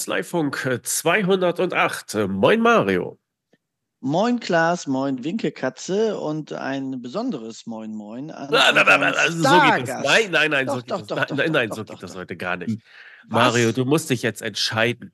Kanzleifunk 0.00 0.80
208. 0.82 2.26
Moin 2.26 2.62
Mario. 2.62 3.18
Moin 4.00 4.40
Klaas, 4.40 4.86
moin 4.86 5.22
Winkekatze 5.22 6.18
und 6.18 6.54
ein 6.54 7.02
besonderes 7.02 7.66
Moin 7.66 7.94
Moin 7.94 8.30
an 8.30 8.48
nein, 8.50 8.74
nein, 8.74 8.86
nein, 8.86 9.14
also 9.14 9.42
so 9.42 9.60
geht 9.76 9.88
das. 9.88 10.02
Nein, 10.02 10.30
nein, 10.30 10.50
nein, 10.52 10.66
doch, 10.66 10.76
so, 10.76 10.80
doch, 10.80 10.98
geht, 11.00 11.10
doch, 11.10 11.24
das. 11.26 11.36
nein, 11.36 11.52
nein, 11.52 11.70
so 11.70 11.84
geht 11.84 12.02
das 12.02 12.16
heute 12.16 12.34
gar 12.34 12.56
nicht. 12.56 12.78
Was? 13.28 13.52
Mario, 13.52 13.72
du 13.72 13.84
musst 13.84 14.08
dich 14.08 14.22
jetzt 14.22 14.40
entscheiden. 14.40 15.12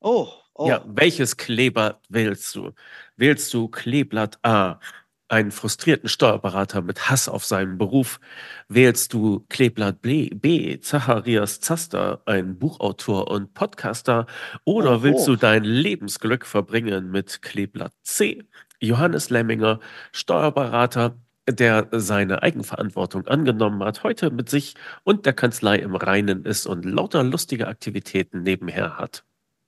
Oh, 0.00 0.28
oh. 0.54 0.68
Ja, 0.68 0.82
welches 0.86 1.36
Kleber 1.36 2.00
wählst 2.08 2.54
du? 2.54 2.72
Wählst 3.16 3.52
du 3.52 3.68
Kleeblatt 3.68 4.38
A, 4.42 4.80
einen 5.28 5.50
frustrierten 5.50 6.08
Steuerberater 6.08 6.82
mit 6.82 7.10
Hass 7.10 7.28
auf 7.28 7.44
seinen 7.44 7.78
Beruf, 7.78 8.20
wählst 8.68 9.12
du 9.12 9.44
Kleeblatt 9.48 10.02
B, 10.02 10.78
Zacharias 10.80 11.60
Zaster, 11.60 12.22
ein 12.26 12.58
Buchautor 12.58 13.30
und 13.30 13.54
Podcaster, 13.54 14.26
oder 14.64 14.98
oh, 14.98 15.02
willst 15.02 15.26
du 15.26 15.36
dein 15.36 15.64
Lebensglück 15.64 16.46
verbringen 16.46 17.10
mit 17.10 17.42
Kleeblatt 17.42 17.92
C, 18.02 18.44
Johannes 18.80 19.30
Lemminger, 19.30 19.80
Steuerberater, 20.12 21.16
der 21.48 21.88
seine 21.92 22.42
Eigenverantwortung 22.42 23.26
angenommen 23.26 23.82
hat, 23.82 24.02
heute 24.02 24.30
mit 24.30 24.48
sich 24.48 24.74
und 25.02 25.26
der 25.26 25.32
Kanzlei 25.32 25.76
im 25.76 25.94
Reinen 25.94 26.44
ist 26.44 26.66
und 26.66 26.84
lauter 26.84 27.22
lustige 27.22 27.68
Aktivitäten 27.68 28.42
nebenher 28.42 28.98
hat. 28.98 29.24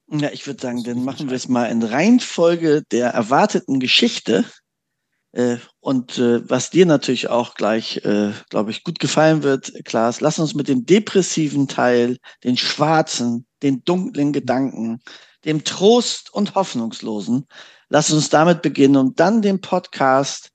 Ja, 0.09 0.30
ich 0.32 0.46
würde 0.46 0.62
sagen, 0.62 0.84
dann 0.84 1.04
machen 1.04 1.28
wir 1.30 1.36
es 1.36 1.48
mal 1.48 1.66
in 1.66 1.82
Reihenfolge 1.82 2.82
der 2.92 3.09
erwarteten 3.09 3.80
Geschichte. 3.80 4.45
Äh, 5.36 5.58
und 5.80 6.16
äh, 6.16 6.48
was 6.48 6.70
dir 6.70 6.86
natürlich 6.86 7.28
auch 7.28 7.56
gleich, 7.56 7.98
äh, 8.06 8.32
glaube 8.48 8.70
ich, 8.70 8.84
gut 8.84 8.98
gefallen 8.98 9.42
wird, 9.42 9.70
Klaas, 9.84 10.22
lass 10.22 10.38
uns 10.38 10.54
mit 10.54 10.66
dem 10.66 10.87
depressiven 10.87 11.68
Teil, 11.68 12.16
den 12.42 12.56
schwarzen, 12.56 13.46
den 13.62 13.84
dunklen 13.84 14.32
Gedanken, 14.32 15.02
dem 15.45 15.62
Trost 15.62 16.32
und 16.32 16.54
Hoffnungslosen, 16.54 17.46
lass 17.90 18.10
uns 18.10 18.30
damit 18.30 18.62
beginnen 18.62 18.96
und 18.96 19.20
dann 19.20 19.42
den 19.42 19.60
Podcast 19.60 20.52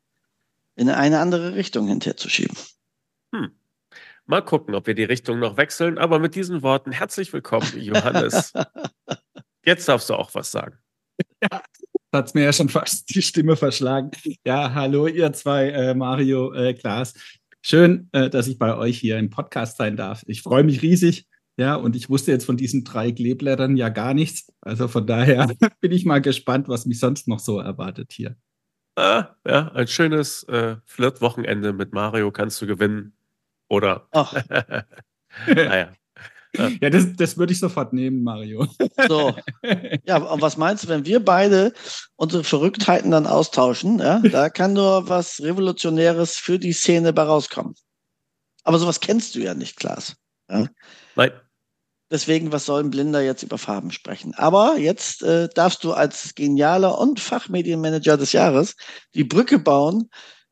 in 0.76 0.90
eine 0.90 1.20
andere 1.20 1.54
Richtung 1.54 1.88
hinterzuschieben. 1.88 2.58
Hm. 3.36 3.52
Mal 4.26 4.42
gucken, 4.44 4.74
ob 4.74 4.88
wir 4.88 4.96
die 4.96 5.04
Richtung 5.04 5.38
noch 5.38 5.58
wechseln. 5.58 6.00
Aber 6.00 6.18
mit 6.18 6.34
diesen 6.34 6.64
Worten 6.64 6.92
herzlich 6.92 7.32
willkommen, 7.34 7.72
Johannes. 7.76 8.52
Jetzt 9.64 9.88
darfst 9.88 10.10
du 10.10 10.16
auch 10.16 10.34
was 10.34 10.50
sagen. 10.50 10.80
Ja, 11.44 11.62
hat 12.12 12.28
es 12.28 12.34
mir 12.34 12.44
ja 12.44 12.54
schon 12.54 12.70
fast 12.70 13.14
die 13.14 13.22
Stimme 13.22 13.56
verschlagen. 13.56 14.12
Ja, 14.46 14.74
hallo 14.74 15.08
ihr 15.08 15.32
zwei, 15.34 15.70
äh, 15.70 15.94
Mario, 15.94 16.54
äh, 16.54 16.74
Klaas. 16.74 17.14
Schön, 17.62 18.10
äh, 18.12 18.30
dass 18.30 18.48
ich 18.48 18.58
bei 18.58 18.76
euch 18.76 19.00
hier 19.00 19.18
im 19.18 19.30
Podcast 19.30 19.78
sein 19.78 19.96
darf. 19.96 20.24
Ich 20.28 20.42
freue 20.42 20.64
mich 20.64 20.82
riesig. 20.82 21.28
Ja, 21.58 21.76
und 21.76 21.96
ich 21.96 22.10
wusste 22.10 22.32
jetzt 22.32 22.46
von 22.46 22.58
diesen 22.58 22.84
drei 22.84 23.12
Kleeblättern 23.12 23.78
ja 23.78 23.90
gar 23.90 24.14
nichts. 24.14 24.52
Also 24.62 24.88
von 24.88 25.06
daher 25.06 25.48
bin 25.80 25.92
ich 25.92 26.06
mal 26.06 26.22
gespannt, 26.22 26.68
was 26.68 26.86
mich 26.86 27.00
sonst 27.00 27.28
noch 27.28 27.40
so 27.40 27.60
erwartet 27.60 28.12
hier. 28.14 28.36
Ah, 28.96 29.36
ja, 29.48 29.72
ein 29.74 29.88
schönes 29.88 30.44
äh, 30.44 30.78
Flirt-Wochenende 30.86 31.72
mit 31.72 31.94
Mario 31.94 32.32
kannst 32.32 32.62
du 32.62 32.68
gewinnen. 32.68 33.14
Oder? 33.70 34.08
Ach. 34.12 34.34
naja. 35.48 35.94
Ja, 36.58 36.90
das, 36.90 37.06
das 37.16 37.38
würde 37.38 37.54
ich 37.54 37.60
sofort 37.60 37.94
nehmen, 37.94 38.24
Mario. 38.24 38.68
So. 39.08 39.34
Ja, 40.06 40.18
und 40.18 40.42
was 40.42 40.58
meinst 40.58 40.84
du, 40.84 40.88
wenn 40.90 41.06
wir 41.06 41.24
beide 41.24 41.74
unsere 42.16 42.44
Verrücktheiten 42.44 43.12
dann 43.12 43.26
austauschen? 43.26 44.00
Ja, 44.00 44.20
da 44.20 44.50
kann 44.50 44.74
nur 44.74 45.08
was 45.08 45.42
Revolutionäres 45.42 46.38
für 46.38 46.60
die 46.60 46.74
Szene 46.74 47.14
bei 47.14 47.24
rauskommen. 47.24 47.76
Aber 48.64 48.80
sowas 48.80 49.00
kennst 49.00 49.36
du 49.36 49.40
ja 49.40 49.54
nicht, 49.54 49.78
Klaas. 49.78 50.16
Ja? 50.50 50.68
Nein. 51.16 51.32
Deswegen, 52.12 52.52
was 52.52 52.66
soll 52.66 52.84
ein 52.84 52.90
Blinder 52.90 53.22
jetzt 53.22 53.44
über 53.44 53.58
Farben 53.58 53.92
sprechen? 53.92 54.34
Aber 54.36 54.78
jetzt 54.78 55.24
äh, 55.24 55.48
darfst 55.56 55.84
du 55.86 55.94
als 55.94 56.36
genialer 56.36 56.98
und 56.98 57.22
Fachmedienmanager 57.22 58.18
des 58.18 58.34
Jahres 58.34 58.76
die 59.16 59.24
Brücke 59.24 59.60
bauen 59.60 60.10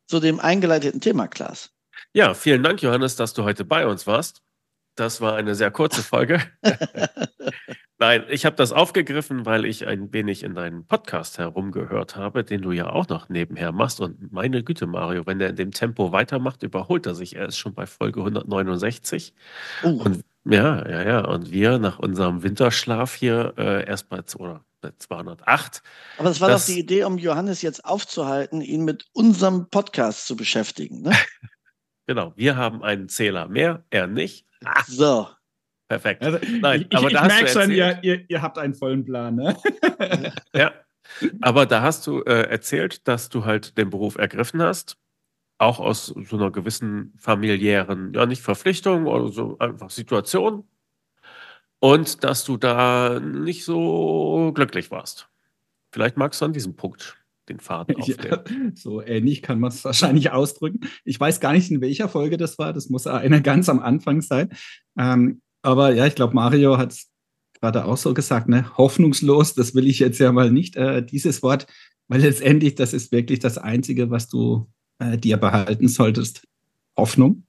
zu 0.08 0.22
dem 0.22 0.40
eingeleiteten 0.40 1.02
Thema, 1.02 1.28
Klaas. 1.28 1.72
Ja, 2.14 2.34
vielen 2.34 2.64
Dank, 2.64 2.82
Johannes, 2.82 3.18
dass 3.18 3.34
du 3.34 3.44
heute 3.44 3.66
bei 3.66 3.86
uns 3.86 4.08
warst. 4.08 4.42
Das 5.00 5.22
war 5.22 5.36
eine 5.36 5.56
sehr 5.56 5.72
kurze 5.72 6.04
Folge. 6.04 6.42
Nein, 8.00 8.26
ich 8.28 8.46
habe 8.46 8.58
das 8.58 8.74
aufgegriffen, 8.74 9.46
weil 9.46 9.64
ich 9.64 9.88
ein 9.88 10.12
wenig 10.12 10.44
in 10.44 10.56
deinen 10.56 10.86
Podcast 10.86 11.38
herumgehört 11.38 12.18
habe, 12.18 12.44
den 12.44 12.62
du 12.62 12.74
ja 12.74 12.90
auch 12.90 13.08
noch 13.08 13.30
nebenher 13.30 13.72
machst. 13.72 14.02
Und 14.02 14.34
meine 14.34 14.62
Güte, 14.62 14.88
Mario, 14.88 15.26
wenn 15.26 15.40
der 15.40 15.52
in 15.52 15.56
dem 15.56 15.72
Tempo 15.72 16.12
weitermacht, 16.12 16.64
überholt 16.64 17.06
er 17.06 17.16
sich. 17.16 17.38
Er 17.38 17.48
ist 17.48 17.58
schon 17.58 17.74
bei 17.74 17.86
Folge 17.86 18.20
169. 18.20 19.34
Uh. 19.84 20.02
Und 20.04 20.26
ja, 20.44 20.86
ja, 20.90 21.04
ja. 21.04 21.26
Und 21.26 21.50
wir 21.50 21.80
nach 21.80 22.00
unserem 22.00 22.44
Winterschlaf 22.44 23.16
hier 23.16 23.54
äh, 23.58 23.88
erst 23.88 24.10
bei, 24.10 24.20
oder 24.38 24.66
bei 24.82 24.92
208. 24.98 25.82
Aber 26.18 26.28
das 26.28 26.42
war 26.42 26.50
das, 26.50 26.66
doch 26.66 26.74
die 26.74 26.80
Idee, 26.80 27.06
um 27.06 27.18
Johannes 27.18 27.62
jetzt 27.62 27.86
aufzuhalten, 27.86 28.60
ihn 28.60 28.84
mit 28.84 29.06
unserem 29.14 29.70
Podcast 29.70 30.28
zu 30.28 30.36
beschäftigen. 30.36 31.04
Ne? 31.04 31.12
genau, 32.06 32.34
wir 32.36 32.58
haben 32.58 32.84
einen 32.84 33.08
Zähler 33.08 33.48
mehr, 33.48 33.86
er 33.92 34.08
nicht. 34.08 34.49
So. 34.88 35.28
Perfekt. 35.88 36.22
Also, 36.22 36.38
Nein, 36.62 36.86
ich, 36.90 36.98
aber 36.98 37.08
ich, 37.08 37.16
ich 37.16 37.22
merke 37.22 37.48
schon, 37.48 37.72
ihr, 37.72 38.00
ihr, 38.04 38.30
ihr, 38.30 38.42
habt 38.42 38.58
einen 38.58 38.76
vollen 38.76 39.04
Plan, 39.06 39.36
ne? 39.36 39.58
ja. 40.54 40.74
Aber 41.42 41.66
da 41.66 41.82
hast 41.82 42.06
du 42.06 42.22
äh, 42.22 42.44
erzählt, 42.44 43.08
dass 43.08 43.30
du 43.30 43.46
halt 43.46 43.78
den 43.78 43.90
Beruf 43.90 44.16
ergriffen 44.16 44.62
hast, 44.62 44.98
auch 45.58 45.80
aus 45.80 46.06
so 46.06 46.38
einer 46.38 46.52
gewissen 46.52 47.14
familiären, 47.18 48.14
ja 48.14 48.28
nicht 48.28 48.44
Verpflichtung 48.44 49.08
oder 49.08 49.30
so 49.30 49.58
einfach 49.58 49.90
Situation. 49.90 50.68
Und 51.80 52.24
dass 52.24 52.44
du 52.44 52.58
da 52.58 53.20
nicht 53.20 53.66
so 53.66 54.52
glücklich 54.54 54.92
warst. 54.92 55.30
Vielleicht 55.92 56.18
magst 56.18 56.42
du 56.42 56.46
an 56.46 56.54
diesem 56.54 56.76
Punkt 56.76 57.19
den 57.50 57.60
Faden 57.60 57.96
aufnehmen. 57.96 58.20
Ja, 58.30 58.72
so 58.76 59.02
ähnlich 59.02 59.42
kann 59.42 59.60
man 59.60 59.72
es 59.72 59.84
wahrscheinlich 59.84 60.32
ausdrücken. 60.32 60.82
Ich 61.04 61.20
weiß 61.20 61.40
gar 61.40 61.54
nicht, 61.54 61.72
in 61.72 61.82
welcher 61.82 62.08
Folge 62.08 62.38
das 62.38 62.58
war. 62.58 62.74
Das 62.74 62.90
muss 62.90 63.08
eine 63.08 63.42
ganz 63.42 63.70
am 63.70 63.80
Anfang 63.80 64.22
sein. 64.22 64.50
Ähm, 64.98 65.42
aber 65.62 65.94
ja, 65.94 66.06
ich 66.06 66.16
glaube, 66.16 66.36
Mario 66.36 66.78
hat 66.78 66.94
es 66.94 67.10
gerade 67.60 67.86
auch 67.86 67.98
so 67.98 68.14
gesagt, 68.14 68.48
ne? 68.48 68.66
hoffnungslos, 68.78 69.54
das 69.54 69.76
will 69.76 69.88
ich 69.88 70.00
jetzt 70.00 70.20
ja 70.20 70.32
mal 70.32 70.52
nicht, 70.52 70.76
äh, 70.76 71.06
dieses 71.06 71.44
Wort, 71.44 71.68
weil 72.08 72.22
letztendlich 72.22 72.76
das 72.76 72.94
ist 72.94 73.12
wirklich 73.12 73.40
das 73.40 73.58
Einzige, 73.58 74.10
was 74.10 74.28
du 74.28 74.68
äh, 75.00 75.18
dir 75.18 75.38
behalten 75.38 75.88
solltest. 75.88 76.48
Hoffnung. 76.98 77.44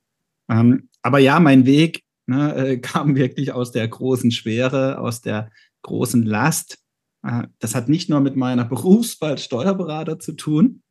Ähm, 0.48 0.88
aber 1.02 1.18
ja, 1.18 1.40
mein 1.40 1.66
Weg 1.66 2.02
ne, 2.26 2.54
äh, 2.54 2.76
kam 2.78 3.16
wirklich 3.16 3.52
aus 3.52 3.72
der 3.72 3.86
großen 3.86 4.30
Schwere, 4.30 4.98
aus 4.98 5.20
der 5.20 5.50
großen 5.82 6.22
Last 6.22 6.78
das 7.22 7.74
hat 7.74 7.88
nicht 7.88 8.08
nur 8.08 8.20
mit 8.20 8.36
meiner 8.36 8.64
Berufswahl 8.66 9.38
Steuerberater 9.38 10.18
zu 10.18 10.32
tun, 10.32 10.82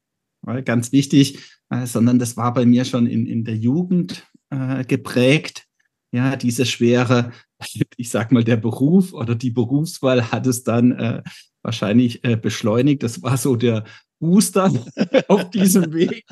ganz 0.66 0.92
wichtig, 0.92 1.40
äh, 1.70 1.86
sondern 1.86 2.20
das 2.20 2.38
war 2.38 2.54
bei 2.54 2.66
mir 2.66 2.86
schon 2.86 3.08
in, 3.08 3.26
in 3.26 3.44
der 3.44 3.56
Jugend 3.56 4.28
äh, 4.50 4.84
geprägt. 4.84 5.66
Ja, 6.12 6.36
diese 6.36 6.66
schwere, 6.66 7.32
ich 7.98 8.10
sag 8.10 8.32
mal, 8.32 8.44
der 8.44 8.58
Beruf 8.58 9.14
oder 9.14 9.36
die 9.36 9.52
Berufswahl 9.52 10.32
hat 10.32 10.48
es 10.48 10.64
dann 10.64 10.92
äh, 10.92 11.24
wahrscheinlich 11.62 12.24
äh, 12.24 12.36
beschleunigt. 12.36 13.04
Das 13.04 13.22
war 13.22 13.38
so 13.38 13.56
der 13.56 13.84
Booster 14.20 14.72
auf 15.28 15.50
diesem 15.50 15.94
Weg. 15.94 16.26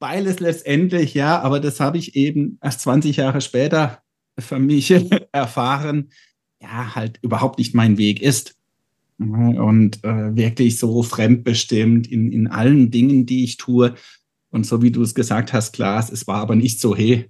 Weil 0.00 0.28
es 0.28 0.38
letztendlich, 0.38 1.14
ja, 1.14 1.40
aber 1.40 1.58
das 1.58 1.80
habe 1.80 1.98
ich 1.98 2.14
eben 2.14 2.58
erst 2.62 2.82
20 2.82 3.16
Jahre 3.16 3.40
später 3.40 4.00
für 4.38 4.60
mich 4.60 4.94
erfahren, 5.32 6.12
ja, 6.62 6.94
halt 6.94 7.18
überhaupt 7.22 7.58
nicht 7.58 7.74
mein 7.74 7.98
Weg 7.98 8.22
ist 8.22 8.57
und 9.18 10.04
äh, 10.04 10.36
wirklich 10.36 10.78
so 10.78 11.02
fremdbestimmt 11.02 12.06
in, 12.06 12.30
in 12.30 12.46
allen 12.46 12.90
Dingen, 12.90 13.26
die 13.26 13.44
ich 13.44 13.56
tue. 13.56 13.94
Und 14.50 14.64
so 14.64 14.80
wie 14.80 14.92
du 14.92 15.02
es 15.02 15.14
gesagt 15.14 15.52
hast, 15.52 15.72
Klaas, 15.72 16.10
es 16.10 16.26
war 16.26 16.36
aber 16.36 16.54
nicht 16.54 16.80
so, 16.80 16.94
hey, 16.96 17.28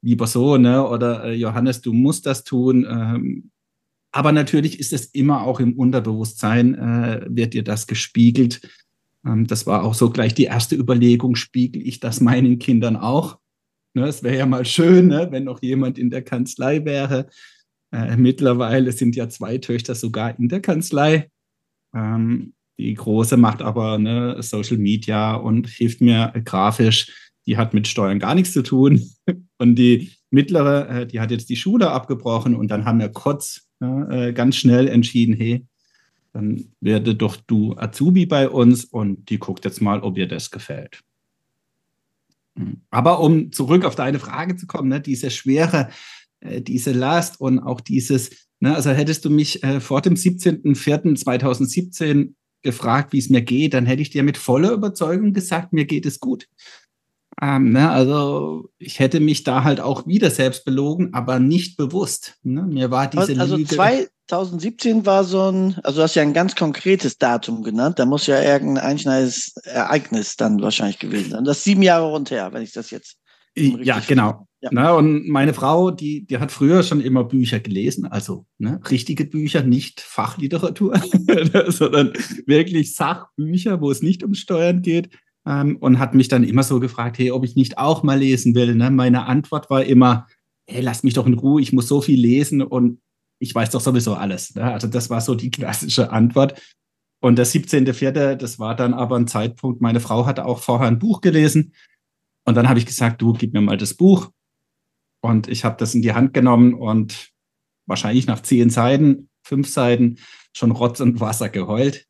lieber 0.00 0.26
so, 0.26 0.56
ne? 0.56 0.86
Oder 0.86 1.24
äh, 1.24 1.34
Johannes, 1.34 1.80
du 1.80 1.92
musst 1.92 2.26
das 2.26 2.44
tun. 2.44 2.86
Ähm, 2.88 3.50
aber 4.12 4.30
natürlich 4.30 4.78
ist 4.78 4.92
es 4.92 5.06
immer 5.06 5.42
auch 5.42 5.58
im 5.58 5.72
Unterbewusstsein, 5.72 6.74
äh, 6.74 7.26
wird 7.28 7.52
dir 7.54 7.64
das 7.64 7.88
gespiegelt. 7.88 8.60
Ähm, 9.26 9.46
das 9.46 9.66
war 9.66 9.82
auch 9.82 9.94
so 9.94 10.10
gleich 10.10 10.34
die 10.34 10.44
erste 10.44 10.76
Überlegung, 10.76 11.34
spiegel 11.34 11.84
ich 11.86 11.98
das 11.98 12.20
meinen 12.20 12.60
Kindern 12.60 12.96
auch? 12.96 13.38
Ne, 13.94 14.06
es 14.06 14.22
wäre 14.22 14.38
ja 14.38 14.46
mal 14.46 14.64
schön, 14.64 15.08
ne, 15.08 15.28
wenn 15.30 15.44
noch 15.44 15.62
jemand 15.62 15.98
in 15.98 16.10
der 16.10 16.22
Kanzlei 16.22 16.84
wäre, 16.84 17.28
äh, 17.94 18.16
mittlerweile 18.16 18.90
sind 18.90 19.14
ja 19.14 19.28
zwei 19.28 19.58
Töchter 19.58 19.94
sogar 19.94 20.36
in 20.38 20.48
der 20.48 20.60
Kanzlei. 20.60 21.30
Ähm, 21.94 22.54
die 22.76 22.94
große 22.94 23.36
macht 23.36 23.62
aber 23.62 23.98
ne, 23.98 24.42
Social 24.42 24.78
Media 24.78 25.34
und 25.34 25.68
hilft 25.68 26.00
mir 26.00 26.32
grafisch. 26.44 27.30
Die 27.46 27.56
hat 27.56 27.72
mit 27.72 27.86
Steuern 27.86 28.18
gar 28.18 28.34
nichts 28.34 28.52
zu 28.52 28.62
tun. 28.62 29.00
Und 29.58 29.76
die 29.76 30.10
mittlere, 30.30 30.88
äh, 30.88 31.06
die 31.06 31.20
hat 31.20 31.30
jetzt 31.30 31.48
die 31.48 31.56
Schule 31.56 31.90
abgebrochen 31.90 32.56
und 32.56 32.68
dann 32.68 32.84
haben 32.84 32.98
wir 32.98 33.08
kurz 33.08 33.68
äh, 33.80 34.32
ganz 34.32 34.56
schnell 34.56 34.88
entschieden, 34.88 35.34
hey, 35.34 35.64
dann 36.32 36.72
werde 36.80 37.14
doch 37.14 37.36
du 37.36 37.76
Azubi 37.78 38.26
bei 38.26 38.48
uns 38.48 38.84
und 38.84 39.30
die 39.30 39.38
guckt 39.38 39.64
jetzt 39.64 39.80
mal, 39.80 40.00
ob 40.00 40.18
ihr 40.18 40.26
das 40.26 40.50
gefällt. 40.50 41.00
Hm. 42.58 42.82
Aber 42.90 43.20
um 43.20 43.52
zurück 43.52 43.84
auf 43.84 43.94
deine 43.94 44.18
Frage 44.18 44.56
zu 44.56 44.66
kommen, 44.66 44.88
ne, 44.88 45.00
diese 45.00 45.30
schwere 45.30 45.88
äh, 46.44 46.60
diese 46.60 46.92
Last 46.92 47.40
und 47.40 47.58
auch 47.58 47.80
dieses 47.80 48.30
Ne, 48.64 48.74
also 48.74 48.90
hättest 48.90 49.24
du 49.26 49.30
mich 49.30 49.62
äh, 49.62 49.78
vor 49.78 50.00
dem 50.00 50.14
17.04.2017 50.14 52.32
gefragt, 52.62 53.12
wie 53.12 53.18
es 53.18 53.28
mir 53.28 53.42
geht, 53.42 53.74
dann 53.74 53.84
hätte 53.84 54.00
ich 54.00 54.08
dir 54.08 54.22
mit 54.22 54.38
voller 54.38 54.70
Überzeugung 54.70 55.34
gesagt, 55.34 55.74
mir 55.74 55.84
geht 55.84 56.06
es 56.06 56.18
gut. 56.18 56.48
Ähm, 57.42 57.72
ne, 57.72 57.90
also 57.90 58.70
ich 58.78 59.00
hätte 59.00 59.20
mich 59.20 59.44
da 59.44 59.64
halt 59.64 59.80
auch 59.80 60.06
wieder 60.06 60.30
selbst 60.30 60.64
belogen, 60.64 61.12
aber 61.12 61.40
nicht 61.40 61.76
bewusst. 61.76 62.36
Ne? 62.42 62.62
Mir 62.62 62.90
war 62.90 63.08
diese 63.08 63.38
also 63.38 63.56
Lüge. 63.56 64.08
2017 64.28 65.04
war 65.04 65.24
so 65.24 65.52
ein, 65.52 65.78
also 65.82 65.98
du 65.98 66.04
hast 66.04 66.14
ja 66.14 66.22
ein 66.22 66.32
ganz 66.32 66.56
konkretes 66.56 67.18
Datum 67.18 67.64
genannt. 67.64 67.98
Da 67.98 68.06
muss 68.06 68.26
ja 68.26 68.40
irgendein 68.40 68.82
einschneidendes 68.82 69.52
Ereignis 69.64 70.36
dann 70.36 70.62
wahrscheinlich 70.62 71.00
gewesen 71.00 71.32
sein. 71.32 71.44
Das 71.44 71.58
ist 71.58 71.64
sieben 71.64 71.82
Jahre 71.82 72.06
runter, 72.06 72.50
wenn 72.54 72.62
ich 72.62 72.72
das 72.72 72.90
jetzt. 72.90 73.18
Ja, 73.56 74.00
genau. 74.00 74.46
Ja. 74.60 74.70
Na, 74.72 74.92
und 74.92 75.28
meine 75.28 75.52
Frau, 75.52 75.90
die, 75.90 76.26
die 76.26 76.38
hat 76.38 76.50
früher 76.50 76.82
schon 76.82 77.02
immer 77.02 77.24
Bücher 77.24 77.60
gelesen, 77.60 78.06
also 78.06 78.46
ne, 78.56 78.80
richtige 78.90 79.26
Bücher, 79.26 79.62
nicht 79.62 80.00
Fachliteratur, 80.00 80.98
sondern 81.68 82.14
wirklich 82.46 82.96
Sachbücher, 82.96 83.82
wo 83.82 83.90
es 83.90 84.00
nicht 84.00 84.24
um 84.24 84.32
Steuern 84.32 84.80
geht. 84.80 85.10
Ähm, 85.46 85.76
und 85.76 85.98
hat 85.98 86.14
mich 86.14 86.28
dann 86.28 86.42
immer 86.42 86.62
so 86.62 86.80
gefragt, 86.80 87.18
hey, 87.18 87.30
ob 87.30 87.44
ich 87.44 87.54
nicht 87.54 87.76
auch 87.76 88.02
mal 88.02 88.18
lesen 88.18 88.54
will. 88.54 88.74
Ne? 88.74 88.90
Meine 88.90 89.26
Antwort 89.26 89.68
war 89.68 89.84
immer, 89.84 90.26
hey, 90.66 90.80
lass 90.80 91.02
mich 91.02 91.12
doch 91.12 91.26
in 91.26 91.34
Ruhe, 91.34 91.60
ich 91.60 91.74
muss 91.74 91.86
so 91.86 92.00
viel 92.00 92.18
lesen 92.18 92.62
und 92.62 93.02
ich 93.38 93.54
weiß 93.54 93.68
doch 93.68 93.82
sowieso 93.82 94.14
alles. 94.14 94.54
Ne? 94.54 94.64
Also 94.64 94.88
das 94.88 95.10
war 95.10 95.20
so 95.20 95.34
die 95.34 95.50
klassische 95.50 96.10
Antwort. 96.10 96.58
Und 97.20 97.36
der 97.36 97.46
17.04., 97.46 98.36
das 98.36 98.58
war 98.58 98.74
dann 98.74 98.94
aber 98.94 99.16
ein 99.16 99.26
Zeitpunkt, 99.26 99.82
meine 99.82 100.00
Frau 100.00 100.24
hatte 100.24 100.46
auch 100.46 100.60
vorher 100.60 100.88
ein 100.88 100.98
Buch 100.98 101.20
gelesen. 101.20 101.74
Und 102.44 102.54
dann 102.54 102.68
habe 102.68 102.78
ich 102.78 102.86
gesagt, 102.86 103.22
du, 103.22 103.32
gib 103.32 103.52
mir 103.52 103.60
mal 103.60 103.76
das 103.76 103.94
Buch. 103.94 104.30
Und 105.22 105.48
ich 105.48 105.64
habe 105.64 105.76
das 105.78 105.94
in 105.94 106.02
die 106.02 106.12
Hand 106.12 106.34
genommen 106.34 106.74
und 106.74 107.30
wahrscheinlich 107.86 108.26
nach 108.26 108.40
zehn 108.40 108.70
Seiten, 108.70 109.30
fünf 109.42 109.68
Seiten 109.68 110.18
schon 110.52 110.70
Rotz 110.70 111.00
und 111.00 111.20
Wasser 111.20 111.48
geheult. 111.48 112.06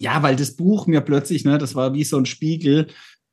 Ja, 0.00 0.22
weil 0.22 0.36
das 0.36 0.56
Buch 0.56 0.86
mir 0.86 1.00
plötzlich, 1.00 1.44
ne, 1.44 1.58
das 1.58 1.74
war 1.74 1.92
wie 1.92 2.04
so 2.04 2.16
ein 2.16 2.26
Spiegel, 2.26 2.86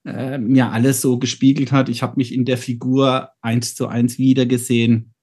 äh, 0.06 0.38
mir 0.38 0.72
alles 0.72 1.02
so 1.02 1.20
gespiegelt 1.20 1.72
hat. 1.72 1.90
Ich 1.90 2.02
habe 2.02 2.16
mich 2.18 2.34
in 2.34 2.46
der 2.46 2.58
Figur 2.58 3.32
eins 3.42 3.76
zu 3.76 3.88
eins 3.88 4.18
wiedergesehen. 4.18 5.14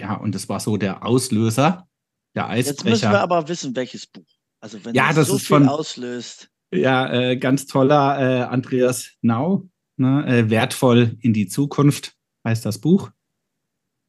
Ja, 0.00 0.14
und 0.14 0.34
das 0.34 0.48
war 0.48 0.60
so 0.60 0.76
der 0.76 1.06
Auslöser, 1.06 1.88
der 2.34 2.48
Eisbrecher. 2.48 2.70
Jetzt 2.70 2.84
müssen 2.84 3.10
wir 3.12 3.20
aber 3.20 3.48
wissen, 3.48 3.76
welches 3.76 4.06
Buch. 4.06 4.26
Also 4.60 4.84
wenn 4.84 4.94
ja, 4.94 5.12
das 5.12 5.28
so 5.28 5.38
viel 5.38 5.58
von, 5.58 5.68
auslöst. 5.68 6.50
Ja, 6.72 7.12
äh, 7.12 7.36
ganz 7.36 7.66
toller 7.66 8.18
äh, 8.18 8.42
Andreas 8.44 9.12
Nau, 9.20 9.68
ne, 10.02 10.26
äh, 10.26 10.50
wertvoll 10.50 11.16
in 11.20 11.32
die 11.32 11.48
Zukunft 11.48 12.14
heißt 12.44 12.66
das 12.66 12.78
Buch. 12.78 13.10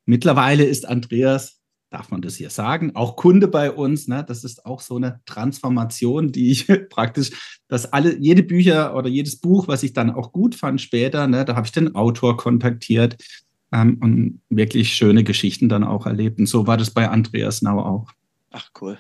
Mittlerweile 0.05 0.65
ist 0.65 0.87
Andreas, 0.87 1.61
darf 1.89 2.09
man 2.11 2.21
das 2.21 2.35
hier 2.35 2.49
sagen, 2.49 2.95
auch 2.95 3.15
Kunde 3.15 3.47
bei 3.47 3.71
uns. 3.71 4.07
Ne? 4.07 4.25
Das 4.27 4.43
ist 4.43 4.65
auch 4.65 4.81
so 4.81 4.97
eine 4.97 5.21
Transformation, 5.25 6.31
die 6.31 6.51
ich 6.51 6.67
praktisch, 6.89 7.59
dass 7.67 7.93
alle, 7.93 8.17
jede 8.19 8.43
Bücher 8.43 8.95
oder 8.95 9.07
jedes 9.07 9.39
Buch, 9.39 9.67
was 9.67 9.83
ich 9.83 9.93
dann 9.93 10.09
auch 10.09 10.31
gut 10.31 10.55
fand 10.55 10.81
später, 10.81 11.27
ne, 11.27 11.45
da 11.45 11.55
habe 11.55 11.65
ich 11.67 11.71
den 11.71 11.95
Autor 11.95 12.35
kontaktiert 12.35 13.23
ähm, 13.71 13.97
und 14.01 14.41
wirklich 14.49 14.93
schöne 14.93 15.23
Geschichten 15.23 15.69
dann 15.69 15.83
auch 15.83 16.05
erlebt. 16.05 16.39
Und 16.39 16.47
so 16.47 16.67
war 16.67 16.77
das 16.77 16.91
bei 16.91 17.07
Andreas 17.07 17.61
Nau 17.61 17.79
auch. 17.79 18.11
Ach, 18.51 18.69
cool. 18.81 18.97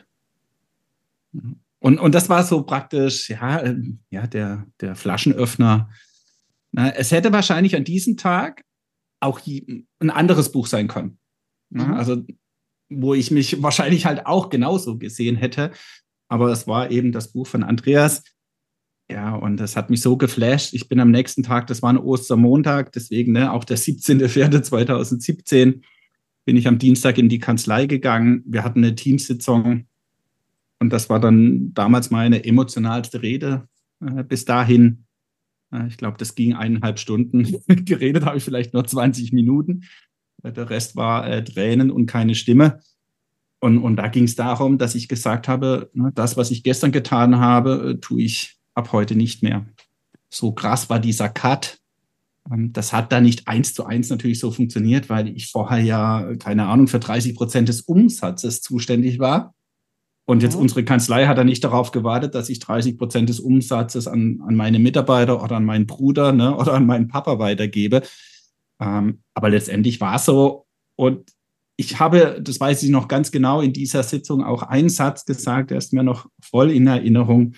Und, 1.79 1.99
und 1.99 2.15
das 2.15 2.29
war 2.29 2.43
so 2.43 2.63
praktisch, 2.63 3.29
ja, 3.29 3.57
äh, 3.57 3.75
ja 4.09 4.27
der, 4.27 4.67
der 4.79 4.95
Flaschenöffner. 4.95 5.89
Es 6.75 7.11
hätte 7.11 7.31
wahrscheinlich 7.31 7.75
an 7.75 7.83
diesem 7.83 8.17
Tag 8.17 8.63
auch 9.19 9.39
ein 9.45 10.09
anderes 10.09 10.51
Buch 10.51 10.67
sein 10.67 10.87
können. 10.87 11.19
Mhm. 11.69 11.93
Also, 11.93 12.23
wo 12.89 13.13
ich 13.13 13.31
mich 13.31 13.61
wahrscheinlich 13.61 14.05
halt 14.05 14.25
auch 14.25 14.49
genauso 14.49 14.97
gesehen 14.97 15.35
hätte. 15.35 15.71
Aber 16.27 16.51
es 16.51 16.67
war 16.67 16.91
eben 16.91 17.11
das 17.11 17.31
Buch 17.31 17.47
von 17.47 17.63
Andreas. 17.63 18.23
Ja, 19.11 19.35
und 19.35 19.57
das 19.57 19.75
hat 19.75 19.89
mich 19.89 20.01
so 20.01 20.17
geflasht. 20.17 20.73
Ich 20.73 20.87
bin 20.87 20.99
am 20.99 21.11
nächsten 21.11 21.43
Tag, 21.43 21.67
das 21.67 21.81
war 21.81 21.91
ein 21.91 21.97
Ostermontag, 21.97 22.91
deswegen 22.93 23.33
ne, 23.33 23.51
auch 23.51 23.65
der 23.65 23.77
17.04.2017, 23.77 25.81
bin 26.45 26.57
ich 26.57 26.67
am 26.67 26.79
Dienstag 26.79 27.17
in 27.17 27.29
die 27.29 27.39
Kanzlei 27.39 27.85
gegangen. 27.85 28.43
Wir 28.45 28.63
hatten 28.63 28.83
eine 28.83 28.95
Teamsitzung 28.95 29.87
und 30.79 30.91
das 30.91 31.09
war 31.09 31.19
dann 31.19 31.73
damals 31.73 32.11
meine 32.11 32.43
emotionalste 32.43 33.21
Rede 33.21 33.67
äh, 34.01 34.23
bis 34.23 34.45
dahin. 34.45 35.05
Ich 35.87 35.97
glaube, 35.97 36.17
das 36.17 36.35
ging 36.35 36.53
eineinhalb 36.53 36.99
Stunden. 36.99 37.43
Geredet 37.67 38.25
habe 38.25 38.37
ich 38.37 38.43
vielleicht 38.43 38.73
nur 38.73 38.85
20 38.85 39.33
Minuten. 39.33 39.83
Der 40.43 40.69
Rest 40.69 40.95
war 40.95 41.27
äh, 41.27 41.43
Tränen 41.43 41.89
und 41.89 42.05
keine 42.05 42.35
Stimme. 42.35 42.79
Und, 43.59 43.77
und 43.77 43.95
da 43.95 44.09
ging 44.09 44.25
es 44.25 44.35
darum, 44.35 44.77
dass 44.77 44.93
ich 44.93 45.07
gesagt 45.07 45.47
habe, 45.47 45.89
ne, 45.93 46.11
das, 46.13 46.35
was 46.35 46.51
ich 46.51 46.63
gestern 46.63 46.91
getan 46.91 47.39
habe, 47.39 47.95
äh, 47.95 47.99
tue 47.99 48.21
ich 48.21 48.57
ab 48.73 48.91
heute 48.91 49.15
nicht 49.15 49.41
mehr. 49.41 49.65
So 50.29 50.51
krass 50.51 50.89
war 50.89 50.99
dieser 50.99 51.29
Cut. 51.29 51.79
Ähm, 52.51 52.73
das 52.73 52.91
hat 52.91 53.11
da 53.13 53.21
nicht 53.21 53.47
eins 53.47 53.73
zu 53.73 53.85
eins 53.85 54.09
natürlich 54.09 54.39
so 54.39 54.51
funktioniert, 54.51 55.09
weil 55.09 55.29
ich 55.29 55.49
vorher 55.49 55.79
ja, 55.79 56.35
keine 56.35 56.65
Ahnung, 56.65 56.87
für 56.87 56.99
30 56.99 57.35
Prozent 57.35 57.69
des 57.69 57.81
Umsatzes 57.81 58.61
zuständig 58.61 59.19
war. 59.19 59.55
Und 60.25 60.41
jetzt 60.41 60.55
unsere 60.55 60.85
Kanzlei 60.85 61.25
hat 61.27 61.37
dann 61.37 61.47
nicht 61.47 61.63
darauf 61.63 61.91
gewartet, 61.91 62.33
dass 62.33 62.49
ich 62.49 62.59
30 62.59 62.97
Prozent 62.97 63.27
des 63.27 63.41
Umsatzes 63.41 64.07
an, 64.07 64.41
an 64.47 64.55
meine 64.55 64.79
Mitarbeiter 64.79 65.43
oder 65.43 65.57
an 65.57 65.65
meinen 65.65 65.85
Bruder 65.85 66.31
ne, 66.31 66.55
oder 66.57 66.73
an 66.73 66.85
meinen 66.85 67.07
Papa 67.07 67.39
weitergebe. 67.39 68.03
Ähm, 68.79 69.19
aber 69.33 69.49
letztendlich 69.49 69.99
war 69.99 70.15
es 70.15 70.25
so. 70.25 70.65
Und 70.95 71.31
ich 71.75 71.99
habe, 71.99 72.39
das 72.41 72.59
weiß 72.59 72.83
ich 72.83 72.89
noch 72.89 73.07
ganz 73.07 73.31
genau, 73.31 73.59
in 73.61 73.73
dieser 73.73 74.03
Sitzung 74.03 74.43
auch 74.43 74.63
einen 74.63 74.89
Satz 74.89 75.25
gesagt, 75.25 75.71
der 75.71 75.79
ist 75.79 75.91
mir 75.91 76.03
noch 76.03 76.27
voll 76.41 76.71
in 76.71 76.87
Erinnerung. 76.87 77.55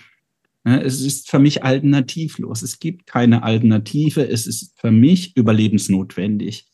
Ne, 0.64 0.82
es 0.82 1.00
ist 1.00 1.30
für 1.30 1.38
mich 1.38 1.62
alternativlos. 1.62 2.62
Es 2.62 2.80
gibt 2.80 3.06
keine 3.06 3.44
Alternative. 3.44 4.28
Es 4.28 4.48
ist 4.48 4.72
für 4.80 4.90
mich 4.90 5.36
überlebensnotwendig. 5.36 6.66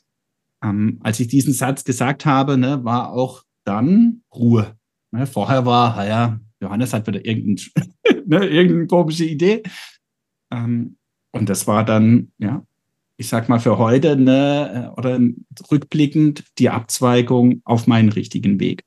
Ähm, 0.65 1.01
als 1.03 1.21
ich 1.21 1.29
diesen 1.29 1.53
Satz 1.53 1.85
gesagt 1.85 2.25
habe, 2.25 2.57
ne, 2.57 2.83
war 2.85 3.13
auch 3.13 3.43
dann 3.65 4.23
Ruhe. 4.35 4.75
Ne, 5.13 5.27
vorher 5.27 5.67
war, 5.67 5.95
naja, 5.95 6.41
Johannes 6.61 6.93
hat 6.93 7.07
wieder 7.07 7.25
irgendein, 7.25 7.65
ne, 8.27 8.47
irgendeine 8.47 8.87
komische 8.87 9.25
Idee. 9.25 9.63
Ähm, 10.51 10.97
und 11.33 11.49
das 11.49 11.67
war 11.67 11.85
dann, 11.85 12.33
ja, 12.39 12.65
ich 13.19 13.29
sag 13.29 13.49
mal 13.49 13.61
für 13.61 13.79
heute, 13.79 14.17
ne, 14.17 14.93
oder 14.97 15.21
rückblickend 15.71 16.45
die 16.59 16.71
Abzweigung 16.71 17.61
auf 17.65 17.87
meinen 17.87 18.11
richtigen 18.11 18.59
Weg. 18.59 18.85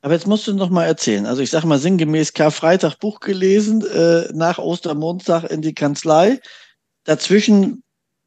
Aber 0.00 0.14
jetzt 0.14 0.26
musst 0.26 0.46
du 0.46 0.54
noch 0.54 0.70
mal 0.70 0.84
erzählen. 0.84 1.26
Also 1.26 1.42
ich 1.42 1.50
sag 1.50 1.64
mal 1.64 1.78
sinngemäß 1.78 2.32
Karfreitag 2.32 2.98
Buch 2.98 3.20
gelesen, 3.20 3.84
äh, 3.84 4.32
nach 4.32 4.58
Ostermontag 4.58 5.50
in 5.50 5.60
die 5.60 5.74
Kanzlei. 5.74 6.40
Dazwischen 7.04 7.82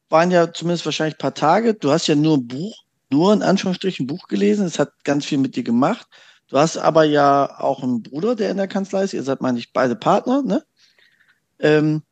waren 0.10 0.30
ja 0.30 0.52
zumindest 0.54 0.86
wahrscheinlich 0.86 1.16
ein 1.16 1.20
paar 1.22 1.34
Tage. 1.34 1.74
Du 1.74 1.92
hast 1.92 2.08
ja 2.08 2.16
nur 2.16 2.38
ein 2.38 2.48
Buch, 2.48 2.84
nur 3.10 3.34
in 3.34 3.42
Anführungsstrichen 3.42 4.06
Buch 4.06 4.28
gelesen. 4.28 4.66
Es 4.66 4.80
hat 4.80 4.92
ganz 5.04 5.26
viel 5.26 5.38
mit 5.38 5.56
dir 5.56 5.64
gemacht. 5.64 6.08
Du 6.52 6.58
hast 6.58 6.76
aber 6.76 7.06
ja 7.06 7.60
auch 7.62 7.82
einen 7.82 8.04
Bruder, 8.04 8.36
der 8.36 8.52
in 8.52 8.58
der 8.58 8.68
Kanzlei 8.68 9.06
ist. 9.06 9.14
Ihr 9.14 9.24
seid, 9.24 9.40
meine 9.40 9.58
ich, 9.58 9.72
beide 9.72 9.96
Partner, 9.96 10.42
ne? 10.42 10.62
Ähm, 11.60 12.04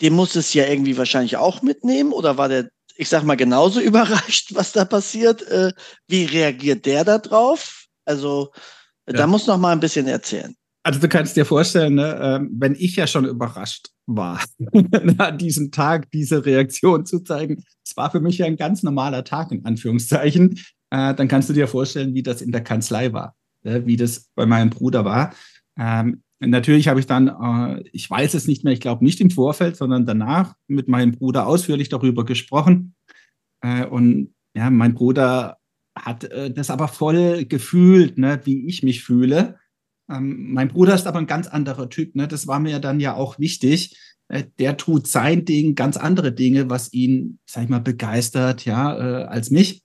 den 0.00 0.14
muss 0.14 0.34
es 0.34 0.52
ja 0.52 0.66
irgendwie 0.66 0.98
wahrscheinlich 0.98 1.36
auch 1.36 1.62
mitnehmen 1.62 2.12
oder 2.12 2.38
war 2.38 2.48
der, 2.48 2.70
ich 2.96 3.08
sag 3.08 3.22
mal, 3.22 3.36
genauso 3.36 3.78
überrascht, 3.80 4.56
was 4.56 4.72
da 4.72 4.84
passiert? 4.84 5.42
Äh, 5.42 5.72
wie 6.08 6.24
reagiert 6.24 6.86
der 6.86 7.04
da 7.04 7.18
drauf? 7.18 7.86
Also, 8.04 8.50
ja. 9.06 9.12
da 9.12 9.28
muss 9.28 9.46
noch 9.46 9.58
mal 9.58 9.70
ein 9.70 9.80
bisschen 9.80 10.08
erzählen. 10.08 10.52
Also 10.82 10.98
du 10.98 11.08
kannst 11.08 11.36
dir 11.36 11.46
vorstellen, 11.46 11.94
ne, 11.94 12.18
ähm, 12.20 12.50
wenn 12.58 12.74
ich 12.74 12.96
ja 12.96 13.06
schon 13.06 13.26
überrascht 13.26 13.90
war, 14.06 14.44
an 15.18 15.38
diesem 15.38 15.70
Tag 15.70 16.10
diese 16.10 16.44
Reaktion 16.44 17.06
zu 17.06 17.20
zeigen, 17.20 17.62
es 17.84 17.96
war 17.96 18.10
für 18.10 18.20
mich 18.20 18.38
ja 18.38 18.46
ein 18.46 18.56
ganz 18.56 18.82
normaler 18.82 19.22
Tag 19.22 19.52
in 19.52 19.64
Anführungszeichen 19.64 20.58
äh, 20.94 21.12
dann 21.14 21.26
kannst 21.26 21.48
du 21.48 21.52
dir 21.52 21.66
vorstellen, 21.66 22.14
wie 22.14 22.22
das 22.22 22.40
in 22.40 22.52
der 22.52 22.62
Kanzlei 22.62 23.12
war, 23.12 23.34
wie 23.62 23.96
das 23.96 24.30
bei 24.36 24.46
meinem 24.46 24.70
Bruder 24.70 25.04
war. 25.04 25.34
Ähm, 25.76 26.22
natürlich 26.38 26.86
habe 26.86 27.00
ich 27.00 27.06
dann, 27.06 27.28
äh, 27.28 27.82
ich 27.92 28.08
weiß 28.08 28.34
es 28.34 28.46
nicht 28.46 28.62
mehr, 28.62 28.72
ich 28.72 28.80
glaube 28.80 29.04
nicht 29.04 29.20
im 29.20 29.30
Vorfeld, 29.30 29.76
sondern 29.76 30.06
danach 30.06 30.54
mit 30.68 30.86
meinem 30.86 31.10
Bruder 31.10 31.48
ausführlich 31.48 31.88
darüber 31.88 32.24
gesprochen. 32.24 32.94
Äh, 33.60 33.86
und 33.86 34.34
ja, 34.54 34.70
mein 34.70 34.94
Bruder 34.94 35.56
hat 35.96 36.28
das 36.54 36.70
aber 36.70 36.88
voll 36.88 37.44
gefühlt, 37.44 38.18
ne, 38.18 38.40
wie 38.44 38.66
ich 38.66 38.82
mich 38.82 39.02
fühle. 39.02 39.58
Ähm, 40.08 40.52
mein 40.52 40.68
Bruder 40.68 40.94
ist 40.94 41.06
aber 41.08 41.18
ein 41.18 41.26
ganz 41.26 41.48
anderer 41.48 41.88
Typ. 41.88 42.14
Ne? 42.14 42.28
Das 42.28 42.46
war 42.46 42.60
mir 42.60 42.78
dann 42.78 43.00
ja 43.00 43.14
auch 43.14 43.38
wichtig. 43.40 43.96
Der 44.58 44.76
tut 44.76 45.06
sein 45.06 45.44
Ding, 45.44 45.74
ganz 45.74 45.96
andere 45.96 46.32
Dinge, 46.32 46.70
was 46.70 46.92
ihn, 46.92 47.40
sag 47.46 47.64
ich 47.64 47.68
mal, 47.68 47.80
begeistert, 47.80 48.64
ja, 48.64 48.88
als 48.94 49.50
mich. 49.50 49.83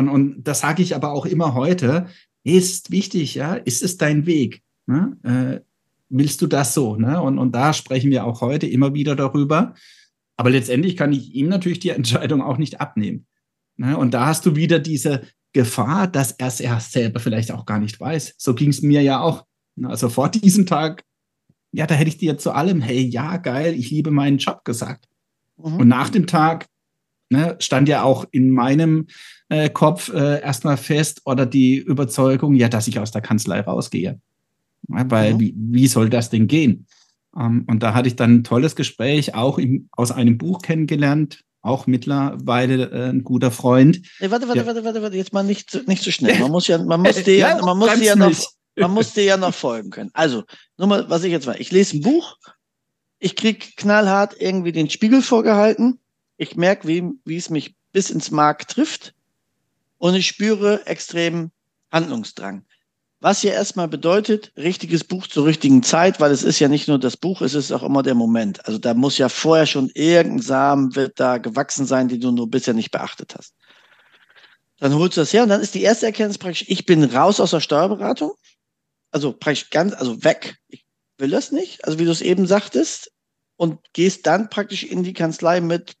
Und, 0.00 0.08
und 0.08 0.44
das 0.44 0.60
sage 0.60 0.82
ich 0.82 0.94
aber 0.94 1.12
auch 1.12 1.26
immer 1.26 1.54
heute, 1.54 2.06
ist 2.42 2.90
wichtig, 2.90 3.34
ja, 3.34 3.54
ist 3.54 3.82
es 3.82 3.96
dein 3.96 4.26
Weg? 4.26 4.62
Ne? 4.86 5.16
Äh, 5.22 5.64
willst 6.08 6.42
du 6.42 6.46
das 6.46 6.74
so? 6.74 6.96
Ne? 6.96 7.20
Und, 7.20 7.38
und 7.38 7.54
da 7.54 7.72
sprechen 7.72 8.10
wir 8.10 8.24
auch 8.24 8.40
heute 8.40 8.66
immer 8.66 8.94
wieder 8.94 9.14
darüber. 9.14 9.74
Aber 10.36 10.50
letztendlich 10.50 10.96
kann 10.96 11.12
ich 11.12 11.34
ihm 11.34 11.48
natürlich 11.48 11.78
die 11.80 11.90
Entscheidung 11.90 12.42
auch 12.42 12.58
nicht 12.58 12.80
abnehmen. 12.80 13.26
Ne? 13.76 13.96
Und 13.96 14.14
da 14.14 14.26
hast 14.26 14.44
du 14.46 14.56
wieder 14.56 14.78
diese, 14.78 15.22
Gefahr, 15.52 16.06
dass 16.06 16.32
er 16.32 16.76
es 16.76 16.92
selber 16.92 17.18
vielleicht 17.18 17.50
auch 17.50 17.66
gar 17.66 17.80
nicht 17.80 17.98
weiß. 17.98 18.34
So 18.38 18.54
ging 18.54 18.70
es 18.70 18.82
mir 18.82 19.02
ja 19.02 19.20
auch. 19.20 19.44
Also 19.82 20.08
vor 20.08 20.28
diesem 20.30 20.66
Tag, 20.66 21.04
ja, 21.72 21.86
da 21.86 21.94
hätte 21.94 22.10
ich 22.10 22.18
dir 22.18 22.38
zu 22.38 22.52
allem, 22.52 22.80
hey, 22.80 23.00
ja, 23.00 23.36
geil, 23.36 23.74
ich 23.74 23.90
liebe 23.90 24.10
meinen 24.10 24.38
Job 24.38 24.64
gesagt. 24.64 25.08
Mhm. 25.56 25.76
Und 25.76 25.88
nach 25.88 26.10
dem 26.10 26.26
Tag 26.26 26.66
ne, 27.30 27.56
stand 27.58 27.88
ja 27.88 28.02
auch 28.02 28.26
in 28.30 28.50
meinem 28.50 29.06
äh, 29.48 29.70
Kopf 29.70 30.12
äh, 30.12 30.40
erstmal 30.40 30.76
fest 30.76 31.22
oder 31.24 31.46
die 31.46 31.76
Überzeugung, 31.76 32.54
ja, 32.54 32.68
dass 32.68 32.88
ich 32.88 32.98
aus 32.98 33.10
der 33.10 33.22
Kanzlei 33.22 33.60
rausgehe. 33.60 34.20
Ja, 34.88 35.10
weil 35.10 35.34
mhm. 35.34 35.40
wie, 35.40 35.54
wie 35.56 35.86
soll 35.86 36.10
das 36.10 36.30
denn 36.30 36.46
gehen? 36.46 36.86
Ähm, 37.38 37.64
und 37.68 37.82
da 37.82 37.94
hatte 37.94 38.08
ich 38.08 38.16
dann 38.16 38.36
ein 38.36 38.44
tolles 38.44 38.76
Gespräch, 38.76 39.34
auch 39.34 39.58
im, 39.58 39.88
aus 39.92 40.10
einem 40.10 40.36
Buch 40.38 40.62
kennengelernt, 40.62 41.44
auch 41.62 41.86
mittlerweile 41.86 42.90
äh, 42.90 43.10
ein 43.10 43.22
guter 43.22 43.50
Freund. 43.50 44.00
Nee, 44.20 44.30
warte, 44.30 44.48
warte, 44.48 44.60
ja. 44.60 44.66
warte, 44.66 44.84
warte, 44.84 45.02
warte, 45.02 45.16
jetzt 45.16 45.32
mal 45.32 45.42
nicht, 45.42 45.86
nicht 45.86 46.02
so 46.02 46.10
schnell. 46.10 46.38
Man 46.38 46.50
muss 46.50 46.66
ja, 46.66 46.78
man 46.78 47.00
muss 47.02 47.22
dir 47.22 47.36
ja, 47.36 47.60
man 47.62 47.78
muss 47.78 48.00
ja 48.00 48.16
noch, 48.16 48.32
man 48.76 48.90
muss 48.90 49.12
dir 49.12 49.24
ja 49.24 49.36
noch 49.36 49.54
folgen 49.54 49.90
können. 49.90 50.10
Also, 50.14 50.44
nur 50.78 50.88
mal, 50.88 51.10
was 51.10 51.24
ich 51.24 51.30
jetzt 51.30 51.46
war. 51.46 51.60
Ich 51.60 51.70
lese 51.70 51.98
ein 51.98 52.02
Buch, 52.02 52.36
ich 53.18 53.36
krieg 53.36 53.76
knallhart 53.76 54.34
irgendwie 54.40 54.72
den 54.72 54.90
Spiegel 54.90 55.22
vorgehalten, 55.22 56.00
ich 56.40 56.56
merke, 56.56 56.88
wie, 56.88 57.36
es 57.36 57.50
mich 57.50 57.74
bis 57.92 58.08
ins 58.08 58.30
Mark 58.30 58.66
trifft 58.66 59.14
und 59.98 60.14
ich 60.14 60.26
spüre 60.26 60.86
extremen 60.86 61.52
Handlungsdrang. 61.92 62.64
Was 63.20 63.42
ja 63.42 63.52
erstmal 63.52 63.88
bedeutet, 63.88 64.50
richtiges 64.56 65.04
Buch 65.04 65.26
zur 65.26 65.44
richtigen 65.44 65.82
Zeit, 65.82 66.18
weil 66.18 66.30
es 66.30 66.42
ist 66.42 66.58
ja 66.58 66.68
nicht 66.68 66.88
nur 66.88 66.98
das 66.98 67.18
Buch, 67.18 67.42
es 67.42 67.52
ist 67.52 67.70
auch 67.72 67.82
immer 67.82 68.02
der 68.02 68.14
Moment. 68.14 68.64
Also 68.66 68.78
da 68.78 68.94
muss 68.94 69.18
ja 69.18 69.28
vorher 69.28 69.66
schon 69.66 69.90
irgendein 69.92 70.40
Samen 70.40 70.96
wird 70.96 71.20
da 71.20 71.36
gewachsen 71.36 71.84
sein, 71.84 72.08
den 72.08 72.22
du 72.22 72.30
nur 72.30 72.48
bisher 72.48 72.72
nicht 72.72 72.90
beachtet 72.90 73.34
hast. 73.36 73.52
Dann 74.78 74.94
holst 74.94 75.18
du 75.18 75.20
das 75.20 75.34
her 75.34 75.42
und 75.42 75.50
dann 75.50 75.60
ist 75.60 75.74
die 75.74 75.82
erste 75.82 76.06
Erkenntnis 76.06 76.38
praktisch, 76.38 76.64
ich 76.68 76.86
bin 76.86 77.04
raus 77.04 77.38
aus 77.38 77.50
der 77.50 77.60
Steuerberatung. 77.60 78.32
Also 79.10 79.34
praktisch 79.34 79.68
ganz, 79.68 79.92
also 79.92 80.24
weg. 80.24 80.56
Ich 80.68 80.86
will 81.18 81.28
das 81.28 81.52
nicht, 81.52 81.84
also 81.84 81.98
wie 81.98 82.06
du 82.06 82.12
es 82.12 82.22
eben 82.22 82.46
sagtest. 82.46 83.12
Und 83.56 83.78
gehst 83.92 84.26
dann 84.26 84.48
praktisch 84.48 84.84
in 84.84 85.02
die 85.02 85.12
Kanzlei 85.12 85.60
mit, 85.60 85.99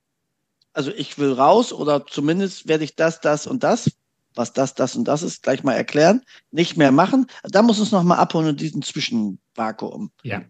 also 0.72 0.90
ich 0.90 1.18
will 1.18 1.32
raus 1.32 1.72
oder 1.72 2.06
zumindest 2.06 2.68
werde 2.68 2.84
ich 2.84 2.96
das, 2.96 3.20
das 3.20 3.46
und 3.46 3.62
das 3.62 3.90
was 4.34 4.52
das, 4.52 4.74
das 4.74 4.96
und 4.96 5.06
das 5.06 5.22
ist, 5.22 5.42
gleich 5.42 5.64
mal 5.64 5.74
erklären, 5.74 6.22
nicht 6.50 6.76
mehr 6.76 6.92
machen. 6.92 7.26
Da 7.42 7.62
muss 7.62 7.80
uns 7.80 7.92
noch 7.92 8.02
mal 8.02 8.16
abholen 8.16 8.48
in 8.48 8.56
diesem 8.56 8.82
Zwischenvakuum. 8.82 10.10
Ja, 10.22 10.42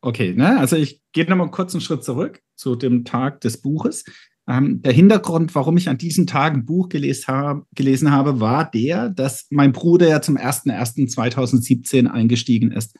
okay. 0.00 0.34
Ne? 0.34 0.58
Also 0.58 0.76
ich 0.76 1.02
gehe 1.12 1.28
noch 1.28 1.36
mal 1.36 1.50
kurz 1.50 1.74
einen 1.74 1.80
Schritt 1.80 2.04
zurück 2.04 2.40
zu 2.54 2.76
dem 2.76 3.04
Tag 3.04 3.40
des 3.40 3.60
Buches. 3.60 4.04
Ähm, 4.46 4.82
der 4.82 4.92
Hintergrund, 4.92 5.54
warum 5.54 5.76
ich 5.76 5.88
an 5.88 5.98
diesem 5.98 6.26
Tag 6.26 6.52
ein 6.52 6.66
Buch 6.66 6.88
geles 6.90 7.26
hab, 7.26 7.66
gelesen 7.74 8.10
habe, 8.10 8.40
war 8.40 8.70
der, 8.70 9.08
dass 9.08 9.46
mein 9.50 9.72
Bruder 9.72 10.08
ja 10.08 10.20
zum 10.20 10.36
01.01.2017 10.36 12.06
eingestiegen 12.06 12.70
ist. 12.70 12.96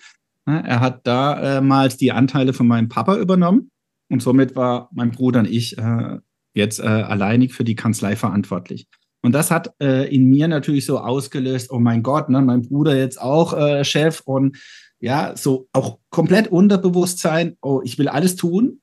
Ne? 0.47 0.63
Er 0.67 0.81
hat 0.81 1.07
damals 1.07 1.97
die 1.99 2.13
Anteile 2.13 2.55
von 2.55 2.67
meinem 2.67 2.89
Papa 2.89 3.17
übernommen 3.17 3.71
und 4.09 4.23
somit 4.23 4.57
war 4.57 4.89
mein 4.93 5.11
Bruder 5.11 5.41
und 5.41 5.51
ich 5.51 5.77
äh, 5.77 6.19
jetzt 6.55 6.81
äh, 6.81 6.85
alleinig 6.85 7.53
für 7.53 7.65
die 7.65 7.75
Kanzlei 7.75 8.17
verantwortlich. 8.17 8.87
Und 9.23 9.33
das 9.33 9.51
hat 9.51 9.75
äh, 9.81 10.15
in 10.15 10.29
mir 10.29 10.49
natürlich 10.49 10.87
so 10.87 10.99
ausgelöst, 10.99 11.71
oh 11.71 11.79
mein 11.79 12.03
Gott, 12.03 12.29
ne, 12.29 12.43
mein 12.43 12.63
Bruder 12.63 12.97
jetzt 12.97 13.21
auch 13.21 13.55
äh, 13.55 13.85
Chef 13.85 14.21
und 14.25 14.59
ja, 15.01 15.35
so 15.37 15.69
auch 15.73 15.99
komplett 16.11 16.49
Unterbewusstsein, 16.49 17.57
oh, 17.63 17.81
ich 17.85 17.99
will 17.99 18.09
alles 18.09 18.37
tun, 18.37 18.81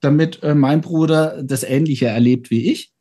damit 0.00 0.42
äh, 0.42 0.54
mein 0.54 0.80
Bruder 0.80 1.42
das 1.42 1.62
Ähnliche 1.62 2.06
erlebt 2.06 2.50
wie 2.50 2.70
ich. 2.70 2.92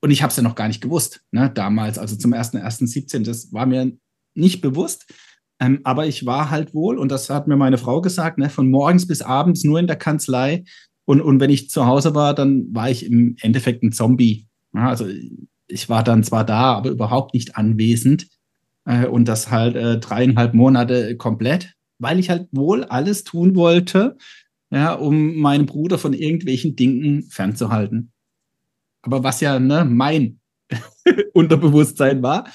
Und 0.00 0.10
ich 0.10 0.22
habe 0.22 0.30
es 0.30 0.36
ja 0.36 0.42
noch 0.42 0.54
gar 0.54 0.68
nicht 0.68 0.80
gewusst, 0.80 1.20
ne, 1.30 1.50
damals, 1.54 1.98
also 1.98 2.16
zum 2.16 2.32
1.1.17, 2.32 3.24
das 3.24 3.52
war 3.52 3.66
mir 3.66 3.92
nicht 4.34 4.60
bewusst. 4.62 5.12
Ähm, 5.60 5.80
aber 5.84 6.06
ich 6.06 6.24
war 6.24 6.50
halt 6.50 6.74
wohl, 6.74 6.98
und 6.98 7.10
das 7.12 7.28
hat 7.28 7.46
mir 7.46 7.56
meine 7.56 7.76
Frau 7.76 8.00
gesagt, 8.00 8.38
ne, 8.38 8.48
von 8.48 8.70
morgens 8.70 9.06
bis 9.06 9.20
abends 9.20 9.62
nur 9.62 9.78
in 9.78 9.86
der 9.86 9.96
Kanzlei. 9.96 10.64
Und, 11.04 11.20
und 11.20 11.40
wenn 11.40 11.50
ich 11.50 11.70
zu 11.70 11.86
Hause 11.86 12.14
war, 12.14 12.34
dann 12.34 12.74
war 12.74 12.90
ich 12.90 13.04
im 13.04 13.36
Endeffekt 13.40 13.82
ein 13.82 13.92
Zombie. 13.92 14.46
Ja, 14.74 14.88
also 14.88 15.06
ich 15.66 15.88
war 15.88 16.04
dann 16.04 16.24
zwar 16.24 16.44
da, 16.44 16.74
aber 16.74 16.90
überhaupt 16.90 17.34
nicht 17.34 17.56
anwesend. 17.56 18.28
Äh, 18.84 19.06
und 19.06 19.26
das 19.26 19.50
halt 19.50 19.76
äh, 19.76 19.98
dreieinhalb 19.98 20.54
Monate 20.54 21.16
komplett, 21.16 21.74
weil 21.98 22.18
ich 22.18 22.30
halt 22.30 22.48
wohl 22.52 22.84
alles 22.84 23.24
tun 23.24 23.54
wollte, 23.56 24.16
ja, 24.70 24.94
um 24.94 25.36
meinen 25.36 25.66
Bruder 25.66 25.98
von 25.98 26.12
irgendwelchen 26.12 26.76
Dingen 26.76 27.24
fernzuhalten. 27.24 28.12
Aber 29.02 29.24
was 29.24 29.40
ja 29.40 29.58
ne, 29.58 29.84
mein 29.84 30.40
Unterbewusstsein 31.32 32.22
war. 32.22 32.48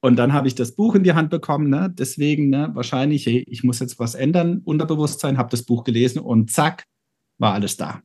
Und 0.00 0.16
dann 0.16 0.32
habe 0.32 0.46
ich 0.46 0.54
das 0.54 0.76
Buch 0.76 0.94
in 0.94 1.02
die 1.02 1.14
Hand 1.14 1.30
bekommen. 1.30 1.68
Ne? 1.68 1.92
Deswegen 1.92 2.50
ne, 2.50 2.70
wahrscheinlich, 2.74 3.26
hey, 3.26 3.44
ich 3.48 3.64
muss 3.64 3.80
jetzt 3.80 3.98
was 3.98 4.14
ändern, 4.14 4.60
Unterbewusstsein, 4.64 5.38
habe 5.38 5.50
das 5.50 5.64
Buch 5.64 5.82
gelesen 5.82 6.20
und 6.20 6.52
zack, 6.52 6.84
war 7.38 7.54
alles 7.54 7.76
da. 7.76 8.02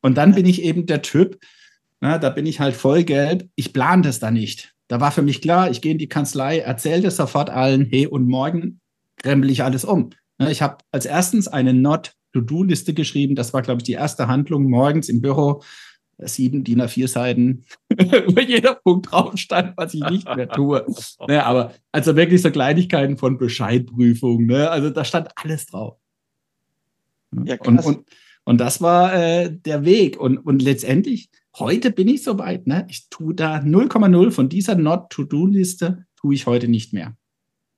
Und 0.00 0.16
dann 0.16 0.34
bin 0.34 0.46
ich 0.46 0.62
eben 0.62 0.86
der 0.86 1.02
Typ, 1.02 1.38
na, 2.00 2.18
da 2.18 2.30
bin 2.30 2.46
ich 2.46 2.60
halt 2.60 2.76
voll 2.76 3.04
gelb. 3.04 3.48
Ich 3.56 3.72
plane 3.72 4.02
das 4.02 4.20
da 4.20 4.30
nicht. 4.30 4.74
Da 4.88 5.00
war 5.00 5.10
für 5.10 5.22
mich 5.22 5.42
klar, 5.42 5.70
ich 5.70 5.80
gehe 5.80 5.92
in 5.92 5.98
die 5.98 6.08
Kanzlei, 6.08 6.58
erzähle 6.58 7.02
das 7.02 7.16
sofort 7.16 7.50
allen, 7.50 7.86
hey, 7.86 8.06
und 8.06 8.28
morgen 8.28 8.80
krempel 9.16 9.50
ich 9.50 9.62
alles 9.62 9.84
um. 9.84 10.10
Na, 10.38 10.50
ich 10.50 10.62
habe 10.62 10.78
als 10.92 11.06
erstens 11.06 11.48
eine 11.48 11.72
Not-to-Do-Liste 11.72 12.94
geschrieben. 12.94 13.34
Das 13.34 13.52
war, 13.52 13.62
glaube 13.62 13.80
ich, 13.80 13.84
die 13.84 13.92
erste 13.92 14.28
Handlung 14.28 14.68
morgens 14.68 15.08
im 15.08 15.20
Büro. 15.20 15.62
Sieben 16.18 16.64
DIN 16.64 16.80
A4 16.80 17.08
Seiten, 17.08 17.64
wo 17.90 18.40
jeder 18.40 18.76
Punkt 18.76 19.12
drauf 19.12 19.36
stand, 19.36 19.76
was 19.76 19.92
ich 19.92 20.02
nicht 20.02 20.34
mehr 20.34 20.48
tue. 20.48 20.86
ne, 21.28 21.44
aber 21.44 21.74
also 21.92 22.16
wirklich 22.16 22.40
so 22.40 22.50
Kleinigkeiten 22.50 23.18
von 23.18 23.36
Bescheidprüfung. 23.36 24.46
Ne? 24.46 24.70
Also 24.70 24.88
da 24.88 25.04
stand 25.04 25.28
alles 25.34 25.66
drauf. 25.66 25.98
Ja, 27.44 27.56
und, 27.60 27.84
und, 27.84 28.06
und 28.46 28.58
das 28.58 28.80
war 28.80 29.14
äh, 29.14 29.52
der 29.52 29.84
Weg. 29.84 30.18
Und, 30.18 30.38
und 30.38 30.62
letztendlich 30.62 31.28
Heute 31.58 31.90
bin 31.90 32.08
ich 32.08 32.22
soweit, 32.22 32.66
ne? 32.66 32.86
Ich 32.90 33.08
tue 33.08 33.34
da 33.34 33.56
0,0 33.56 34.30
von 34.30 34.48
dieser 34.50 34.74
Not-to-Do-Liste 34.74 36.04
tue 36.14 36.34
ich 36.34 36.46
heute 36.46 36.68
nicht 36.68 36.92
mehr. 36.92 37.16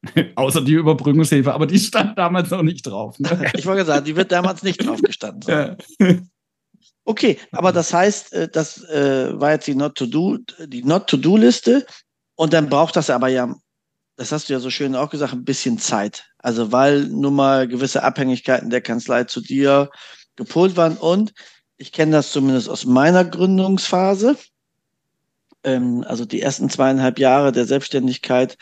Außer 0.34 0.62
die 0.62 0.72
Überbrückungshilfe, 0.72 1.54
aber 1.54 1.66
die 1.66 1.78
stand 1.78 2.18
damals 2.18 2.50
noch 2.50 2.62
nicht 2.62 2.86
drauf. 2.86 3.18
Ne? 3.20 3.50
Ich 3.54 3.66
wollte 3.66 3.84
sagen, 3.84 4.04
die 4.04 4.16
wird 4.16 4.32
damals 4.32 4.62
nicht 4.64 4.84
drauf 4.84 5.00
gestanden 5.02 5.42
sein. 5.42 5.76
Okay, 7.04 7.38
aber 7.52 7.72
das 7.72 7.94
heißt, 7.94 8.34
äh, 8.34 8.48
das 8.50 8.84
äh, 8.84 9.40
war 9.40 9.52
jetzt 9.52 9.66
die 9.66 9.74
Not-to-Do, 9.74 10.40
die 10.66 10.84
Not-to-Do-Liste 10.84 11.86
und 12.34 12.52
dann 12.52 12.68
braucht 12.68 12.96
das 12.96 13.08
aber 13.08 13.28
ja, 13.28 13.54
das 14.16 14.30
hast 14.30 14.48
du 14.48 14.52
ja 14.52 14.60
so 14.60 14.68
schön 14.68 14.94
auch 14.94 15.08
gesagt, 15.08 15.32
ein 15.32 15.44
bisschen 15.44 15.78
Zeit. 15.78 16.26
Also 16.36 16.70
weil 16.70 17.06
nun 17.06 17.34
mal 17.34 17.66
gewisse 17.66 18.02
Abhängigkeiten 18.02 18.68
der 18.68 18.82
Kanzlei 18.82 19.24
zu 19.24 19.40
dir 19.40 19.90
gepolt 20.38 20.76
waren 20.76 20.96
und 20.96 21.34
ich 21.76 21.92
kenne 21.92 22.12
das 22.12 22.32
zumindest 22.32 22.70
aus 22.70 22.86
meiner 22.86 23.24
Gründungsphase. 23.24 24.36
Ähm, 25.64 26.04
also 26.06 26.24
die 26.24 26.40
ersten 26.40 26.70
zweieinhalb 26.70 27.18
Jahre 27.18 27.52
der 27.52 27.66
Selbstständigkeit 27.66 28.56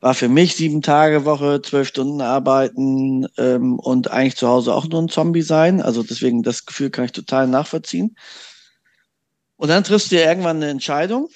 war 0.00 0.14
für 0.14 0.28
mich 0.28 0.56
sieben 0.56 0.82
Tage 0.82 1.24
Woche, 1.24 1.62
zwölf 1.62 1.88
Stunden 1.88 2.20
arbeiten 2.20 3.26
ähm, 3.38 3.78
und 3.78 4.10
eigentlich 4.10 4.36
zu 4.36 4.48
Hause 4.48 4.74
auch 4.74 4.86
nur 4.86 5.02
ein 5.02 5.08
Zombie 5.08 5.42
sein. 5.42 5.80
Also 5.80 6.02
deswegen 6.02 6.42
das 6.42 6.66
Gefühl 6.66 6.90
kann 6.90 7.04
ich 7.04 7.12
total 7.12 7.46
nachvollziehen. 7.46 8.16
Und 9.56 9.68
dann 9.68 9.84
triffst 9.84 10.10
du 10.10 10.16
ja 10.16 10.28
irgendwann 10.28 10.56
eine 10.56 10.70
Entscheidung. 10.70 11.28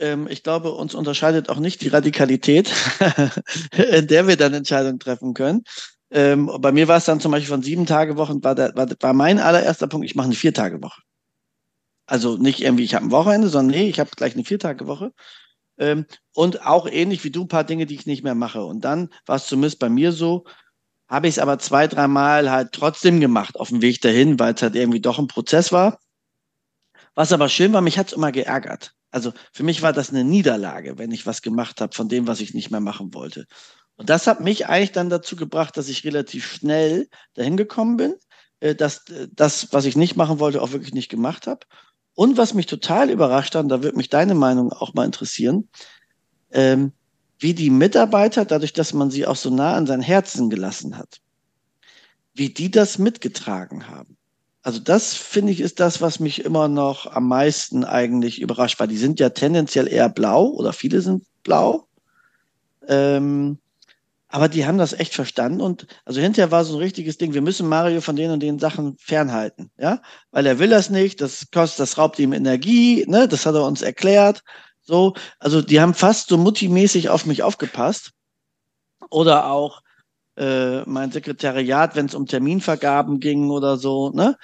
Ähm, 0.00 0.26
ich 0.28 0.42
glaube, 0.42 0.72
uns 0.72 0.94
unterscheidet 0.94 1.48
auch 1.48 1.60
nicht 1.60 1.82
die 1.82 1.88
Radikalität, 1.88 2.72
in 3.92 4.08
der 4.08 4.26
wir 4.26 4.36
dann 4.36 4.54
Entscheidungen 4.54 4.98
treffen 4.98 5.34
können. 5.34 5.62
Ähm, 6.10 6.50
bei 6.60 6.72
mir 6.72 6.88
war 6.88 6.96
es 6.96 7.04
dann 7.04 7.20
zum 7.20 7.32
Beispiel 7.32 7.50
von 7.50 7.62
sieben 7.62 7.86
Tage 7.86 8.16
Wochen, 8.16 8.42
war, 8.42 8.54
der, 8.54 8.74
war, 8.74 8.88
war 9.00 9.12
mein 9.12 9.38
allererster 9.38 9.86
Punkt, 9.86 10.06
ich 10.06 10.16
mache 10.16 10.26
eine 10.26 10.34
vier 10.34 10.52
Tage 10.52 10.82
Woche. 10.82 11.02
Also 12.06 12.36
nicht 12.36 12.60
irgendwie, 12.60 12.82
ich 12.82 12.94
habe 12.94 13.06
ein 13.06 13.12
Wochenende, 13.12 13.48
sondern 13.48 13.78
nee, 13.78 13.88
ich 13.88 14.00
habe 14.00 14.10
gleich 14.16 14.34
eine 14.34 14.44
vier 14.44 14.58
Tage 14.58 14.86
Woche. 14.88 15.12
Ähm, 15.78 16.06
und 16.34 16.66
auch 16.66 16.86
ähnlich 16.88 17.22
wie 17.24 17.30
du, 17.30 17.42
ein 17.42 17.48
paar 17.48 17.64
Dinge, 17.64 17.86
die 17.86 17.94
ich 17.94 18.06
nicht 18.06 18.24
mehr 18.24 18.34
mache. 18.34 18.64
Und 18.64 18.84
dann 18.84 19.10
war 19.26 19.36
es 19.36 19.46
zumindest 19.46 19.78
bei 19.78 19.88
mir 19.88 20.12
so, 20.12 20.44
habe 21.08 21.28
ich 21.28 21.34
es 21.34 21.38
aber 21.38 21.58
zwei, 21.58 21.86
dreimal 21.86 22.50
halt 22.50 22.72
trotzdem 22.72 23.20
gemacht 23.20 23.58
auf 23.58 23.68
dem 23.68 23.82
Weg 23.82 24.00
dahin, 24.00 24.38
weil 24.38 24.54
es 24.54 24.62
halt 24.62 24.76
irgendwie 24.76 25.00
doch 25.00 25.18
ein 25.18 25.28
Prozess 25.28 25.72
war. 25.72 25.98
Was 27.14 27.32
aber 27.32 27.48
schön 27.48 27.72
war, 27.72 27.80
mich 27.80 27.98
hat 27.98 28.08
es 28.08 28.12
immer 28.12 28.32
geärgert. 28.32 28.94
Also 29.10 29.32
für 29.52 29.64
mich 29.64 29.82
war 29.82 29.92
das 29.92 30.10
eine 30.10 30.24
Niederlage, 30.24 30.98
wenn 30.98 31.10
ich 31.10 31.26
was 31.26 31.42
gemacht 31.42 31.80
habe 31.80 31.94
von 31.94 32.08
dem, 32.08 32.26
was 32.26 32.40
ich 32.40 32.54
nicht 32.54 32.70
mehr 32.70 32.80
machen 32.80 33.12
wollte. 33.14 33.46
Und 34.00 34.08
das 34.08 34.26
hat 34.26 34.40
mich 34.40 34.66
eigentlich 34.66 34.92
dann 34.92 35.10
dazu 35.10 35.36
gebracht, 35.36 35.76
dass 35.76 35.90
ich 35.90 36.06
relativ 36.06 36.50
schnell 36.50 37.06
dahin 37.34 37.58
gekommen 37.58 37.98
bin, 37.98 38.14
äh, 38.60 38.74
dass 38.74 39.06
äh, 39.10 39.28
das, 39.30 39.74
was 39.74 39.84
ich 39.84 39.94
nicht 39.94 40.16
machen 40.16 40.38
wollte, 40.38 40.62
auch 40.62 40.72
wirklich 40.72 40.94
nicht 40.94 41.10
gemacht 41.10 41.46
habe. 41.46 41.66
Und 42.14 42.38
was 42.38 42.54
mich 42.54 42.64
total 42.64 43.10
überrascht 43.10 43.54
hat, 43.54 43.70
da 43.70 43.82
würde 43.82 43.98
mich 43.98 44.08
deine 44.08 44.34
Meinung 44.34 44.72
auch 44.72 44.94
mal 44.94 45.04
interessieren, 45.04 45.68
ähm, 46.50 46.92
wie 47.40 47.52
die 47.52 47.68
Mitarbeiter, 47.68 48.46
dadurch, 48.46 48.72
dass 48.72 48.94
man 48.94 49.10
sie 49.10 49.26
auch 49.26 49.36
so 49.36 49.50
nah 49.50 49.74
an 49.74 49.86
sein 49.86 50.00
Herzen 50.00 50.48
gelassen 50.48 50.96
hat, 50.96 51.20
wie 52.32 52.48
die 52.48 52.70
das 52.70 52.96
mitgetragen 52.96 53.86
haben. 53.86 54.16
Also 54.62 54.78
das 54.78 55.12
finde 55.12 55.52
ich 55.52 55.60
ist 55.60 55.78
das, 55.78 56.00
was 56.00 56.20
mich 56.20 56.42
immer 56.42 56.68
noch 56.68 57.04
am 57.04 57.28
meisten 57.28 57.84
eigentlich 57.84 58.40
überrascht, 58.40 58.80
weil 58.80 58.88
die 58.88 58.96
sind 58.96 59.20
ja 59.20 59.28
tendenziell 59.28 59.88
eher 59.88 60.08
blau 60.08 60.46
oder 60.46 60.72
viele 60.72 61.02
sind 61.02 61.26
blau 61.42 61.86
Ähm, 62.88 63.58
aber 64.30 64.48
die 64.48 64.66
haben 64.66 64.78
das 64.78 64.92
echt 64.92 65.14
verstanden 65.14 65.60
und 65.60 65.86
also 66.04 66.20
hinterher 66.20 66.50
war 66.50 66.64
so 66.64 66.76
ein 66.76 66.82
richtiges 66.82 67.18
Ding, 67.18 67.34
wir 67.34 67.42
müssen 67.42 67.68
Mario 67.68 68.00
von 68.00 68.16
den 68.16 68.30
und 68.30 68.40
den 68.40 68.58
Sachen 68.58 68.96
fernhalten, 68.98 69.70
ja, 69.76 70.00
weil 70.30 70.46
er 70.46 70.58
will 70.58 70.70
das 70.70 70.88
nicht, 70.90 71.20
das 71.20 71.50
kostet, 71.52 71.80
das 71.80 71.98
raubt 71.98 72.18
ihm 72.18 72.32
Energie, 72.32 73.04
ne, 73.08 73.28
das 73.28 73.44
hat 73.44 73.54
er 73.54 73.64
uns 73.64 73.82
erklärt, 73.82 74.42
so, 74.82 75.14
also 75.38 75.62
die 75.62 75.80
haben 75.80 75.94
fast 75.94 76.28
so 76.28 76.36
Mutti-mäßig 76.36 77.10
auf 77.10 77.26
mich 77.26 77.42
aufgepasst. 77.42 78.10
Oder 79.08 79.46
auch 79.50 79.82
äh, 80.36 80.82
mein 80.82 81.12
Sekretariat, 81.12 81.96
wenn 81.96 82.06
es 82.06 82.14
um 82.14 82.26
Terminvergaben 82.26 83.20
ging 83.20 83.50
oder 83.50 83.76
so, 83.76 84.10
ne, 84.10 84.36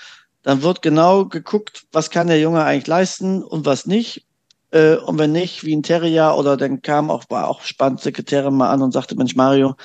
dann 0.43 0.63
wird 0.63 0.83
genau 0.83 1.27
geguckt, 1.27 1.85
was 1.91 2.11
kann 2.11 2.29
der 2.29 2.41
Junge 2.41 2.63
eigentlich 2.65 2.87
leisten 2.87 3.43
und 3.43 3.67
was 3.67 3.87
nicht 3.87 4.25
äh, 4.71 4.97
und 4.97 5.19
wenn 5.19 5.33
nicht, 5.33 5.65
wie 5.65 5.75
ein 5.75 5.83
Terrier 5.83 6.35
oder 6.37 6.57
dann 6.57 6.83
kam 6.83 7.11
auch, 7.11 7.25
war 7.29 7.49
auch 7.49 7.63
spannend, 7.63 8.01
Sekretärin 8.01 8.55
mal 8.55 8.71
an 8.71 8.83
und 8.83 8.93
sagte, 8.93 9.17
Mensch, 9.17 9.37
Mario, 9.37 9.77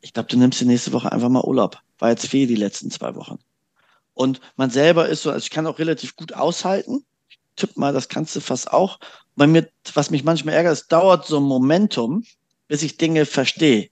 ich 0.00 0.12
glaube, 0.12 0.28
du 0.28 0.36
nimmst 0.36 0.60
die 0.60 0.66
nächste 0.66 0.92
Woche 0.92 1.10
einfach 1.10 1.28
mal 1.28 1.44
Urlaub. 1.44 1.78
War 1.98 2.10
jetzt 2.10 2.26
fehl 2.26 2.46
die 2.46 2.56
letzten 2.56 2.90
zwei 2.90 3.14
Wochen. 3.14 3.38
Und 4.14 4.40
man 4.56 4.70
selber 4.70 5.08
ist 5.08 5.22
so, 5.22 5.30
also 5.30 5.44
ich 5.44 5.50
kann 5.50 5.66
auch 5.66 5.78
relativ 5.78 6.16
gut 6.16 6.32
aushalten. 6.32 7.04
Ich 7.28 7.38
tippe 7.56 7.78
mal, 7.78 7.92
das 7.92 8.08
kannst 8.08 8.34
du 8.36 8.40
fast 8.40 8.72
auch. 8.72 8.98
Bei 9.36 9.46
mir, 9.46 9.68
was 9.94 10.10
mich 10.10 10.24
manchmal 10.24 10.54
ärgert, 10.54 10.72
es 10.72 10.88
dauert 10.88 11.26
so 11.26 11.38
ein 11.38 11.42
Momentum, 11.42 12.24
bis 12.68 12.82
ich 12.82 12.96
Dinge 12.96 13.26
verstehe, 13.26 13.90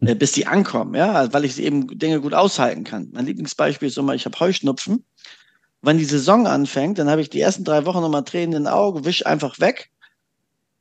äh, 0.00 0.14
bis 0.14 0.32
die 0.32 0.46
ankommen, 0.46 0.94
ja, 0.94 1.32
weil 1.32 1.44
ich 1.44 1.58
eben 1.58 1.98
Dinge 1.98 2.20
gut 2.20 2.34
aushalten 2.34 2.84
kann. 2.84 3.10
Mein 3.12 3.26
Lieblingsbeispiel 3.26 3.88
ist 3.88 3.98
immer, 3.98 4.14
ich 4.14 4.24
habe 4.24 4.38
Heuschnupfen 4.38 5.04
wenn 5.86 5.98
die 5.98 6.04
Saison 6.04 6.46
anfängt, 6.46 6.98
dann 6.98 7.08
habe 7.08 7.20
ich 7.20 7.30
die 7.30 7.40
ersten 7.40 7.64
drei 7.64 7.86
Wochen 7.86 8.00
nochmal 8.00 8.24
Tränen 8.24 8.56
in 8.56 8.64
den 8.64 8.72
Augen, 8.72 9.04
wisch 9.04 9.24
einfach 9.24 9.60
weg. 9.60 9.90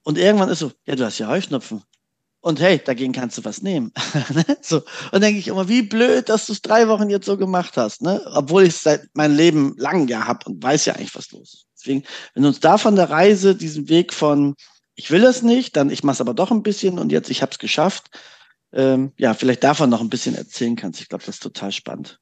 Und 0.04 0.18
irgendwann 0.18 0.50
ist 0.50 0.60
so, 0.60 0.72
ja, 0.86 0.96
du 0.96 1.06
hast 1.06 1.20
ja 1.20 1.28
Heuschnupfen. 1.28 1.84
Und 2.42 2.60
hey, 2.60 2.80
dagegen 2.84 3.14
kannst 3.14 3.38
du 3.38 3.46
was 3.46 3.62
nehmen. 3.62 3.92
Ne? 4.34 4.44
so. 4.62 4.84
Und 5.12 5.22
denke 5.22 5.40
ich 5.40 5.48
immer, 5.48 5.68
wie 5.68 5.82
blöd, 5.82 6.30
dass 6.30 6.46
du 6.46 6.54
es 6.54 6.62
drei 6.62 6.88
Wochen 6.88 7.10
jetzt 7.10 7.26
so 7.26 7.38
gemacht 7.38 7.78
hast, 7.78 8.02
ne? 8.02 8.22
Obwohl 8.34 8.64
ich 8.64 8.70
es 8.70 8.84
seit 8.84 9.08
meinem 9.16 9.36
Leben 9.36 9.76
lang 9.78 10.08
ja 10.08 10.28
habe 10.28 10.46
und 10.46 10.62
weiß 10.62 10.86
ja 10.86 10.94
eigentlich, 10.94 11.16
was 11.16 11.32
los 11.32 11.54
ist. 11.54 11.66
Deswegen, 11.76 12.04
wenn 12.34 12.44
du 12.44 12.50
uns 12.50 12.60
da 12.60 12.78
von 12.78 12.96
der 12.96 13.10
Reise, 13.10 13.56
diesen 13.56 13.90
Weg 13.90 14.14
von, 14.14 14.56
ich 14.96 15.10
will 15.12 15.24
es 15.24 15.42
nicht, 15.42 15.76
dann 15.76 15.90
ich 15.90 16.04
mache 16.04 16.16
es 16.16 16.22
aber 16.22 16.34
doch 16.34 16.52
ein 16.52 16.64
bisschen 16.64 17.00
und 17.00 17.12
jetzt, 17.12 17.30
ich 17.30 17.42
habe 17.42 17.52
es 17.52 17.60
geschafft, 17.60 18.10
ähm, 18.74 19.12
ja, 19.18 19.34
vielleicht 19.34 19.64
davon 19.64 19.90
noch 19.90 20.02
ein 20.02 20.10
bisschen 20.10 20.36
erzählen 20.36 20.76
kannst. 20.76 21.02
Ich 21.02 21.10
glaube, 21.10 21.24
das 21.26 21.36
ist 21.36 21.44
total 21.44 21.72
spannend. 21.72 22.20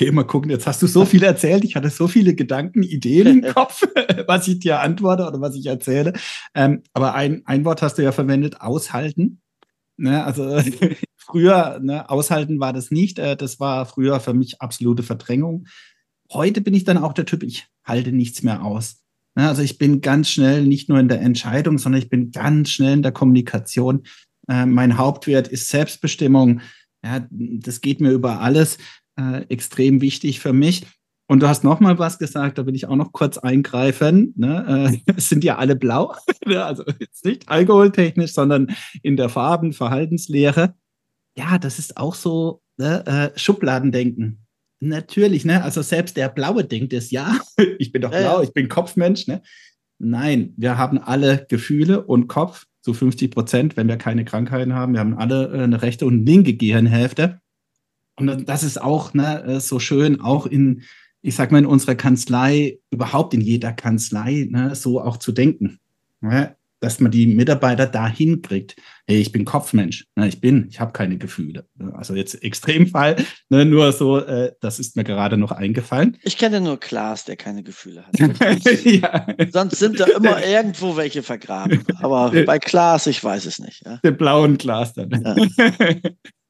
Mal 0.00 0.24
gucken, 0.24 0.50
jetzt 0.50 0.66
hast 0.66 0.82
du 0.82 0.86
so 0.86 1.04
viel 1.04 1.22
erzählt, 1.22 1.64
ich 1.64 1.76
hatte 1.76 1.90
so 1.90 2.08
viele 2.08 2.34
Gedanken, 2.34 2.82
Ideen 2.82 3.26
im 3.26 3.42
Kopf, 3.54 3.82
was 4.26 4.48
ich 4.48 4.58
dir 4.58 4.80
antworte 4.80 5.26
oder 5.26 5.40
was 5.40 5.54
ich 5.54 5.66
erzähle. 5.66 6.14
Ähm, 6.54 6.82
aber 6.92 7.14
ein, 7.14 7.42
ein 7.44 7.64
Wort 7.64 7.82
hast 7.82 7.98
du 7.98 8.02
ja 8.02 8.10
verwendet, 8.10 8.60
aushalten. 8.60 9.40
Ne, 9.98 10.24
also 10.24 10.60
früher, 11.16 11.78
ne, 11.80 12.08
aushalten 12.08 12.58
war 12.58 12.72
das 12.72 12.90
nicht. 12.90 13.18
Äh, 13.18 13.36
das 13.36 13.60
war 13.60 13.86
früher 13.86 14.18
für 14.18 14.34
mich 14.34 14.60
absolute 14.60 15.02
Verdrängung. 15.02 15.66
Heute 16.32 16.62
bin 16.62 16.74
ich 16.74 16.84
dann 16.84 16.98
auch 16.98 17.12
der 17.12 17.26
Typ, 17.26 17.42
ich 17.42 17.66
halte 17.84 18.12
nichts 18.12 18.42
mehr 18.42 18.64
aus. 18.64 19.02
Ne, 19.34 19.46
also 19.46 19.62
ich 19.62 19.78
bin 19.78 20.00
ganz 20.00 20.30
schnell 20.30 20.64
nicht 20.64 20.88
nur 20.88 20.98
in 20.98 21.08
der 21.08 21.20
Entscheidung, 21.20 21.78
sondern 21.78 22.00
ich 22.02 22.08
bin 22.08 22.32
ganz 22.32 22.70
schnell 22.70 22.94
in 22.94 23.02
der 23.02 23.12
Kommunikation. 23.12 24.04
Äh, 24.48 24.66
mein 24.66 24.96
Hauptwert 24.96 25.48
ist 25.48 25.68
Selbstbestimmung. 25.68 26.62
Ja, 27.04 27.26
das 27.30 27.80
geht 27.80 28.00
mir 28.00 28.12
über 28.12 28.40
alles 28.40 28.78
äh, 29.18 29.42
extrem 29.48 30.00
wichtig 30.00 30.40
für 30.40 30.52
mich. 30.52 30.86
Und 31.28 31.40
du 31.40 31.48
hast 31.48 31.64
noch 31.64 31.80
mal 31.80 31.98
was 31.98 32.18
gesagt, 32.18 32.58
da 32.58 32.66
will 32.66 32.74
ich 32.74 32.86
auch 32.86 32.96
noch 32.96 33.12
kurz 33.12 33.38
eingreifen. 33.38 34.34
Ne? 34.36 35.00
Äh, 35.06 35.12
es 35.16 35.28
sind 35.28 35.44
ja 35.44 35.56
alle 35.56 35.76
blau, 35.76 36.14
ne? 36.46 36.64
also 36.64 36.84
jetzt 36.98 37.24
nicht 37.24 37.48
alkoholtechnisch, 37.48 38.32
sondern 38.32 38.74
in 39.02 39.16
der 39.16 39.28
Farben, 39.28 39.72
Verhaltenslehre. 39.72 40.74
Ja, 41.36 41.58
das 41.58 41.78
ist 41.78 41.96
auch 41.96 42.14
so 42.14 42.60
ne? 42.76 43.06
äh, 43.06 43.38
Schubladendenken. 43.38 44.44
Natürlich, 44.84 45.44
ne? 45.44 45.62
Also 45.62 45.80
selbst 45.80 46.16
der 46.16 46.28
Blaue 46.28 46.64
denkt 46.64 46.92
es, 46.92 47.12
ja, 47.12 47.38
ich 47.78 47.92
bin 47.92 48.02
doch 48.02 48.10
blau, 48.10 48.42
ich 48.42 48.52
bin 48.52 48.68
Kopfmensch, 48.68 49.28
ne? 49.28 49.40
Nein, 50.00 50.54
wir 50.56 50.76
haben 50.76 50.98
alle 50.98 51.46
Gefühle 51.48 52.04
und 52.04 52.26
Kopf 52.26 52.66
zu 52.82 52.92
50 52.92 53.30
Prozent, 53.30 53.76
wenn 53.76 53.86
wir 53.86 53.96
keine 53.96 54.24
Krankheiten 54.24 54.74
haben. 54.74 54.94
Wir 54.94 55.00
haben 55.00 55.16
alle 55.16 55.52
äh, 55.52 55.62
eine 55.62 55.82
rechte 55.82 56.04
und 56.04 56.26
linke 56.26 56.54
Gehirnhälfte. 56.54 57.40
Und 58.16 58.48
das 58.48 58.62
ist 58.62 58.80
auch 58.80 59.14
ne, 59.14 59.60
so 59.60 59.78
schön, 59.78 60.20
auch 60.20 60.46
in, 60.46 60.82
ich 61.22 61.34
sag 61.34 61.50
mal, 61.50 61.58
in 61.58 61.66
unserer 61.66 61.94
Kanzlei, 61.94 62.78
überhaupt 62.90 63.34
in 63.34 63.40
jeder 63.40 63.72
Kanzlei, 63.72 64.48
ne, 64.50 64.74
so 64.74 65.00
auch 65.00 65.16
zu 65.16 65.32
denken. 65.32 65.78
Ne? 66.20 66.56
Dass 66.80 66.98
man 66.98 67.12
die 67.12 67.28
Mitarbeiter 67.28 67.86
dahin 67.86 68.42
kriegt. 68.42 68.74
Hey, 69.06 69.20
ich 69.20 69.30
bin 69.30 69.44
Kopfmensch. 69.44 70.06
Ne, 70.16 70.28
ich 70.28 70.40
bin, 70.40 70.66
ich 70.68 70.80
habe 70.80 70.92
keine 70.92 71.16
Gefühle. 71.16 71.66
Also 71.94 72.14
jetzt 72.14 72.42
Extremfall, 72.42 73.16
ne, 73.48 73.64
nur 73.64 73.92
so, 73.92 74.18
äh, 74.18 74.52
das 74.60 74.78
ist 74.78 74.96
mir 74.96 75.04
gerade 75.04 75.36
noch 75.36 75.52
eingefallen. 75.52 76.18
Ich 76.22 76.36
kenne 76.36 76.60
nur 76.60 76.78
Klaas, 76.78 77.24
der 77.24 77.36
keine 77.36 77.62
Gefühle 77.62 78.04
hat. 78.04 78.18
ja. 78.84 79.26
Sonst 79.50 79.78
sind 79.78 80.00
da 80.00 80.04
immer 80.06 80.44
irgendwo 80.44 80.96
welche 80.96 81.22
vergraben. 81.22 81.84
Aber 82.00 82.30
bei 82.44 82.58
Klaas, 82.58 83.06
ich 83.06 83.22
weiß 83.22 83.46
es 83.46 83.58
nicht. 83.58 83.86
Ja? 83.86 83.98
Den 84.04 84.16
blauen 84.16 84.58
Klaas 84.58 84.92
dann. 84.92 85.10
Ja. 85.10 85.94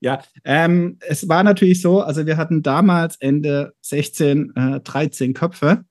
Ja, 0.02 0.20
ähm, 0.44 0.98
es 1.06 1.28
war 1.28 1.44
natürlich 1.44 1.80
so, 1.80 2.00
also 2.00 2.26
wir 2.26 2.36
hatten 2.36 2.64
damals 2.64 3.14
Ende 3.20 3.72
16 3.82 4.52
äh, 4.56 4.80
13 4.80 5.32
Köpfe. 5.32 5.84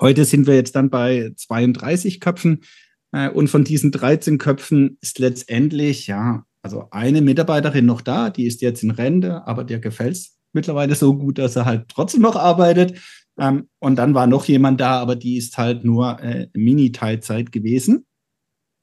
Heute 0.00 0.24
sind 0.24 0.46
wir 0.46 0.54
jetzt 0.54 0.76
dann 0.76 0.90
bei 0.90 1.32
32 1.36 2.20
Köpfen. 2.20 2.60
Äh, 3.10 3.28
und 3.30 3.48
von 3.48 3.64
diesen 3.64 3.90
13 3.90 4.38
Köpfen 4.38 4.96
ist 5.00 5.18
letztendlich, 5.18 6.06
ja, 6.06 6.44
also 6.62 6.86
eine 6.92 7.20
Mitarbeiterin 7.20 7.84
noch 7.84 8.00
da, 8.00 8.30
die 8.30 8.46
ist 8.46 8.62
jetzt 8.62 8.84
in 8.84 8.92
Rente, 8.92 9.44
aber 9.44 9.64
der 9.64 9.80
gefällt 9.80 10.12
es 10.14 10.38
mittlerweile 10.52 10.94
so 10.94 11.16
gut, 11.16 11.38
dass 11.38 11.56
er 11.56 11.64
halt 11.64 11.88
trotzdem 11.88 12.22
noch 12.22 12.36
arbeitet. 12.36 13.00
Ähm, 13.40 13.68
und 13.80 13.96
dann 13.96 14.14
war 14.14 14.28
noch 14.28 14.44
jemand 14.44 14.80
da, 14.80 15.00
aber 15.00 15.16
die 15.16 15.36
ist 15.36 15.58
halt 15.58 15.84
nur 15.84 16.20
äh, 16.20 16.46
Mini-Teilzeit 16.52 17.50
gewesen 17.50 18.06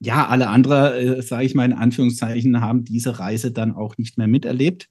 ja, 0.00 0.28
alle 0.28 0.48
anderen, 0.48 1.18
äh, 1.18 1.22
sage 1.22 1.44
ich 1.44 1.54
mal 1.54 1.64
in 1.64 1.72
Anführungszeichen, 1.72 2.60
haben 2.60 2.84
diese 2.84 3.18
Reise 3.18 3.52
dann 3.52 3.74
auch 3.74 3.98
nicht 3.98 4.18
mehr 4.18 4.28
miterlebt. 4.28 4.88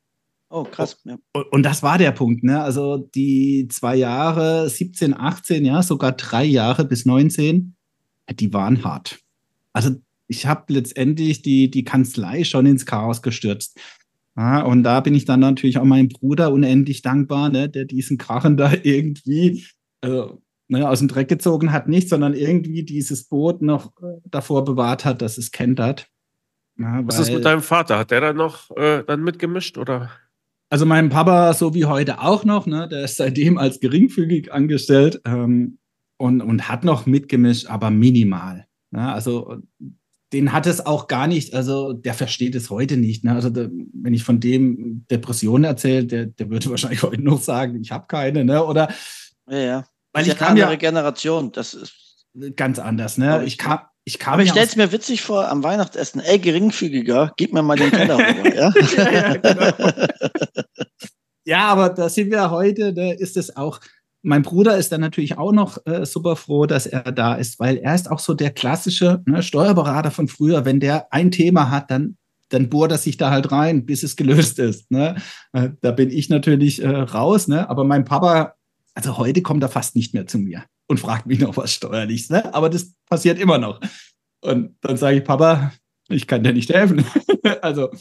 Oh, 0.50 0.64
krass. 0.64 1.02
Ja. 1.04 1.18
Und, 1.52 1.64
das 1.64 1.84
war 1.84 1.98
der 1.98 2.12
Punkt. 2.12 2.44
Ne? 2.44 2.62
Also 2.62 2.98
die 2.98 3.68
zwei 3.70 3.96
Jahre, 3.96 4.70
17, 4.70 5.14
18, 5.14 5.66
ja, 5.66 5.84
sogar 5.84 6.14
drei 6.14 6.46
Jahre 6.46 6.86
bis 6.86 7.06
19, 7.06 7.76
die 8.32 8.54
waren 8.54 8.84
hart. 8.84 9.20
Also 9.74 9.92
ich 10.28 10.46
habe 10.46 10.74
letztendlich 10.74 11.42
die, 11.42 11.70
die 11.70 11.84
Kanzlei 11.84 12.44
schon 12.44 12.66
ins 12.66 12.86
Chaos 12.86 13.22
gestürzt. 13.22 13.80
Ja, 14.38 14.62
und 14.62 14.84
da 14.84 15.00
bin 15.00 15.16
ich 15.16 15.26
dann 15.26 15.40
natürlich 15.40 15.80
auch 15.80 15.84
meinem 15.84 16.10
Bruder 16.10 16.52
unendlich 16.52 17.02
dankbar, 17.02 17.50
ne, 17.50 17.70
der 17.70 17.86
diesen 17.86 18.18
Krachen 18.18 18.56
da 18.56 18.72
irgendwie, 18.84 19.66
also 20.02 20.42
ne, 20.68 20.88
aus 20.88 21.00
dem 21.00 21.08
Dreck 21.08 21.28
gezogen 21.28 21.72
hat, 21.72 21.88
nicht, 21.88 22.10
sondern 22.10 22.34
irgendwie 22.34 22.84
dieses 22.84 23.26
Boot 23.26 23.62
noch 23.62 23.88
äh, 24.02 24.20
davor 24.26 24.64
bewahrt 24.66 25.06
hat, 25.06 25.22
dass 25.22 25.38
es 25.38 25.52
kentert. 25.52 26.08
Ja, 26.78 27.02
Was 27.06 27.20
ist 27.20 27.34
mit 27.34 27.44
deinem 27.44 27.62
Vater? 27.62 27.98
Hat 27.98 28.12
der 28.12 28.22
dann 28.22 28.38
noch 28.38 28.70
äh, 28.78 29.04
dann 29.04 29.24
mitgemischt 29.24 29.78
oder? 29.78 30.12
Also 30.70 30.86
mein 30.86 31.10
Papa, 31.10 31.54
so 31.54 31.74
wie 31.74 31.86
heute 31.86 32.22
auch 32.22 32.44
noch, 32.44 32.66
ne, 32.66 32.88
der 32.88 33.06
ist 33.06 33.18
seitdem 33.18 33.58
als 33.58 33.80
geringfügig 33.80 34.52
angestellt 34.52 35.22
ähm, 35.26 35.78
und, 36.18 36.42
und 36.42 36.68
hat 36.68 36.84
noch 36.84 37.06
mitgemischt, 37.06 37.68
aber 37.68 37.90
minimal. 37.90 38.68
Ne? 38.92 39.12
Also 39.12 39.62
den 40.34 40.52
hat 40.52 40.68
es 40.68 40.86
auch 40.86 41.08
gar 41.08 41.28
nicht, 41.28 41.54
also 41.54 41.94
der 41.94 42.14
versteht 42.14 42.54
es 42.56 42.70
heute 42.70 42.98
nicht. 42.98 43.24
Ne? 43.24 43.32
Also 43.32 43.50
der, 43.50 43.70
wenn 43.94 44.14
ich 44.14 44.24
von 44.24 44.40
dem 44.40 45.06
Depressionen 45.10 45.64
erzähle, 45.64 46.06
der, 46.06 46.26
der 46.26 46.50
würde 46.50 46.70
wahrscheinlich 46.70 47.02
heute 47.04 47.22
noch 47.22 47.42
sagen, 47.42 47.80
ich 47.82 47.92
habe 47.92 48.08
keine, 48.08 48.44
ne? 48.44 48.64
Oder 48.64 48.90
ja, 49.50 49.58
ja. 49.58 49.86
Weil 50.18 50.28
ich 50.28 50.38
kam 50.38 50.50
andere 50.50 50.72
ja 50.72 50.76
Generation, 50.76 51.52
das 51.52 51.74
ist 51.74 52.26
ganz 52.56 52.80
anders, 52.80 53.18
ne? 53.18 53.44
Ich 53.46 53.58
kam, 53.58 53.80
ich 54.04 54.20
kam. 54.20 54.36
Aber 54.36 54.44
ich 54.44 54.50
stell's 54.50 54.76
mir 54.76 54.92
witzig 54.92 55.22
vor 55.22 55.50
am 55.50 55.64
Weihnachtsessen. 55.64 56.22
Ey, 56.22 56.40
geringfügiger, 56.40 57.34
gib 57.38 57.54
mir 57.54 57.62
mal 57.62 57.78
den 57.78 57.92
Teller 57.92 58.18
rüber, 58.18 58.56
ja? 58.56 58.74
ja, 59.12 59.36
genau. 59.36 59.98
ja, 61.46 61.68
aber 61.68 61.90
da 61.90 62.10
sind 62.10 62.32
wir 62.32 62.50
heute, 62.50 62.94
da 62.94 63.12
ist 63.12 63.38
es 63.38 63.56
auch. 63.56 63.80
Mein 64.24 64.42
Bruder 64.42 64.78
ist 64.78 64.92
dann 64.92 65.02
natürlich 65.02 65.38
auch 65.38 65.52
noch 65.52 65.78
äh, 65.86 66.06
super 66.06 66.36
froh, 66.36 66.66
dass 66.66 66.86
er 66.88 67.12
da 67.12 67.36
ist, 67.36 67.60
weil 67.60 67.78
er 67.78 67.96
ist 67.96 68.10
auch 68.10 68.20
so 68.20 68.34
der 68.34 68.50
klassische 68.50 69.22
ne, 69.26 69.44
Steuerberater 69.44 70.12
von 70.12 70.28
früher. 70.28 70.66
Wenn 70.66 70.80
der 70.80 71.14
ein 71.14 71.32
Thema 71.32 71.70
hat, 71.70 71.92
dann 71.92 72.18
dann 72.50 72.70
bohrt 72.70 72.92
er 72.92 72.98
sich 72.98 73.18
da 73.18 73.30
halt 73.30 73.52
rein, 73.52 73.86
bis 73.86 74.04
es 74.04 74.16
gelöst 74.16 74.60
ist. 74.60 74.90
Ne? 74.90 75.18
Äh, 75.54 75.72
da 75.82 75.92
bin 75.92 76.10
ich 76.10 76.30
natürlich 76.30 76.82
äh, 76.82 76.88
raus, 76.88 77.48
ne? 77.48 77.70
aber 77.70 77.84
mein 77.84 78.06
Papa 78.06 78.57
also 78.98 79.20
heute 79.20 79.44
kommt 79.44 79.62
er 79.62 79.70
fast 79.70 79.96
nicht 79.96 80.16
mehr 80.16 80.26
zu 80.26 80.40
mir 80.40 80.66
und 80.88 81.00
fragt 81.00 81.28
mich 81.28 81.38
noch 81.40 81.56
was 81.56 81.72
Steuerliches, 81.72 82.32
ne? 82.32 82.52
aber 82.56 82.68
das 82.68 82.96
passiert 83.06 83.38
immer 83.38 83.60
noch. 83.60 83.80
Und 84.42 84.76
dann 84.82 84.98
sage 84.98 85.18
ich, 85.18 85.24
Papa, 85.24 85.72
ich 86.10 86.26
kann 86.26 86.44
dir 86.44 86.52
nicht 86.52 86.74
helfen. 86.74 87.06
also 87.62 87.92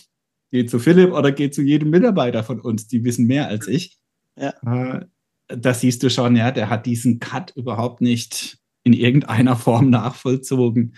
geh 0.50 0.64
zu 0.64 0.78
Philipp 0.78 1.12
oder 1.12 1.32
geh 1.32 1.50
zu 1.50 1.61
jedem 1.61 1.90
Mitarbeiter 1.90 2.42
von 2.44 2.62
uns, 2.62 2.87
die 2.87 3.04
wissen 3.04 3.26
mehr 3.26 3.46
als 3.46 3.68
ich. 3.68 3.98
Ja. 4.40 4.54
Äh, 4.64 5.04
das 5.48 5.82
siehst 5.82 6.02
du 6.02 6.09
schon, 6.09 6.35
ja, 6.35 6.50
der 6.50 6.70
hat 6.70 6.87
diesen 6.87 7.20
Cut 7.20 7.52
überhaupt 7.56 8.00
nicht 8.00 8.56
in 8.82 8.94
irgendeiner 8.94 9.56
Form 9.56 9.90
nachvollzogen. 9.90 10.94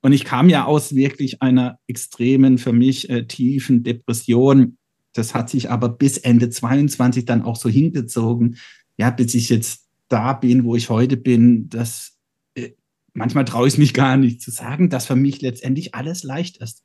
Und 0.00 0.12
ich 0.12 0.24
kam 0.24 0.48
ja 0.48 0.64
aus 0.64 0.94
wirklich 0.94 1.42
einer 1.42 1.80
extremen, 1.88 2.56
für 2.56 2.72
mich 2.72 3.10
äh, 3.10 3.26
tiefen 3.26 3.82
Depression. 3.82 4.78
Das 5.12 5.34
hat 5.34 5.50
sich 5.50 5.70
aber 5.70 5.88
bis 5.88 6.18
Ende 6.18 6.50
22 6.50 7.24
dann 7.24 7.42
auch 7.42 7.56
so 7.56 7.68
hingezogen. 7.68 8.56
Ja, 9.00 9.08
bis 9.08 9.34
ich 9.34 9.48
jetzt 9.48 9.86
da 10.08 10.34
bin, 10.34 10.64
wo 10.64 10.76
ich 10.76 10.90
heute 10.90 11.16
bin, 11.16 11.70
das 11.70 12.18
äh, 12.54 12.72
manchmal 13.14 13.46
traue 13.46 13.66
ich 13.66 13.78
mich 13.78 13.94
gar 13.94 14.18
nicht 14.18 14.42
zu 14.42 14.50
sagen, 14.50 14.90
dass 14.90 15.06
für 15.06 15.16
mich 15.16 15.40
letztendlich 15.40 15.94
alles 15.94 16.22
leicht 16.22 16.58
ist. 16.58 16.84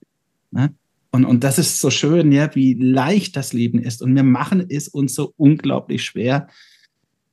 Ne? 0.49 0.73
Und, 1.12 1.25
und 1.25 1.43
das 1.43 1.60
ist 1.60 1.82
so 1.82 1.89
schön, 1.89 2.32
ja, 2.32 2.56
wie 2.56 2.73
leicht 2.73 3.36
das 3.36 3.51
Leben 3.51 3.80
ist. 3.80 4.01
Und 4.01 4.15
wir 4.15 4.23
machen 4.23 4.65
es 4.69 4.88
uns 4.88 5.13
so 5.13 5.34
unglaublich 5.36 6.06
schwer. 6.06 6.47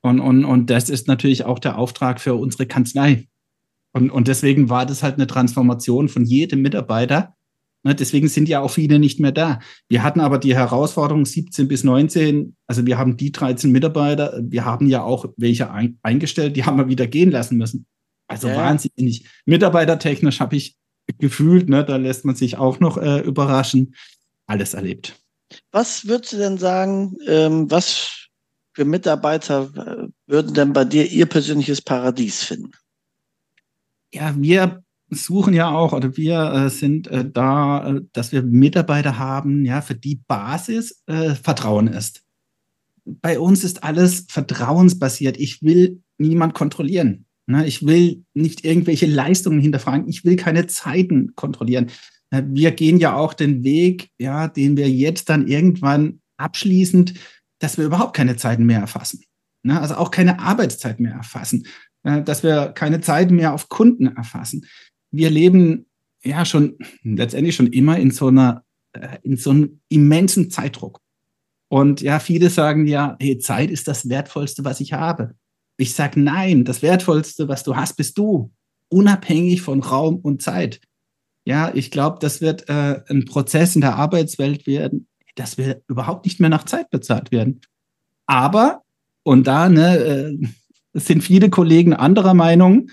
Und, 0.01 0.19
und, 0.19 0.45
und 0.45 0.69
das 0.69 0.91
ist 0.91 1.07
natürlich 1.07 1.45
auch 1.45 1.61
der 1.61 1.79
Auftrag 1.79 2.21
für 2.21 2.35
unsere 2.35 2.67
Kanzlei. 2.67 3.29
Und, 3.93 4.11
und 4.11 4.27
deswegen 4.27 4.69
war 4.69 4.85
das 4.85 5.05
halt 5.05 5.15
eine 5.15 5.29
Transformation 5.29 6.09
von 6.09 6.25
jedem 6.25 6.61
Mitarbeiter. 6.61 7.37
Ne, 7.85 7.97
deswegen 7.97 8.29
sind 8.29 8.49
ja 8.49 8.61
auch 8.61 8.71
viele 8.71 8.99
nicht 9.01 9.19
mehr 9.19 9.33
da. 9.33 9.59
Wir 9.89 10.05
hatten 10.05 10.21
aber 10.21 10.39
die 10.39 10.55
Herausforderung 10.55 11.27
17 11.27 11.67
bis 11.67 11.83
19, 11.83 12.57
also 12.67 12.87
wir 12.87 12.97
haben 12.97 13.17
die 13.17 13.33
13 13.33 13.73
Mitarbeiter, 13.73 14.41
wir 14.41 14.65
haben 14.65 14.87
ja 14.87 15.03
auch 15.03 15.27
welche 15.37 15.71
ein, 15.71 15.99
eingestellt, 16.03 16.57
die 16.57 16.65
haben 16.65 16.79
wir 16.79 16.89
wieder 16.89 17.09
gehen 17.09 17.33
lassen 17.33 17.57
müssen. 17.57 17.87
Also 18.29 18.49
ja. 18.49 18.57
wahnsinnig. 18.57 19.27
Mitarbeitertechnisch 19.47 20.39
habe 20.39 20.57
ich 20.57 20.77
gefühlt, 21.19 21.69
ne, 21.69 21.85
da 21.85 21.97
lässt 21.97 22.25
man 22.25 22.37
sich 22.37 22.57
auch 22.57 22.79
noch 22.79 22.99
äh, 22.99 23.21
überraschen, 23.21 23.97
alles 24.47 24.75
erlebt. 24.75 25.17
Was 25.73 26.07
würdest 26.07 26.33
du 26.33 26.37
denn 26.39 26.59
sagen, 26.59 27.17
ähm, 27.27 27.71
was 27.71 28.29
für 28.75 28.85
Mitarbeiter 28.85 29.71
äh, 29.77 30.09
würden 30.27 30.55
denn 30.55 30.73
bei 30.73 30.85
dir 30.85 31.11
ihr 31.11 31.27
persönliches 31.27 31.83
Paradies 31.83 32.45
finden? 32.45 32.71
Ja, 34.13 34.35
wir 34.39 34.83
suchen 35.15 35.55
ja 35.55 35.71
auch 35.71 35.93
oder 35.93 36.17
wir 36.17 36.53
äh, 36.53 36.71
sind 36.71 37.07
äh, 37.09 37.29
da, 37.31 37.89
äh, 37.89 38.01
dass 38.13 38.33
wir 38.33 38.43
Mitarbeiter 38.43 39.19
haben, 39.19 39.65
ja, 39.65 39.81
für 39.81 39.95
die 39.95 40.21
Basis 40.27 41.03
äh, 41.07 41.35
Vertrauen 41.35 41.89
ist. 41.89 42.23
Bei 43.05 43.39
uns 43.39 43.65
ist 43.65 43.83
alles 43.83 44.27
vertrauensbasiert. 44.29 45.37
Ich 45.39 45.63
will 45.63 46.03
niemand 46.19 46.55
kontrollieren. 46.55 47.27
Ne? 47.47 47.67
Ich 47.67 47.85
will 47.85 48.25
nicht 48.35 48.65
irgendwelche 48.65 49.07
Leistungen 49.07 49.61
hinterfragen. 49.61 50.09
Ich 50.09 50.25
will 50.25 50.37
keine 50.37 50.67
Zeiten 50.67 51.35
kontrollieren. 51.35 51.91
Äh, 52.31 52.43
wir 52.47 52.71
gehen 52.73 52.99
ja 52.99 53.15
auch 53.15 53.35
den 53.35 53.65
Weg, 53.65 54.11
ja, 54.19 54.49
den 54.49 54.77
wir 54.77 54.89
jetzt 54.91 55.29
dann 55.29 55.47
irgendwann 55.47 56.21
abschließend, 56.37 57.15
dass 57.59 57.79
wir 57.79 57.85
überhaupt 57.85 58.17
keine 58.17 58.37
Zeiten 58.37 58.65
mehr 58.65 58.81
erfassen. 58.81 59.23
Ne? 59.63 59.81
Also 59.81 59.95
auch 59.97 60.11
keine 60.11 60.41
Arbeitszeit 60.41 61.01
mehr 61.01 61.15
erfassen, 61.15 61.67
äh, 62.05 62.23
dass 62.23 62.43
wir 62.43 62.69
keine 62.69 63.01
Zeiten 63.01 63.37
mehr 63.37 63.53
auf 63.53 63.69
Kunden 63.69 64.07
erfassen. 64.07 64.67
Wir 65.13 65.31
leben 65.31 65.87
ja 66.25 66.45
schon 66.45 66.77
letztendlich 67.05 67.55
schon 67.55 67.69
immer 67.69 67.99
in 67.99 68.11
so 68.11 68.29
einer, 68.29 68.65
äh, 68.93 69.19
in 69.23 69.37
so 69.37 69.51
einem 69.51 69.81
immensen 69.89 70.51
Zeitdruck. 70.51 71.01
Und 71.69 72.01
ja, 72.03 72.19
viele 72.19 72.51
sagen 72.51 72.87
ja, 72.87 73.17
hey, 73.21 73.39
Zeit 73.39 73.71
ist 73.71 73.89
das 73.89 74.09
Wertvollste, 74.09 74.65
was 74.65 74.81
ich 74.81 74.93
habe. 74.93 75.35
Ich 75.79 75.95
sage 75.95 76.21
nein, 76.21 76.65
das 76.65 76.83
Wertvollste, 76.83 77.49
was 77.49 77.63
du 77.63 77.77
hast, 77.77 77.97
bist 77.97 78.19
du, 78.19 78.53
unabhängig 78.89 79.63
von 79.63 79.83
Raum 79.83 80.17
und 80.17 80.43
Zeit. 80.43 80.81
Ja, 81.45 81.73
ich 81.75 81.91
glaube, 81.91 82.19
das 82.21 82.41
wird 82.41 82.69
äh, 82.69 83.01
ein 83.09 83.25
Prozess 83.25 83.75
in 83.75 83.81
der 83.81 83.97
Arbeitswelt 83.97 84.67
werden, 84.67 85.09
dass 85.35 85.59
wir 85.59 85.83
überhaupt 85.89 86.27
nicht 86.27 86.41
mehr 86.41 86.51
nach 86.51 86.65
Zeit 86.65 86.91
bezahlt 86.91 87.33
werden. 87.33 87.63
Aber, 88.27 88.83
und 89.23 89.47
da 89.47 89.69
ne, 89.69 89.97
äh, 89.97 90.39
sind 90.93 91.23
viele 91.23 91.51
Kollegen 91.51 91.95
anderer 91.95 92.35
Meinung, 92.35 92.91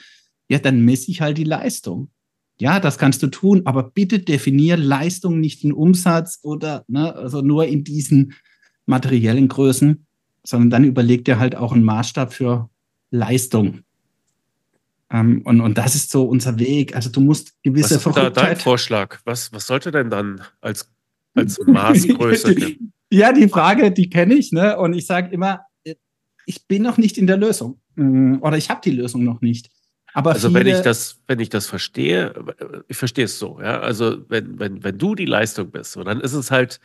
ja, 0.49 0.59
dann 0.59 0.81
messe 0.83 1.11
ich 1.11 1.21
halt 1.21 1.37
die 1.37 1.43
Leistung. 1.43 2.09
Ja, 2.59 2.79
das 2.79 2.97
kannst 2.97 3.23
du 3.23 3.27
tun, 3.27 3.61
aber 3.65 3.83
bitte 3.83 4.19
definier 4.19 4.75
Leistung 4.75 5.39
nicht 5.39 5.63
in 5.63 5.71
Umsatz 5.71 6.39
oder 6.43 6.83
ne, 6.87 7.15
also 7.15 7.41
nur 7.41 7.65
in 7.67 7.85
diesen 7.85 8.33
materiellen 8.85 9.47
Größen, 9.47 10.05
sondern 10.43 10.69
dann 10.69 10.83
überleg 10.83 11.23
dir 11.23 11.39
halt 11.39 11.55
auch 11.55 11.71
einen 11.71 11.83
Maßstab 11.83 12.33
für 12.33 12.69
Leistung. 13.11 13.83
Ähm, 15.11 15.41
und, 15.45 15.61
und 15.61 15.77
das 15.77 15.95
ist 15.95 16.11
so 16.11 16.25
unser 16.25 16.59
Weg. 16.59 16.95
Also 16.95 17.09
du 17.09 17.21
musst 17.21 17.53
gewisse 17.63 17.95
Was 17.95 18.05
ist 18.05 18.17
da 18.17 18.29
dein 18.29 18.57
Vorschlag? 18.57 19.19
Was, 19.23 19.53
was 19.53 19.67
sollte 19.67 19.91
denn 19.91 20.09
dann 20.09 20.41
als, 20.59 20.91
als 21.35 21.59
Maßgröße? 21.65 22.55
ja, 23.09 23.31
die 23.31 23.47
Frage, 23.47 23.91
die 23.91 24.09
kenne 24.09 24.33
ich. 24.33 24.51
Ne? 24.51 24.77
Und 24.77 24.93
ich 24.93 25.05
sage 25.05 25.33
immer, 25.33 25.61
ich 26.45 26.67
bin 26.67 26.83
noch 26.83 26.97
nicht 26.97 27.17
in 27.17 27.27
der 27.27 27.37
Lösung. 27.37 27.79
Mm, 27.95 28.37
oder 28.41 28.57
ich 28.57 28.69
habe 28.69 28.81
die 28.83 28.91
Lösung 28.91 29.23
noch 29.23 29.41
nicht. 29.41 29.69
Aber 30.13 30.31
also 30.31 30.53
wenn 30.53 30.67
ich 30.67 30.81
das, 30.81 31.21
wenn 31.27 31.39
ich 31.39 31.49
das 31.49 31.67
verstehe, 31.67 32.33
ich 32.87 32.97
verstehe 32.97 33.25
es 33.25 33.39
so, 33.39 33.59
ja. 33.61 33.79
Also 33.79 34.29
wenn, 34.29 34.59
wenn, 34.59 34.83
wenn 34.83 34.97
du 34.97 35.15
die 35.15 35.25
Leistung 35.25 35.71
bist, 35.71 35.91
so, 35.93 36.03
dann 36.03 36.21
ist 36.21 36.33
es 36.33 36.51
halt 36.51 36.79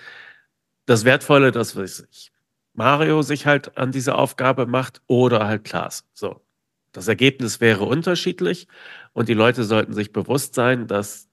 das 0.86 1.04
Wertvolle, 1.04 1.52
das 1.52 1.76
weiß 1.76 2.06
ich, 2.10 2.32
Mario 2.74 3.22
sich 3.22 3.46
halt 3.46 3.76
an 3.78 3.92
diese 3.92 4.16
Aufgabe 4.16 4.66
macht 4.66 5.00
oder 5.06 5.46
halt 5.46 5.64
Klaas. 5.64 6.04
So. 6.12 6.44
Das 6.92 7.08
Ergebnis 7.08 7.60
wäre 7.60 7.84
unterschiedlich 7.84 8.68
und 9.12 9.28
die 9.28 9.34
Leute 9.34 9.64
sollten 9.64 9.94
sich 9.94 10.12
bewusst 10.12 10.54
sein, 10.54 10.86
dass 10.86 11.28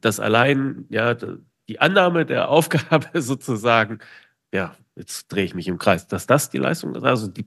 das 0.00 0.20
allein, 0.20 0.86
ja, 0.88 1.16
die 1.68 1.80
Annahme 1.80 2.24
der 2.24 2.48
Aufgabe 2.50 3.20
sozusagen, 3.20 3.98
ja, 4.52 4.76
jetzt 4.94 5.28
drehe 5.28 5.44
ich 5.44 5.54
mich 5.54 5.68
im 5.68 5.78
Kreis, 5.78 6.06
dass 6.06 6.26
das 6.26 6.50
die 6.50 6.58
Leistung 6.58 6.94
ist, 6.94 7.04
also 7.04 7.26
die 7.26 7.46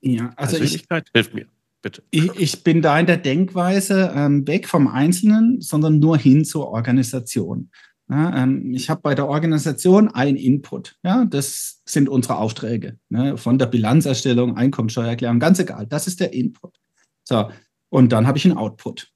ja, 0.00 0.32
also 0.36 0.56
Persönlichkeit 0.56 1.04
ich, 1.06 1.12
hilft 1.12 1.34
mir. 1.34 1.46
Bitte. 1.82 2.02
Ich, 2.10 2.30
ich, 2.38 2.62
bin 2.62 2.82
da 2.82 2.98
in 3.00 3.06
der 3.06 3.16
Denkweise 3.16 4.12
ähm, 4.14 4.46
weg 4.46 4.68
vom 4.68 4.86
Einzelnen, 4.86 5.60
sondern 5.62 5.98
nur 5.98 6.18
hin 6.18 6.44
zur 6.44 6.68
Organisation. 6.68 7.70
Ja, 8.10 8.42
ähm, 8.42 8.74
ich 8.74 8.90
habe 8.90 9.00
bei 9.00 9.14
der 9.14 9.28
Organisation 9.28 10.08
ein 10.08 10.36
Input. 10.36 10.96
Ja, 11.02 11.24
das 11.24 11.80
sind 11.86 12.08
unsere 12.08 12.36
Aufträge. 12.36 12.98
Ne, 13.08 13.36
von 13.38 13.58
der 13.58 13.66
Bilanzerstellung, 13.66 14.56
Einkommensteuererklärung, 14.56 15.38
ganz 15.38 15.58
egal. 15.58 15.86
Das 15.86 16.06
ist 16.06 16.20
der 16.20 16.32
Input. 16.32 16.76
So, 17.24 17.50
und 17.88 18.12
dann 18.12 18.26
habe 18.26 18.36
ich 18.36 18.44
einen 18.44 18.58
Output. 18.58 19.12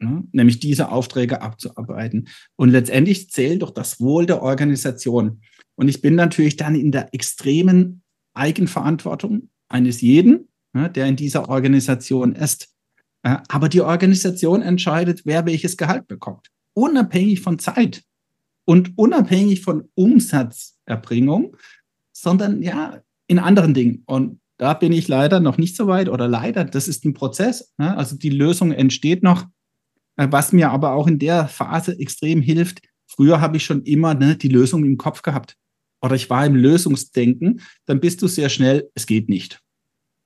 Ne, 0.00 0.24
nämlich 0.32 0.58
diese 0.58 0.90
Aufträge 0.90 1.42
abzuarbeiten. 1.42 2.28
Und 2.56 2.70
letztendlich 2.70 3.30
zählt 3.30 3.62
doch 3.62 3.70
das 3.70 4.00
Wohl 4.00 4.26
der 4.26 4.42
Organisation. 4.42 5.42
Und 5.76 5.88
ich 5.88 6.00
bin 6.00 6.14
natürlich 6.14 6.56
dann 6.56 6.74
in 6.74 6.92
der 6.92 7.14
extremen 7.14 8.02
Eigenverantwortung 8.32 9.50
eines 9.68 10.00
jeden, 10.00 10.48
ne, 10.74 10.90
der 10.90 11.06
in 11.06 11.16
dieser 11.16 11.48
Organisation 11.48 12.34
ist. 12.34 12.68
Äh, 13.22 13.38
aber 13.48 13.70
die 13.70 13.80
Organisation 13.80 14.60
entscheidet, 14.60 15.22
wer 15.24 15.46
welches 15.46 15.76
Gehalt 15.78 16.06
bekommt 16.06 16.50
unabhängig 16.74 17.40
von 17.40 17.58
Zeit 17.58 18.02
und 18.66 18.98
unabhängig 18.98 19.62
von 19.62 19.88
Umsatzerbringung, 19.94 21.56
sondern 22.12 22.62
ja, 22.62 23.02
in 23.26 23.38
anderen 23.38 23.74
Dingen. 23.74 24.02
Und 24.06 24.40
da 24.58 24.74
bin 24.74 24.92
ich 24.92 25.08
leider 25.08 25.40
noch 25.40 25.56
nicht 25.56 25.76
so 25.76 25.86
weit 25.86 26.08
oder 26.08 26.28
leider, 26.28 26.64
das 26.64 26.88
ist 26.88 27.04
ein 27.04 27.14
Prozess. 27.14 27.72
Ne? 27.78 27.96
Also 27.96 28.16
die 28.16 28.30
Lösung 28.30 28.72
entsteht 28.72 29.22
noch, 29.22 29.46
äh, 30.16 30.28
was 30.30 30.52
mir 30.52 30.70
aber 30.70 30.92
auch 30.92 31.06
in 31.06 31.18
der 31.18 31.48
Phase 31.48 31.98
extrem 31.98 32.40
hilft. 32.40 32.82
Früher 33.06 33.40
habe 33.40 33.56
ich 33.56 33.64
schon 33.64 33.82
immer 33.82 34.14
ne, 34.14 34.36
die 34.36 34.48
Lösung 34.48 34.84
im 34.84 34.96
Kopf 34.96 35.22
gehabt 35.22 35.56
oder 36.02 36.16
ich 36.16 36.28
war 36.28 36.44
im 36.44 36.54
Lösungsdenken, 36.54 37.62
dann 37.86 38.00
bist 38.00 38.20
du 38.20 38.28
sehr 38.28 38.48
schnell, 38.48 38.90
es 38.94 39.06
geht 39.06 39.28
nicht. 39.28 39.60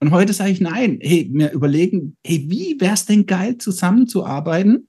Und 0.00 0.12
heute 0.12 0.32
sage 0.32 0.50
ich 0.50 0.60
nein, 0.60 0.98
hey, 1.02 1.28
mir 1.32 1.52
überlegen, 1.52 2.16
hey, 2.24 2.46
wie 2.48 2.76
wäre 2.80 2.94
es 2.94 3.06
denn 3.06 3.26
geil, 3.26 3.58
zusammenzuarbeiten? 3.58 4.88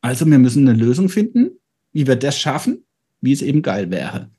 Also 0.00 0.26
wir 0.26 0.38
müssen 0.38 0.68
eine 0.68 0.78
Lösung 0.78 1.08
finden, 1.08 1.50
wie 1.92 2.06
wir 2.06 2.16
das 2.16 2.38
schaffen, 2.38 2.84
wie 3.20 3.32
es 3.32 3.42
eben 3.42 3.62
geil 3.62 3.90
wäre. 3.90 4.30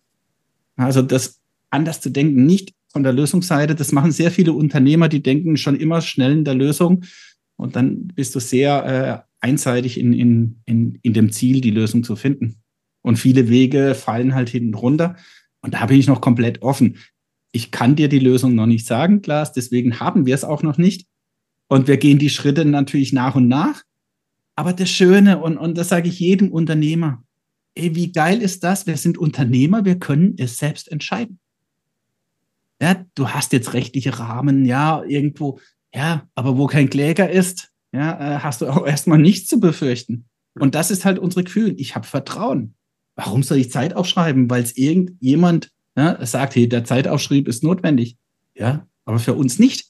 Also 0.76 1.02
das 1.02 1.40
anders 1.70 2.02
zu 2.02 2.10
denken, 2.10 2.46
nicht 2.46 2.74
von 2.92 3.04
der 3.04 3.14
Lösungsseite, 3.14 3.76
das 3.76 3.92
machen 3.92 4.12
sehr 4.12 4.32
viele 4.32 4.54
Unternehmer, 4.54 5.10
die 5.10 5.22
denken 5.22 5.58
schon 5.58 5.76
immer 5.76 6.02
schnell 6.02 6.32
in 6.32 6.46
der 6.46 6.56
Lösung 6.56 7.04
und 7.60 7.76
dann 7.76 8.08
bist 8.08 8.36
du 8.36 8.40
sehr 8.40 8.86
äh, 8.86 9.46
einseitig 9.46 10.00
in, 10.00 10.14
in, 10.14 10.62
in, 10.66 10.98
in 11.02 11.14
dem 11.14 11.32
Ziel, 11.32 11.62
die 11.62 11.72
Lösung 11.72 12.04
zu 12.04 12.16
finden. 12.16 12.56
Und 13.02 13.18
viele 13.18 13.50
Wege 13.50 13.96
fallen 13.96 14.34
halt 14.34 14.50
hinten 14.50 14.74
runter. 14.74 15.16
Und 15.62 15.74
da 15.74 15.86
bin 15.86 16.00
ich 16.00 16.08
noch 16.08 16.22
komplett 16.22 16.62
offen. 16.62 16.98
Ich 17.52 17.72
kann 17.72 17.96
dir 17.96 18.10
die 18.10 18.20
Lösung 18.20 18.56
noch 18.56 18.68
nicht 18.68 18.86
sagen, 18.86 19.22
Klaas, 19.22 19.54
deswegen 19.54 20.00
haben 20.00 20.26
wir 20.26 20.36
es 20.36 20.44
auch 20.44 20.64
noch 20.64 20.78
nicht. 20.78 21.08
Und 21.68 21.88
wir 21.88 21.98
gehen 21.98 22.20
die 22.20 22.30
Schritte 22.30 22.66
natürlich 22.66 23.14
nach 23.14 23.36
und 23.36 23.48
nach. 23.48 23.84
Aber 24.56 24.74
das 24.74 24.90
Schöne, 24.90 25.40
und, 25.40 25.58
und 25.58 25.78
das 25.78 25.90
sage 25.90 26.10
ich 26.10 26.20
jedem 26.20 26.52
Unternehmer, 26.52 27.24
ey, 27.76 27.96
wie 27.96 28.12
geil 28.12 28.42
ist 28.42 28.64
das? 28.64 28.88
Wir 28.88 28.98
sind 28.98 29.18
Unternehmer, 29.18 29.86
wir 29.86 29.98
können 29.98 30.36
es 30.38 30.58
selbst 30.58 30.92
entscheiden. 30.92 31.40
Ja, 32.82 33.06
du 33.16 33.30
hast 33.30 33.54
jetzt 33.54 33.74
rechtliche 33.74 34.20
Rahmen, 34.20 34.66
ja, 34.66 35.04
irgendwo, 35.04 35.60
ja, 35.94 36.28
aber 36.36 36.58
wo 36.58 36.68
kein 36.68 36.90
Kläger 36.90 37.30
ist, 37.30 37.72
ja, 37.92 38.38
äh, 38.38 38.40
hast 38.40 38.62
du 38.62 38.68
auch 38.68 38.86
erstmal 38.86 39.18
nichts 39.18 39.48
zu 39.48 39.60
befürchten. 39.60 40.26
Und 40.60 40.76
das 40.76 40.92
ist 40.92 41.06
halt 41.06 41.20
unsere 41.20 41.44
Gefühl. 41.44 41.76
Ich 41.78 41.96
habe 41.96 42.06
Vertrauen. 42.06 42.76
Warum 43.16 43.44
soll 43.44 43.58
ich 43.58 43.72
Zeit 43.72 43.96
aufschreiben? 43.96 44.50
Weil 44.50 44.64
es 44.64 44.78
irgendjemand 44.78 45.72
ja, 46.00 46.26
sagt, 46.26 46.56
hey, 46.56 46.68
der 46.70 46.86
Zeitaufschrieb 46.86 47.48
ist 47.48 47.64
notwendig. 47.64 48.18
Ja, 48.56 48.88
aber 49.06 49.20
für 49.20 49.34
uns 49.34 49.60
nicht. 49.60 49.90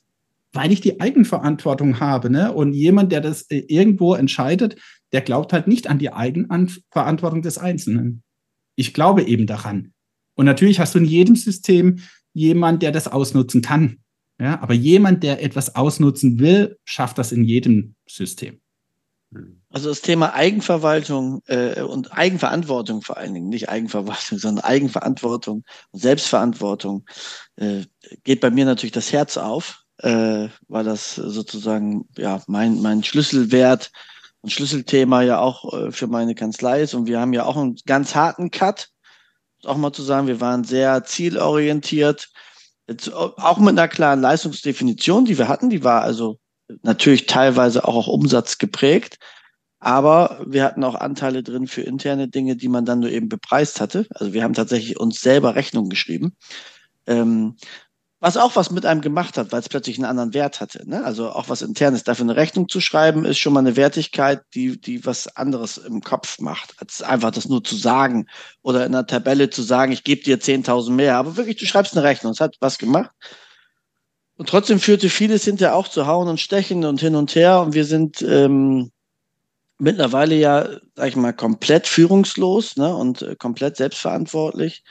weil 0.54 0.72
ich 0.72 0.82
die 0.82 1.00
Eigenverantwortung 1.00 2.00
habe. 2.00 2.30
Ne? 2.30 2.52
Und 2.52 2.74
jemand, 2.74 3.12
der 3.12 3.22
das 3.22 3.44
äh, 3.44 3.64
irgendwo 3.68 4.16
entscheidet, 4.16 4.78
der 5.12 5.22
glaubt 5.22 5.54
halt 5.54 5.68
nicht 5.68 5.88
an 5.88 6.00
die 6.00 6.12
Eigenverantwortung 6.12 7.42
des 7.42 7.58
Einzelnen. 7.58 8.24
Ich 8.76 8.94
glaube 8.94 9.24
eben 9.24 9.48
daran. 9.48 9.94
Und 10.36 10.46
natürlich 10.46 10.80
hast 10.80 10.96
du 10.96 11.00
in 11.00 11.06
jedem 11.06 11.36
System 11.36 12.00
jemand, 12.34 12.82
der 12.82 12.92
das 12.92 13.08
ausnutzen 13.08 13.62
kann. 13.62 13.98
Ja, 14.40 14.62
aber 14.62 14.74
jemand, 14.74 15.24
der 15.24 15.44
etwas 15.44 15.76
ausnutzen 15.76 16.40
will, 16.40 16.78
schafft 16.86 17.18
das 17.18 17.34
in 17.34 17.44
jedem 17.44 17.96
System. 18.08 18.62
Also 19.72 19.90
das 19.90 20.02
Thema 20.02 20.34
Eigenverwaltung 20.34 21.44
äh, 21.46 21.82
und 21.82 22.12
Eigenverantwortung 22.12 23.04
vor 23.04 23.18
allen 23.18 23.36
Dingen, 23.36 23.50
nicht 23.50 23.70
Eigenverwaltung, 23.70 24.38
sondern 24.40 24.66
Eigenverantwortung 24.66 25.64
und 25.92 26.00
Selbstverantwortung 26.00 27.06
äh, 27.58 27.84
geht 28.24 28.42
bei 28.42 28.50
mir 28.50 28.66
natürlich 28.66 28.94
das 28.94 29.12
Herz 29.14 29.38
auf, 29.38 29.84
äh, 30.00 30.48
weil 30.68 30.84
das 30.84 31.16
sozusagen 31.16 32.08
ja 32.18 32.42
mein 32.48 32.82
mein 32.82 33.04
Schlüsselwert 33.04 33.92
und 34.42 34.52
Schlüsselthema 34.52 35.22
ja 35.22 35.40
auch 35.40 35.74
äh, 35.74 35.92
für 35.92 36.08
meine 36.08 36.34
Kanzlei 36.34 36.82
ist. 36.82 36.94
Und 36.96 37.08
wir 37.08 37.20
haben 37.20 37.34
ja 37.34 37.46
auch 37.46 37.58
einen 37.58 37.76
ganz 37.86 38.16
harten 38.16 38.50
Cut, 38.50 38.90
auch 39.66 39.78
mal 39.78 39.94
zu 39.94 40.02
sagen, 40.02 40.28
wir 40.28 40.42
waren 40.42 40.64
sehr 40.64 41.04
zielorientiert. 41.04 42.30
Jetzt 42.88 43.14
auch 43.14 43.60
mit 43.60 43.78
einer 43.78 43.88
klaren 43.88 44.22
Leistungsdefinition, 44.22 45.26
die 45.26 45.38
wir 45.38 45.48
hatten, 45.48 45.70
die 45.70 45.84
war 45.84 46.02
also 46.02 46.40
natürlich 46.82 47.28
teilweise 47.28 47.88
auch, 47.88 47.96
auch 47.96 48.08
Umsatz 48.08 48.58
geprägt, 48.58 49.20
aber 49.80 50.44
wir 50.46 50.64
hatten 50.64 50.84
auch 50.84 50.96
Anteile 50.96 51.44
drin 51.44 51.68
für 51.68 51.82
interne 51.82 52.28
Dinge, 52.28 52.56
die 52.56 52.68
man 52.68 52.86
dann 52.86 53.00
nur 53.00 53.10
eben 53.10 53.30
bepreist 53.30 53.80
hatte. 53.80 54.08
Also 54.14 54.34
wir 54.34 54.44
haben 54.44 54.54
tatsächlich 54.54 55.00
uns 55.00 55.22
selber 55.22 55.56
Rechnung 55.56 55.90
geschrieben. 55.90 56.36
Ähm, 57.08 57.56
was 58.22 58.36
auch 58.36 58.58
was 58.58 58.70
mit 58.70 58.86
einem 58.86 59.00
gemacht 59.00 59.38
hat, 59.38 59.54
weil 59.54 59.62
es 59.62 59.70
plötzlich 59.70 59.98
einen 59.98 60.06
anderen 60.06 60.34
Wert 60.34 60.60
hatte. 60.60 60.88
Ne? 60.88 61.06
Also 61.06 61.32
auch 61.32 61.48
was 61.48 61.62
internes. 61.62 62.04
Dafür 62.04 62.26
eine 62.26 62.36
Rechnung 62.36 62.68
zu 62.68 62.82
schreiben, 62.82 63.24
ist 63.24 63.40
schon 63.40 63.54
mal 63.54 63.62
eine 63.62 63.78
Wertigkeit, 63.78 64.42
die, 64.54 64.80
die 64.80 65.06
was 65.06 65.34
anderes 65.38 65.78
im 65.78 66.02
Kopf 66.02 66.40
macht, 66.40 66.76
als 66.80 67.02
einfach 67.02 67.32
das 67.32 67.48
nur 67.48 67.64
zu 67.64 67.78
sagen 67.78 68.28
oder 68.62 68.86
in 68.86 68.94
einer 68.94 69.08
Tabelle 69.08 69.50
zu 69.50 69.62
sagen, 69.62 69.94
ich 69.94 70.04
gebe 70.04 70.22
dir 70.22 70.38
10.000 70.38 70.92
mehr. 70.92 71.16
Aber 71.16 71.38
wirklich, 71.38 71.56
du 71.56 71.66
schreibst 71.66 71.96
eine 71.96 72.06
Rechnung. 72.06 72.34
Es 72.34 72.42
hat 72.42 72.58
was 72.60 72.78
gemacht. 72.78 73.12
Und 74.36 74.50
trotzdem 74.50 74.82
führte 74.82 75.10
vieles 75.10 75.46
hinterher 75.46 75.76
auch 75.76 75.88
zu 75.88 76.06
Hauen 76.06 76.28
und 76.28 76.42
Stechen 76.42 76.84
und 76.84 77.00
hin 77.00 77.16
und 77.16 77.36
her. 77.36 77.62
Und 77.62 77.74
wir 77.74 77.86
sind 77.86 78.22
ähm, 78.22 78.92
mittlerweile 79.80 80.36
ja, 80.36 80.68
sag 80.96 81.08
ich 81.08 81.16
mal, 81.16 81.34
komplett 81.34 81.88
führungslos 81.88 82.78
ne? 82.78 82.96
und 82.96 83.22
äh, 83.22 83.36
komplett 83.36 83.78
selbstverantwortlich. 83.78 84.84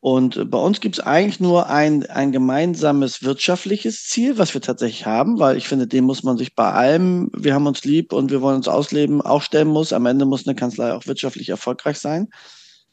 Und 0.00 0.50
bei 0.50 0.58
uns 0.58 0.80
gibt 0.80 0.98
es 0.98 1.04
eigentlich 1.04 1.40
nur 1.40 1.68
ein, 1.68 2.06
ein 2.06 2.30
gemeinsames 2.30 3.24
wirtschaftliches 3.24 4.04
Ziel, 4.04 4.38
was 4.38 4.54
wir 4.54 4.60
tatsächlich 4.60 5.04
haben, 5.04 5.40
weil 5.40 5.56
ich 5.56 5.66
finde, 5.66 5.88
dem 5.88 6.04
muss 6.04 6.22
man 6.22 6.36
sich 6.36 6.54
bei 6.54 6.70
allem, 6.70 7.28
wir 7.36 7.54
haben 7.54 7.66
uns 7.66 7.84
lieb 7.84 8.12
und 8.12 8.30
wir 8.30 8.40
wollen 8.40 8.56
uns 8.56 8.68
ausleben, 8.68 9.20
auch 9.20 9.42
stellen 9.42 9.66
muss. 9.66 9.92
Am 9.92 10.06
Ende 10.06 10.24
muss 10.24 10.46
eine 10.46 10.54
Kanzlei 10.54 10.92
auch 10.92 11.06
wirtschaftlich 11.06 11.48
erfolgreich 11.48 11.98
sein, 11.98 12.28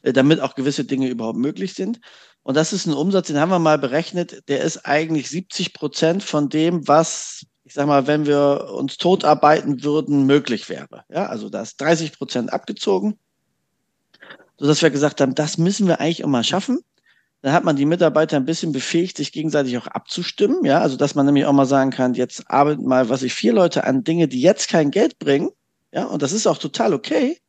äh, 0.02 0.12
damit 0.12 0.40
auch 0.40 0.56
gewisse 0.56 0.84
Dinge 0.84 1.08
überhaupt 1.08 1.38
möglich 1.38 1.74
sind. 1.74 2.00
Und 2.42 2.56
das 2.56 2.72
ist 2.72 2.86
ein 2.86 2.94
Umsatz, 2.94 3.28
den 3.28 3.38
haben 3.38 3.50
wir 3.50 3.58
mal 3.58 3.78
berechnet, 3.78 4.42
der 4.48 4.62
ist 4.62 4.84
eigentlich 4.84 5.30
70 5.30 5.72
Prozent 5.72 6.22
von 6.22 6.48
dem, 6.48 6.88
was, 6.88 7.46
ich 7.74 7.76
sag 7.76 7.88
mal, 7.88 8.06
wenn 8.06 8.24
wir 8.24 8.70
uns 8.72 8.98
totarbeiten 8.98 9.82
würden, 9.82 10.26
möglich 10.26 10.68
wäre. 10.68 11.02
Ja, 11.08 11.26
also 11.26 11.50
da 11.50 11.60
ist 11.60 11.80
30 11.80 12.16
Prozent 12.16 12.52
abgezogen, 12.52 13.18
sodass 14.56 14.80
wir 14.80 14.90
gesagt 14.90 15.20
haben, 15.20 15.34
das 15.34 15.58
müssen 15.58 15.88
wir 15.88 15.98
eigentlich 15.98 16.24
mal 16.24 16.44
schaffen. 16.44 16.78
Dann 17.42 17.52
hat 17.52 17.64
man 17.64 17.74
die 17.74 17.84
Mitarbeiter 17.84 18.36
ein 18.36 18.44
bisschen 18.44 18.70
befähigt, 18.70 19.16
sich 19.16 19.32
gegenseitig 19.32 19.76
auch 19.76 19.88
abzustimmen. 19.88 20.64
Ja, 20.64 20.82
also 20.82 20.96
dass 20.96 21.16
man 21.16 21.26
nämlich 21.26 21.46
auch 21.46 21.52
mal 21.52 21.66
sagen 21.66 21.90
kann, 21.90 22.14
jetzt 22.14 22.48
arbeiten 22.48 22.84
mal, 22.84 23.08
was 23.08 23.24
ich 23.24 23.34
vier 23.34 23.52
Leute 23.52 23.82
an 23.82 24.04
Dinge, 24.04 24.28
die 24.28 24.40
jetzt 24.40 24.68
kein 24.68 24.92
Geld 24.92 25.18
bringen. 25.18 25.50
Ja, 25.92 26.04
und 26.04 26.22
das 26.22 26.30
ist 26.30 26.46
auch 26.46 26.58
total 26.58 26.94
okay, 26.94 27.40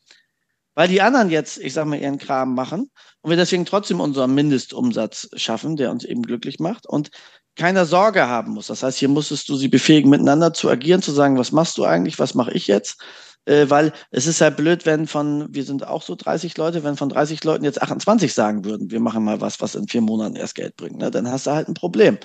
weil 0.74 0.88
die 0.88 1.04
anderen 1.04 1.30
jetzt, 1.30 1.60
ich 1.60 1.74
sag 1.74 1.86
mal, 1.86 2.00
ihren 2.00 2.18
Kram 2.18 2.56
machen 2.56 2.90
und 3.22 3.30
wir 3.30 3.38
deswegen 3.38 3.66
trotzdem 3.66 4.00
unseren 4.00 4.34
Mindestumsatz 4.34 5.30
schaffen, 5.36 5.76
der 5.76 5.92
uns 5.92 6.04
eben 6.04 6.24
glücklich 6.24 6.58
macht 6.58 6.88
und 6.88 7.12
keiner 7.56 7.86
Sorge 7.86 8.28
haben 8.28 8.54
muss. 8.54 8.68
Das 8.68 8.84
heißt, 8.84 8.98
hier 8.98 9.10
musstest 9.10 9.50
du 9.50 9.56
sie 9.56 9.68
befähigen, 9.68 10.10
miteinander 10.10 10.54
zu 10.54 10.70
agieren, 10.70 11.02
zu 11.02 11.12
sagen, 11.12 11.38
was 11.38 11.52
machst 11.52 11.78
du 11.78 11.86
eigentlich, 11.86 12.20
was 12.20 12.36
mache 12.36 12.52
ich 12.52 12.68
jetzt? 12.68 12.98
äh, 13.46 13.70
weil 13.70 13.94
es 14.12 14.28
ist 14.28 14.42
halt 14.42 14.58
blöd, 14.58 14.86
wenn 14.86 15.08
von, 15.08 15.48
wir 15.54 15.64
sind 15.64 15.88
auch 15.88 16.02
so 16.02 16.16
30 16.16 16.58
Leute, 16.58 16.84
wenn 16.84 16.98
von 16.98 17.10
30 17.10 17.44
Leuten 17.44 17.64
jetzt 17.64 17.82
28 17.82 18.34
sagen 18.34 18.66
würden, 18.66 18.92
wir 18.92 19.00
machen 19.00 19.24
mal 19.24 19.42
was, 19.42 19.62
was 19.62 19.76
in 19.76 19.88
vier 19.88 20.02
Monaten 20.02 20.36
erst 20.36 20.56
Geld 20.56 20.76
bringt, 20.76 20.98
ne? 20.98 21.12
dann 21.12 21.30
hast 21.30 21.48
du 21.48 21.52
halt 21.52 21.68
ein 21.68 21.74
Problem. 21.74 22.18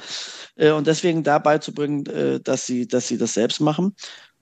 Äh, 0.57 0.73
und 0.73 0.87
deswegen 0.87 1.23
da 1.23 1.39
beizubringen, 1.39 2.07
äh, 2.07 2.41
dass 2.41 2.67
sie, 2.67 2.89
dass 2.89 3.09
sie 3.09 3.19
das 3.19 3.35
selbst 3.35 3.61
machen. 3.61 3.95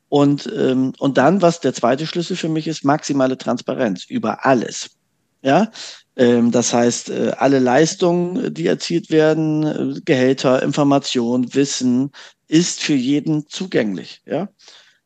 Und, 0.09 0.51
ähm, 0.57 0.93
und 0.99 1.19
dann, 1.19 1.43
was 1.43 1.61
der 1.61 1.75
zweite 1.75 2.07
Schlüssel 2.07 2.37
für 2.37 2.49
mich 2.49 2.67
ist, 2.67 2.85
maximale 2.85 3.37
Transparenz 3.37 4.05
über 4.05 4.47
alles. 4.47 4.91
Ja, 5.43 5.71
das 6.19 6.75
heißt, 6.75 7.11
äh, 7.11 7.33
alle 7.37 7.61
Leistungen, 7.61 8.53
die 8.53 8.67
erzielt 8.67 9.11
werden, 9.11 9.63
äh, 9.65 10.01
Gehälter, 10.05 10.63
Information, 10.65 11.55
Wissen, 11.55 12.11
ist 12.49 12.83
für 12.83 12.95
jeden 12.95 13.47
zugänglich. 13.47 14.23
Ja, 14.27 14.49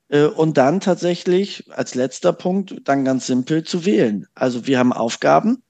äh, 0.09 0.25
und 0.25 0.57
dann 0.57 0.81
tatsächlich 0.81 1.65
als 1.71 1.95
letzter 1.95 2.33
Punkt 2.33 2.77
dann 2.85 3.05
ganz 3.05 3.27
simpel 3.27 3.65
zu 3.65 3.85
wählen. 3.85 4.27
Also 4.35 4.67
wir 4.67 4.79
haben 4.79 4.93
Aufgaben 4.93 5.63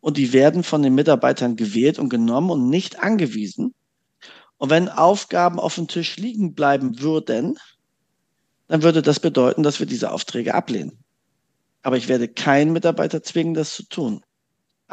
und 0.00 0.16
die 0.16 0.32
werden 0.32 0.62
von 0.62 0.82
den 0.82 0.94
Mitarbeitern 0.94 1.56
gewählt 1.56 1.98
und 1.98 2.08
genommen 2.08 2.50
und 2.50 2.68
nicht 2.68 3.00
angewiesen. 3.00 3.74
Und 4.58 4.70
wenn 4.70 4.88
Aufgaben 4.88 5.58
auf 5.58 5.76
dem 5.76 5.88
Tisch 5.88 6.16
liegen 6.18 6.54
bleiben 6.54 7.00
würden, 7.00 7.58
dann 8.68 8.82
würde 8.82 9.02
das 9.02 9.20
bedeuten, 9.20 9.62
dass 9.62 9.80
wir 9.80 9.86
diese 9.86 10.12
Aufträge 10.12 10.54
ablehnen. 10.54 10.98
Aber 11.82 11.96
ich 11.96 12.08
werde 12.08 12.28
keinen 12.28 12.72
Mitarbeiter 12.72 13.22
zwingen, 13.22 13.54
das 13.54 13.74
zu 13.74 13.88
tun. 13.88 14.22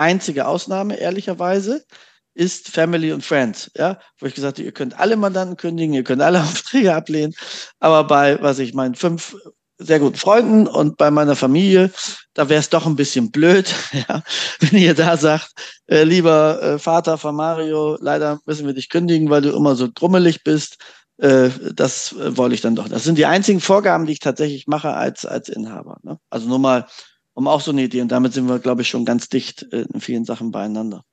Einzige 0.02 0.48
Ausnahme, 0.48 1.00
ehrlicherweise, 1.00 1.86
ist 2.34 2.70
Family 2.70 3.12
und 3.12 3.24
Friends, 3.24 3.72
ja, 3.76 4.00
wo 4.20 4.26
ich 4.26 4.34
gesagt 4.34 4.58
habe, 4.58 4.66
ihr 4.66 4.72
könnt 4.72 5.00
alle 5.00 5.16
Mandanten 5.16 5.58
kündigen, 5.58 5.94
ihr 5.94 6.04
könnt 6.04 6.22
alle 6.22 6.40
Aufträge 6.44 6.96
ablehnen, 6.96 7.34
aber 7.80 8.06
bei, 8.06 8.42
was 8.42 8.60
ich 8.60 8.74
meine, 8.74 8.96
fünf 8.96 9.36
sehr 9.78 10.00
guten 10.00 10.16
Freunden 10.18 10.68
und 10.68 10.98
bei 10.98 11.12
meiner 11.12 11.36
Familie, 11.36 11.92
da 12.34 12.50
wäre 12.50 12.60
es 12.60 12.70
doch 12.70 12.86
ein 12.86 12.96
bisschen 12.96 13.32
blöd, 13.32 13.74
ja, 13.94 14.24
wenn 14.60 14.80
ihr 14.80 14.94
da 14.94 15.18
sagt, 15.18 15.52
äh, 15.88 16.04
lieber 16.04 16.62
äh, 16.62 16.80
Vater 16.80 17.18
von 17.18 17.36
Mario, 17.36 17.98
leider 18.00 18.40
müssen 18.46 18.66
wir 18.66 18.74
dich 18.74 18.90
kündigen, 18.90 19.30
weil 19.30 19.42
du 19.42 19.52
immer 19.52 19.76
so 19.76 19.92
grummelig 19.92 20.44
bist. 20.44 20.78
Äh, 21.18 21.50
das 21.74 22.14
äh, 22.14 22.38
wollte 22.38 22.56
ich 22.56 22.62
dann 22.62 22.76
doch. 22.76 22.88
Das 22.88 23.04
sind 23.04 23.18
die 23.18 23.26
einzigen 23.26 23.60
Vorgaben, 23.60 24.06
die 24.06 24.14
ich 24.14 24.20
tatsächlich 24.20 24.68
mache 24.68 24.94
als, 24.94 25.26
als 25.26 25.50
Inhaber. 25.50 25.98
Ne? 26.04 26.18
Also 26.30 26.48
nur 26.48 26.60
mal, 26.60 26.88
um 27.34 27.48
auch 27.48 27.62
so 27.62 27.72
eine 27.72 27.84
Idee. 27.84 28.02
Und 28.02 28.12
damit 28.12 28.34
sind 28.34 28.48
wir, 28.48 28.60
glaube 28.60 28.82
ich, 28.82 28.90
schon 28.90 29.06
ganz 29.06 29.30
dicht 29.30 29.66
äh, 29.72 29.86
in 29.94 30.02
vielen 30.02 30.26
Sachen 30.26 30.52
beieinander. 30.52 31.04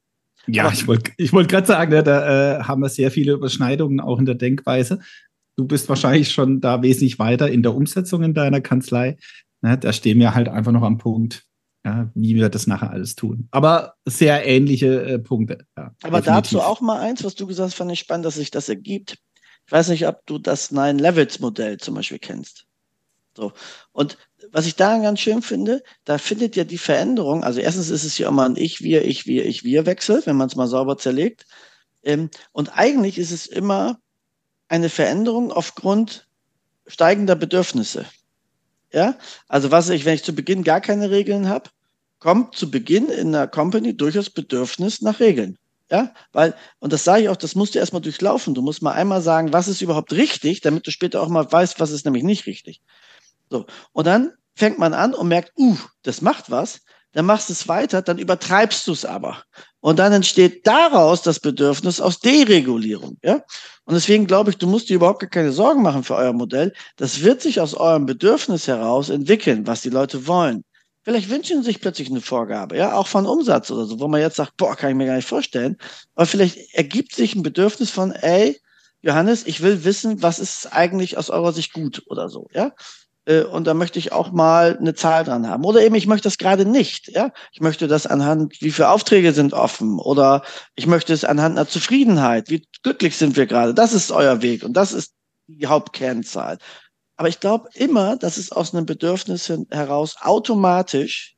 Ja, 0.46 0.64
Aber 0.64 0.72
ich 0.72 0.87
wollte 0.87 1.12
ich 1.16 1.33
wollt 1.33 1.48
gerade 1.48 1.66
sagen, 1.66 1.92
ne, 1.92 2.02
da 2.02 2.59
äh, 2.59 2.62
haben 2.62 2.81
wir 2.81 2.88
sehr 2.88 3.11
viele 3.11 3.33
Überschneidungen 3.33 4.00
auch 4.00 4.18
in 4.18 4.24
der 4.24 4.35
Denkweise. 4.35 5.00
Du 5.57 5.66
bist 5.66 5.88
wahrscheinlich 5.88 6.31
schon 6.31 6.61
da 6.61 6.83
wesentlich 6.83 7.18
weiter 7.18 7.50
in 7.50 7.62
der 7.62 7.74
Umsetzung 7.74 8.22
in 8.22 8.35
deiner 8.35 8.61
Kanzlei. 8.61 9.18
Ne, 9.61 9.76
da 9.76 9.92
stehen 9.92 10.18
wir 10.18 10.35
halt 10.35 10.48
einfach 10.48 10.72
noch 10.72 10.83
am 10.83 10.98
Punkt, 10.98 11.44
ja, 11.85 12.11
wie 12.14 12.35
wir 12.35 12.48
das 12.48 12.66
nachher 12.66 12.90
alles 12.90 13.14
tun. 13.14 13.48
Aber 13.50 13.94
sehr 14.04 14.46
ähnliche 14.46 15.02
äh, 15.02 15.18
Punkte. 15.18 15.66
Ja, 15.76 15.92
Aber 16.02 16.22
dazu 16.22 16.61
auch 16.61 16.81
mal 16.81 17.00
eins, 17.00 17.24
was 17.24 17.35
du 17.35 17.46
gesagt 17.46 17.66
hast, 17.68 17.74
fand 17.74 17.92
ich 17.92 18.00
spannend, 18.00 18.24
dass 18.24 18.37
sich 18.37 18.50
das 18.50 18.68
ergibt. 18.68 19.18
Ich 19.66 19.72
weiß 19.72 19.88
nicht, 19.88 20.07
ob 20.07 20.24
du 20.24 20.38
das 20.38 20.70
Nine-Levels-Modell 20.70 21.76
zum 21.76 21.94
Beispiel 21.94 22.18
kennst. 22.18 22.64
So. 23.37 23.52
Und 23.92 24.16
was 24.52 24.66
ich 24.66 24.76
daran 24.76 25.02
ganz 25.02 25.20
schön 25.20 25.42
finde, 25.42 25.82
da 26.04 26.18
findet 26.18 26.56
ja 26.56 26.64
die 26.64 26.78
Veränderung, 26.78 27.44
also 27.44 27.61
erstens 27.61 27.90
ist 27.90 28.04
es 28.04 28.18
ja 28.18 28.28
immer 28.28 28.44
ein 28.44 28.56
Ich, 28.56 28.82
Wir, 28.82 29.04
Ich, 29.04 29.26
Wir, 29.26 29.46
Ich, 29.46 29.64
Wir 29.64 29.87
Wechsel, 29.87 30.22
wenn 30.24 30.37
man 30.37 30.48
es 30.48 30.56
mal 30.56 30.68
sauber 30.68 30.98
zerlegt. 30.98 31.46
Ähm, 32.02 32.30
und 32.52 32.70
eigentlich 32.76 33.18
ist 33.18 33.30
es 33.30 33.46
immer 33.46 33.98
eine 34.68 34.88
Veränderung 34.88 35.52
aufgrund 35.52 36.26
steigender 36.87 37.37
Bedürfnisse. 37.37 38.06
Ja, 38.92 39.18
also 39.48 39.70
was 39.70 39.90
ich, 39.90 40.04
wenn 40.04 40.14
ich 40.14 40.24
zu 40.24 40.34
Beginn 40.34 40.64
gar 40.64 40.80
keine 40.80 41.11
Regeln 41.11 41.48
habe, 41.48 41.70
kommt 42.20 42.56
zu 42.56 42.70
Beginn 42.70 43.08
in 43.08 43.34
einer 43.34 43.46
Company 43.46 43.96
durchaus 43.96 44.30
Bedürfnis 44.30 45.02
nach 45.02 45.20
Regeln. 45.20 45.58
Ja, 45.90 46.12
weil, 46.32 46.54
und 46.80 46.92
das 46.92 47.04
sage 47.04 47.22
ich 47.22 47.28
auch, 47.30 47.37
das 47.37 47.54
musst 47.54 47.74
du 47.74 47.78
erstmal 47.78 48.02
durchlaufen. 48.02 48.54
Du 48.54 48.61
musst 48.61 48.82
mal 48.82 48.92
einmal 48.92 49.22
sagen, 49.22 49.52
was 49.52 49.68
ist 49.68 49.80
überhaupt 49.80 50.12
richtig, 50.12 50.61
damit 50.61 50.87
du 50.87 50.90
später 50.90 51.22
auch 51.22 51.28
mal 51.28 51.50
weißt, 51.50 51.80
was 51.80 51.90
ist 51.90 52.04
nämlich 52.04 52.24
nicht 52.24 52.46
richtig. 52.46 52.82
So. 53.50 53.66
Und 53.92 54.06
dann 54.06 54.32
fängt 54.59 54.79
man 54.79 54.94
an 54.94 55.14
und 55.14 55.29
merkt, 55.29 55.53
uh, 55.57 55.77
das 56.03 56.21
macht 56.21 56.51
was. 56.51 56.81
Dann 57.12 57.25
machst 57.25 57.49
du 57.49 57.55
es 57.55 57.66
weiter, 57.68 58.03
dann 58.03 58.18
übertreibst 58.18 58.87
du 58.87 58.92
es 58.92 59.05
aber. 59.05 59.42
Und 59.81 59.99
dann 59.99 60.12
entsteht 60.12 60.66
daraus 60.66 61.23
das 61.23 61.40
Bedürfnis 61.40 62.01
aus 62.01 62.21
Deregulierung. 62.21 63.16
Ja? 63.23 63.40
Und 63.85 63.94
deswegen 63.94 64.27
glaube 64.27 64.51
ich, 64.51 64.59
du 64.59 64.66
musst 64.66 64.90
dir 64.90 64.97
überhaupt 64.97 65.21
gar 65.21 65.31
keine 65.31 65.53
Sorgen 65.53 65.83
machen 65.83 66.05
für 66.05 66.16
euer 66.16 66.35
Modell. 66.35 66.75
Das 66.97 67.23
wird 67.23 67.40
sich 67.40 67.61
aus 67.61 67.75
eurem 67.75 68.05
Bedürfnis 68.05 68.66
heraus 68.66 69.09
entwickeln, 69.09 69.66
was 69.66 69.81
die 69.81 69.90
Leute 69.90 70.27
wollen. 70.27 70.64
Vielleicht 71.03 71.31
wünschen 71.31 71.62
sie 71.62 71.68
sich 71.71 71.81
plötzlich 71.81 72.11
eine 72.11 72.21
Vorgabe, 72.21 72.77
ja, 72.77 72.92
auch 72.92 73.07
von 73.07 73.25
Umsatz 73.25 73.71
oder 73.71 73.87
so, 73.87 73.99
wo 73.99 74.09
man 74.09 74.21
jetzt 74.21 74.37
sagt, 74.37 74.59
boah, 74.59 74.77
kann 74.77 74.90
ich 74.90 74.97
mir 74.97 75.07
gar 75.07 75.16
nicht 75.16 75.29
vorstellen. 75.29 75.79
Aber 76.14 76.27
vielleicht 76.27 76.75
ergibt 76.75 77.14
sich 77.14 77.35
ein 77.35 77.42
Bedürfnis 77.42 77.90
von, 77.90 78.12
ey, 78.12 78.61
Johannes, 79.01 79.47
ich 79.47 79.62
will 79.62 79.85
wissen, 79.85 80.23
was 80.23 80.38
ist 80.38 80.71
eigentlich 80.71 81.16
aus 81.16 81.31
eurer 81.31 81.53
Sicht 81.53 81.73
gut 81.73 82.03
oder 82.09 82.29
so, 82.29 82.49
ja? 82.53 82.73
Äh, 83.29 83.43
und 83.43 83.67
da 83.67 83.75
möchte 83.75 83.99
ich 83.99 84.12
auch 84.12 84.33
mal 84.33 84.77
eine 84.79 84.95
Zahl 84.95 85.25
dran 85.25 85.49
haben. 85.49 85.64
Oder 85.64 85.83
eben, 85.83 85.95
ich 85.95 86.07
möchte 86.07 86.25
das 86.25 86.38
gerade 86.38 86.64
nicht. 86.64 87.09
Ja? 87.09 87.31
Ich 87.53 87.61
möchte 87.61 87.87
das 87.87 88.07
anhand, 88.07 88.61
wie 88.61 88.71
viele 88.71 88.88
Aufträge 88.88 89.33
sind 89.33 89.53
offen. 89.53 89.99
Oder 89.99 90.43
ich 90.75 90.87
möchte 90.87 91.12
es 91.12 91.25
anhand 91.25 91.57
einer 91.57 91.69
Zufriedenheit. 91.69 92.49
Wie 92.49 92.67
glücklich 92.83 93.17
sind 93.17 93.37
wir 93.37 93.47
gerade? 93.47 93.75
Das 93.75 93.93
ist 93.93 94.11
euer 94.11 94.43
Weg 94.43 94.64
und 94.64 94.73
das 94.73 94.93
ist 94.93 95.12
die 95.47 95.67
Hauptkernzahl. 95.67 96.59
Aber 97.17 97.29
ich 97.29 97.41
glaube 97.41 97.69
immer, 97.75 98.17
dass 98.17 98.37
es 98.38 98.53
aus 98.53 98.75
einem 98.75 98.87
Bedürfnis 98.87 99.53
heraus 99.71 100.17
automatisch 100.21 101.37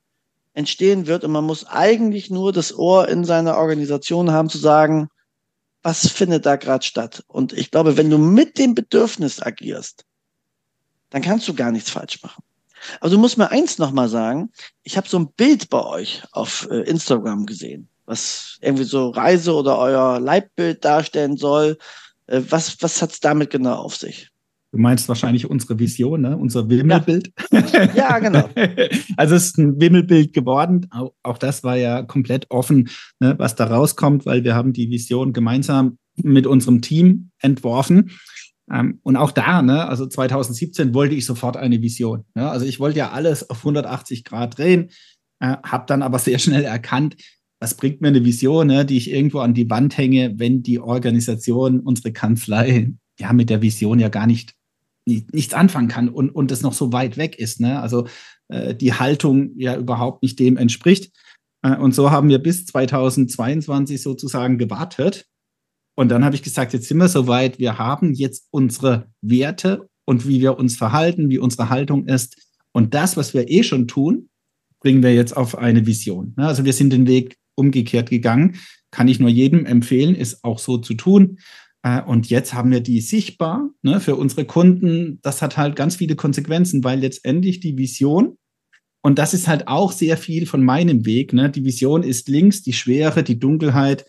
entstehen 0.53 1.07
wird 1.07 1.25
und 1.25 1.33
man 1.33 1.45
muss 1.45 1.65
eigentlich 1.67 2.29
nur 2.29 2.53
das 2.53 2.77
Ohr 2.77 3.09
in 3.09 3.25
seiner 3.25 3.57
Organisation 3.57 4.31
haben 4.31 4.51
zu 4.51 4.59
sagen, 4.59 5.09
was 5.83 6.07
findet 6.09 6.45
da 6.45 6.57
gerade 6.57 6.85
statt? 6.85 7.25
Und 7.29 7.53
ich 7.55 7.71
glaube, 7.71 7.97
wenn 7.97 8.11
du 8.11 8.19
mit 8.19 8.59
dem 8.59 8.75
Bedürfnis 8.75 9.41
agierst, 9.41 10.05
dann 11.11 11.23
kannst 11.23 11.47
du 11.49 11.55
gar 11.55 11.73
nichts 11.73 11.91
falsch 11.91 12.23
machen. 12.23 12.43
Aber 13.01 13.11
du 13.11 13.19
musst 13.19 13.37
mir 13.37 13.51
eins 13.51 13.79
nochmal 13.79 14.09
sagen. 14.09 14.51
Ich 14.83 14.97
habe 14.97 15.09
so 15.09 15.19
ein 15.19 15.33
Bild 15.37 15.69
bei 15.69 15.85
euch 15.85 16.23
auf 16.33 16.67
äh, 16.71 16.81
Instagram 16.83 17.47
gesehen, 17.47 17.89
was 18.07 18.59
irgendwie 18.63 18.85
so 18.85 19.11
Reise 19.11 19.55
oder 19.55 19.79
euer 19.79 20.19
Leibbild 20.19 20.85
darstellen 20.85 21.37
soll. 21.37 21.77
Äh, 22.27 22.41
was 22.49 22.83
was 22.83 23.03
hat's 23.03 23.21
damit 23.21 23.51
genau 23.51 23.75
auf 23.75 23.97
sich? 23.97 24.31
Du 24.73 24.79
meinst 24.79 25.09
wahrscheinlich 25.09 25.51
unsere 25.51 25.81
Vision, 25.81 26.21
ne? 26.21 26.37
unser 26.37 26.71
Wimmelbild. 26.71 27.33
Ja, 27.51 27.93
ja 27.93 28.19
genau. 28.21 28.49
also 29.17 29.35
es 29.35 29.47
ist 29.47 29.59
ein 29.59 29.81
Wimmelbild 29.81 30.33
geworden. 30.33 30.87
Auch, 30.91 31.13
auch 31.25 31.39
das 31.39 31.65
war 31.65 31.77
ja 31.77 32.03
komplett 32.03 32.47
offen, 32.51 32.89
ne, 33.19 33.35
was 33.37 33.57
da 33.57 33.65
rauskommt, 33.65 34.27
weil 34.27 34.45
wir 34.45 34.55
haben 34.55 34.73
die 34.73 34.89
Vision 34.89 35.33
gemeinsam 35.33 35.99
mit 36.15 36.47
unserem 36.47 36.83
Team 36.83 37.31
entworfen. 37.41 38.13
Ähm, 38.73 39.01
und 39.03 39.17
auch 39.17 39.33
da, 39.33 39.63
ne, 39.63 39.87
also 39.89 40.07
2017 40.07 40.95
wollte 40.95 41.15
ich 41.15 41.27
sofort 41.27 41.57
eine 41.57 41.83
Vision. 41.83 42.25
Ne? 42.35 42.49
Also 42.49 42.67
ich 42.67 42.81
wollte 42.81 42.99
ja 42.99 43.11
alles 43.11 43.49
auf 43.51 43.59
180 43.59 44.25
Grad 44.25 44.59
drehen, 44.59 44.91
äh, 45.41 45.57
habe 45.65 45.85
dann 45.87 46.03
aber 46.03 46.19
sehr 46.19 46.39
schnell 46.39 46.65
erkannt, 46.65 47.17
was 47.61 47.75
bringt 47.75 48.01
mir 48.01 48.09
eine 48.09 48.25
Vision, 48.25 48.69
ne, 48.69 48.87
die 48.87 48.97
ich 48.97 49.11
irgendwo 49.11 49.41
an 49.41 49.55
die 49.55 49.69
Wand 49.69 49.99
hänge, 49.99 50.39
wenn 50.39 50.63
die 50.63 50.79
Organisation, 50.79 51.81
unsere 51.81 52.13
Kanzlei, 52.13 52.93
ja, 53.19 53.33
mit 53.33 53.51
der 53.51 53.61
Vision 53.61 53.99
ja 53.99 54.09
gar 54.09 54.27
nicht, 54.27 54.55
nicht 55.07 55.35
nichts 55.35 55.53
anfangen 55.53 55.89
kann 55.89 56.09
und, 56.09 56.31
und 56.31 56.51
es 56.51 56.63
noch 56.63 56.73
so 56.73 56.93
weit 56.93 57.17
weg 57.19 57.39
ist. 57.39 57.61
Ne? 57.61 57.81
Also 57.81 58.07
äh, 58.49 58.75
die 58.75 58.95
Haltung 58.95 59.53
ja 59.57 59.77
überhaupt 59.77 60.23
nicht 60.23 60.39
dem 60.39 60.57
entspricht. 60.57 61.13
Äh, 61.63 61.77
und 61.77 61.95
so 61.95 62.11
haben 62.11 62.31
wir 62.31 62.39
bis 62.39 62.65
2022 62.67 64.01
sozusagen 64.01 64.57
gewartet 64.57 65.27
und 65.95 66.09
dann 66.09 66.25
habe 66.25 66.35
ich 66.35 66.43
gesagt, 66.43 66.73
jetzt 66.73 66.89
sind 66.89 66.99
wir 66.99 67.09
soweit, 67.09 67.59
wir 67.59 67.79
haben 67.79 68.15
jetzt 68.15 68.47
unsere 68.51 69.09
Werte 69.21 69.89
und 70.05 70.27
wie 70.27 70.41
wir 70.41 70.59
uns 70.59 70.77
verhalten, 70.77 71.29
wie 71.29 71.39
unsere 71.39 71.69
Haltung 71.69 72.07
ist. 72.07 72.37
Und 72.73 72.95
das, 72.95 73.17
was 73.17 73.35
wir 73.35 73.51
eh 73.51 73.63
schon 73.63 73.87
tun, 73.89 74.29
bringen 74.81 75.03
wir 75.03 75.15
jetzt 75.15 75.37
auf 75.37 75.59
eine 75.59 75.87
Vision. 75.87 76.33
Also 76.37 76.65
wir 76.65 76.73
sind 76.73 76.93
den 76.93 77.07
Weg 77.07 77.37
umgekehrt 77.55 78.11
gegangen. 78.11 78.57
Kann 78.91 79.09
ich 79.09 79.21
nur 79.21 79.29
jedem 79.29 79.67
empfehlen, 79.67 80.15
ist 80.15 80.43
auch 80.43 80.59
so 80.59 80.79
zu 80.79 80.95
tun. 80.95 81.39
Äh, 81.83 82.03
und 82.03 82.29
jetzt 82.29 82.55
haben 82.55 82.71
wir 82.71 82.81
die 82.81 83.01
sichtbar 83.01 83.71
ne, 83.83 84.01
für 84.01 84.17
unsere 84.17 84.45
Kunden. 84.45 85.19
Das 85.23 85.43
hat 85.43 85.57
halt 85.57 85.77
ganz 85.77 85.97
viele 85.97 86.17
Konsequenzen, 86.17 86.83
weil 86.83 87.01
letztendlich 87.01 87.61
die 87.61 87.77
Vision, 87.77 88.37
und 89.03 89.19
das 89.19 89.33
ist 89.33 89.49
halt 89.49 89.69
auch 89.69 89.93
sehr 89.93 90.17
viel 90.17 90.47
von 90.47 90.65
meinem 90.65 91.07
Weg, 91.07 91.33
ne, 91.33 91.51
die 91.51 91.65
Vision 91.65 92.03
ist 92.03 92.29
links 92.29 92.63
die 92.63 92.73
Schwere, 92.73 93.23
die 93.23 93.39
Dunkelheit, 93.39 94.05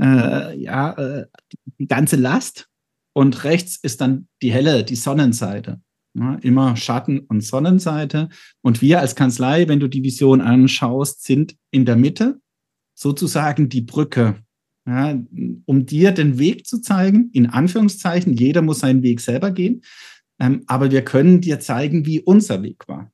äh, 0.00 0.56
ja, 0.58 0.92
äh, 0.92 1.26
die 1.78 1.86
ganze 1.86 2.16
Last 2.16 2.68
und 3.14 3.44
rechts 3.44 3.76
ist 3.76 4.00
dann 4.00 4.28
die 4.42 4.52
helle, 4.52 4.84
die 4.84 4.96
Sonnenseite. 4.96 5.80
Ja, 6.16 6.36
immer 6.42 6.76
Schatten- 6.76 7.20
und 7.20 7.42
Sonnenseite. 7.42 8.28
Und 8.62 8.82
wir 8.82 9.00
als 9.00 9.16
Kanzlei, 9.16 9.66
wenn 9.66 9.80
du 9.80 9.88
die 9.88 10.04
Vision 10.04 10.40
anschaust, 10.40 11.24
sind 11.24 11.56
in 11.72 11.84
der 11.84 11.96
Mitte 11.96 12.40
sozusagen 12.94 13.68
die 13.68 13.80
Brücke, 13.80 14.36
ja, 14.86 15.18
um 15.64 15.86
dir 15.86 16.12
den 16.12 16.38
Weg 16.38 16.66
zu 16.66 16.80
zeigen, 16.80 17.30
in 17.32 17.46
Anführungszeichen. 17.46 18.34
Jeder 18.34 18.62
muss 18.62 18.80
seinen 18.80 19.02
Weg 19.02 19.20
selber 19.20 19.50
gehen. 19.50 19.82
Ähm, 20.38 20.62
aber 20.66 20.90
wir 20.90 21.02
können 21.02 21.40
dir 21.40 21.58
zeigen, 21.60 22.06
wie 22.06 22.20
unser 22.20 22.62
Weg 22.62 22.86
war. 22.86 23.10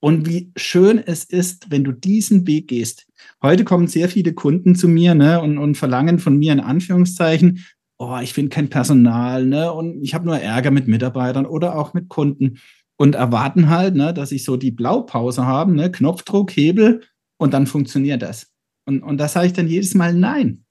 Und 0.00 0.28
wie 0.28 0.52
schön 0.56 0.98
es 0.98 1.24
ist, 1.24 1.70
wenn 1.70 1.82
du 1.82 1.92
diesen 1.92 2.46
Weg 2.46 2.68
gehst. 2.68 3.06
Heute 3.42 3.64
kommen 3.64 3.88
sehr 3.88 4.08
viele 4.08 4.32
Kunden 4.32 4.76
zu 4.76 4.88
mir 4.88 5.14
ne, 5.14 5.40
und, 5.40 5.58
und 5.58 5.76
verlangen 5.76 6.18
von 6.18 6.36
mir 6.36 6.52
in 6.52 6.60
Anführungszeichen, 6.60 7.64
oh, 7.98 8.18
ich 8.22 8.32
finde 8.32 8.50
kein 8.50 8.70
Personal 8.70 9.44
ne, 9.44 9.72
und 9.72 10.02
ich 10.02 10.14
habe 10.14 10.26
nur 10.26 10.38
Ärger 10.38 10.70
mit 10.70 10.86
Mitarbeitern 10.86 11.46
oder 11.46 11.76
auch 11.76 11.94
mit 11.94 12.08
Kunden 12.08 12.58
und 12.96 13.16
erwarten 13.16 13.68
halt, 13.68 13.96
ne, 13.96 14.14
dass 14.14 14.32
ich 14.32 14.44
so 14.44 14.56
die 14.56 14.70
Blaupause 14.70 15.46
habe, 15.46 15.72
ne, 15.74 15.90
Knopfdruck, 15.90 16.50
Hebel 16.56 17.02
und 17.38 17.52
dann 17.52 17.66
funktioniert 17.66 18.22
das. 18.22 18.52
Und, 18.86 19.02
und 19.02 19.18
da 19.18 19.28
sage 19.28 19.48
ich 19.48 19.52
dann 19.52 19.68
jedes 19.68 19.94
Mal 19.94 20.14
nein. 20.14 20.64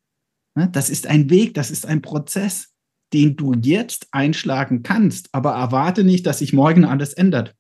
Ne, 0.56 0.70
das 0.72 0.90
ist 0.90 1.06
ein 1.06 1.30
Weg, 1.30 1.54
das 1.54 1.70
ist 1.70 1.86
ein 1.86 2.02
Prozess, 2.02 2.74
den 3.14 3.36
du 3.36 3.54
jetzt 3.54 4.08
einschlagen 4.12 4.84
kannst, 4.84 5.30
aber 5.34 5.52
erwarte 5.52 6.04
nicht, 6.04 6.26
dass 6.26 6.40
sich 6.40 6.54
morgen 6.54 6.86
alles 6.86 7.14
ändert. 7.14 7.56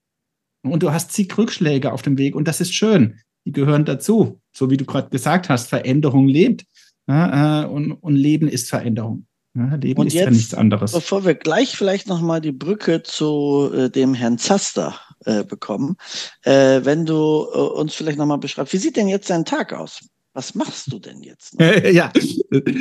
Und 0.71 0.83
du 0.83 0.91
hast 0.91 1.11
zig 1.11 1.37
Rückschläge 1.37 1.91
auf 1.91 2.01
dem 2.01 2.17
Weg 2.17 2.35
und 2.35 2.47
das 2.47 2.61
ist 2.61 2.73
schön. 2.73 3.19
Die 3.45 3.51
gehören 3.51 3.85
dazu. 3.85 4.39
So 4.51 4.69
wie 4.69 4.77
du 4.77 4.85
gerade 4.85 5.09
gesagt 5.09 5.49
hast, 5.49 5.69
Veränderung 5.69 6.27
lebt. 6.27 6.65
Ja, 7.07 7.63
äh, 7.63 7.67
und, 7.67 7.93
und, 7.93 8.15
Leben 8.15 8.49
ist 8.49 8.69
Veränderung. 8.69 9.27
Ja, 9.55 9.75
Leben 9.75 10.01
und 10.01 10.07
ist 10.07 10.13
jetzt, 10.13 10.25
ja 10.25 10.31
nichts 10.31 10.53
anderes. 10.53 10.91
Bevor 10.91 11.25
wir 11.25 11.35
gleich 11.35 11.77
vielleicht 11.77 12.07
nochmal 12.07 12.41
die 12.41 12.51
Brücke 12.51 13.01
zu 13.03 13.71
äh, 13.73 13.89
dem 13.89 14.13
Herrn 14.13 14.37
Zaster 14.37 14.93
äh, 15.25 15.45
bekommen, 15.45 15.95
äh, 16.43 16.81
wenn 16.83 17.05
du 17.05 17.47
äh, 17.53 17.57
uns 17.57 17.95
vielleicht 17.95 18.17
nochmal 18.17 18.39
beschreibst, 18.39 18.73
wie 18.73 18.77
sieht 18.77 18.97
denn 18.97 19.07
jetzt 19.07 19.29
dein 19.29 19.45
Tag 19.45 19.71
aus? 19.71 20.01
Was 20.33 20.53
machst 20.53 20.93
du 20.93 20.99
denn 20.99 21.23
jetzt? 21.23 21.55
Ja, 21.91 22.11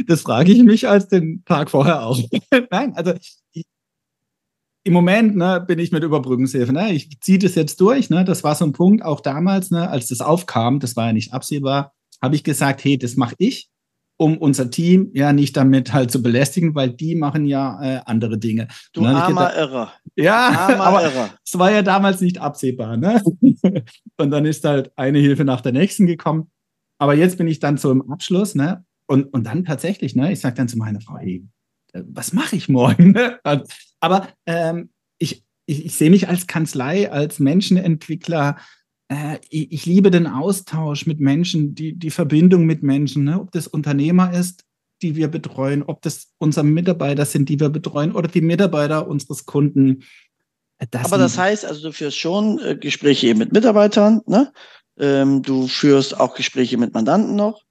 das 0.07 0.20
frage 0.20 0.53
ich 0.53 0.62
mich 0.62 0.87
als 0.88 1.09
den 1.09 1.42
Tag 1.46 1.70
vorher 1.70 2.05
auch. 2.05 2.20
Nein, 2.70 2.94
also 2.94 3.14
ich, 3.53 3.64
im 4.87 4.92
Moment 4.92 5.35
ne, 5.35 5.64
bin 5.66 5.81
ich 5.81 5.90
mit 5.90 6.05
Überbrückungshilfe. 6.05 6.72
Ne? 6.72 6.92
Ich 6.92 7.20
ziehe 7.20 7.40
das 7.40 7.57
jetzt 7.57 7.81
durch. 7.81 8.09
Ne? 8.09 8.25
Das 8.25 8.44
war 8.44 8.55
so 8.55 8.64
ein 8.64 8.72
Punkt, 8.72 9.05
auch 9.05 9.20
damals, 9.20 9.72
ne, 9.72 9.90
als 9.90 10.07
das 10.07 10.20
aufkam, 10.20 10.79
das 10.79 10.94
war 10.94 11.07
ja 11.07 11.12
nicht 11.12 11.35
absehbar, 11.35 11.92
habe 12.22 12.37
ich 12.37 12.44
gesagt, 12.44 12.85
hey, 12.85 12.96
das 12.96 13.16
mache 13.16 13.35
ich, 13.38 13.68
um 14.16 14.38
unser 14.38 14.70
Team 14.70 15.11
ja 15.12 15.33
nicht 15.33 15.57
damit 15.57 15.92
halt 15.92 16.12
zu 16.12 16.22
belästigen, 16.22 16.77
weil 16.77 16.90
die 16.90 17.16
machen 17.16 17.46
ja 17.46 17.83
äh, 17.83 18.01
andere 18.07 18.38
Dinge. 18.38 18.68
Du 18.92 19.05
armer 19.05 19.27
gedacht, 19.27 19.57
Irrer. 19.57 19.92
Ja, 20.14 20.49
armer 20.51 20.85
aber 20.85 21.03
Irrer. 21.03 21.31
es 21.44 21.59
war 21.59 21.72
ja 21.72 21.83
damals 21.83 22.20
nicht 22.20 22.38
absehbar. 22.38 22.96
Ne? 22.96 23.20
Und 24.16 24.31
dann 24.31 24.44
ist 24.44 24.64
halt 24.64 24.92
eine 24.96 25.18
Hilfe 25.18 25.44
nach 25.44 25.62
der 25.62 25.72
nächsten 25.72 26.07
gekommen. 26.07 26.53
Aber 26.99 27.14
jetzt 27.14 27.38
bin 27.38 27.49
ich 27.49 27.59
dann 27.59 27.77
so 27.77 27.90
im 27.90 28.09
Abschluss, 28.11 28.55
ne? 28.55 28.85
Und, 29.09 29.33
und 29.35 29.44
dann 29.46 29.64
tatsächlich, 29.64 30.16
ne, 30.16 30.33
ich 30.33 30.40
sage 30.40 30.57
dann 30.57 30.68
zu 30.68 30.79
meiner 30.79 31.01
Frau, 31.01 31.18
hey, 31.18 31.44
äh, 31.92 32.03
was 32.07 32.33
mache 32.33 32.57
ich 32.57 32.68
morgen? 32.68 33.14
Aber 34.06 34.28
ähm, 34.46 34.90
ich, 35.18 35.42
ich, 35.66 35.86
ich 35.86 35.94
sehe 35.94 36.10
mich 36.10 36.28
als 36.28 36.46
Kanzlei, 36.46 37.10
als 37.10 37.40
Menschenentwickler. 37.40 38.56
Äh, 39.08 39.38
ich, 39.50 39.72
ich, 39.72 39.86
liebe 39.86 40.12
den 40.12 40.28
Austausch 40.28 41.06
mit 41.06 41.18
Menschen, 41.18 41.74
die, 41.74 41.94
die 41.94 42.10
Verbindung 42.10 42.66
mit 42.66 42.84
Menschen, 42.84 43.24
ne? 43.24 43.40
ob 43.40 43.50
das 43.50 43.66
Unternehmer 43.66 44.32
ist, 44.32 44.64
die 45.02 45.16
wir 45.16 45.26
betreuen, 45.26 45.82
ob 45.82 46.02
das 46.02 46.32
unsere 46.38 46.64
Mitarbeiter 46.64 47.24
sind, 47.24 47.48
die 47.48 47.58
wir 47.58 47.68
betreuen 47.68 48.12
oder 48.12 48.28
die 48.28 48.40
Mitarbeiter 48.40 49.08
unseres 49.08 49.44
Kunden. 49.44 50.04
Äh, 50.78 50.86
das 50.88 51.06
Aber 51.06 51.18
das 51.18 51.36
heißt, 51.36 51.64
also 51.64 51.82
du 51.82 51.92
führst 51.92 52.16
schon 52.16 52.60
äh, 52.60 52.76
Gespräche 52.76 53.34
mit 53.34 53.52
Mitarbeitern, 53.52 54.22
ne? 54.26 54.52
Ähm, 54.98 55.42
du 55.42 55.66
führst 55.66 56.18
auch 56.18 56.34
Gespräche 56.34 56.78
mit 56.78 56.94
Mandanten 56.94 57.34
noch. 57.34 57.65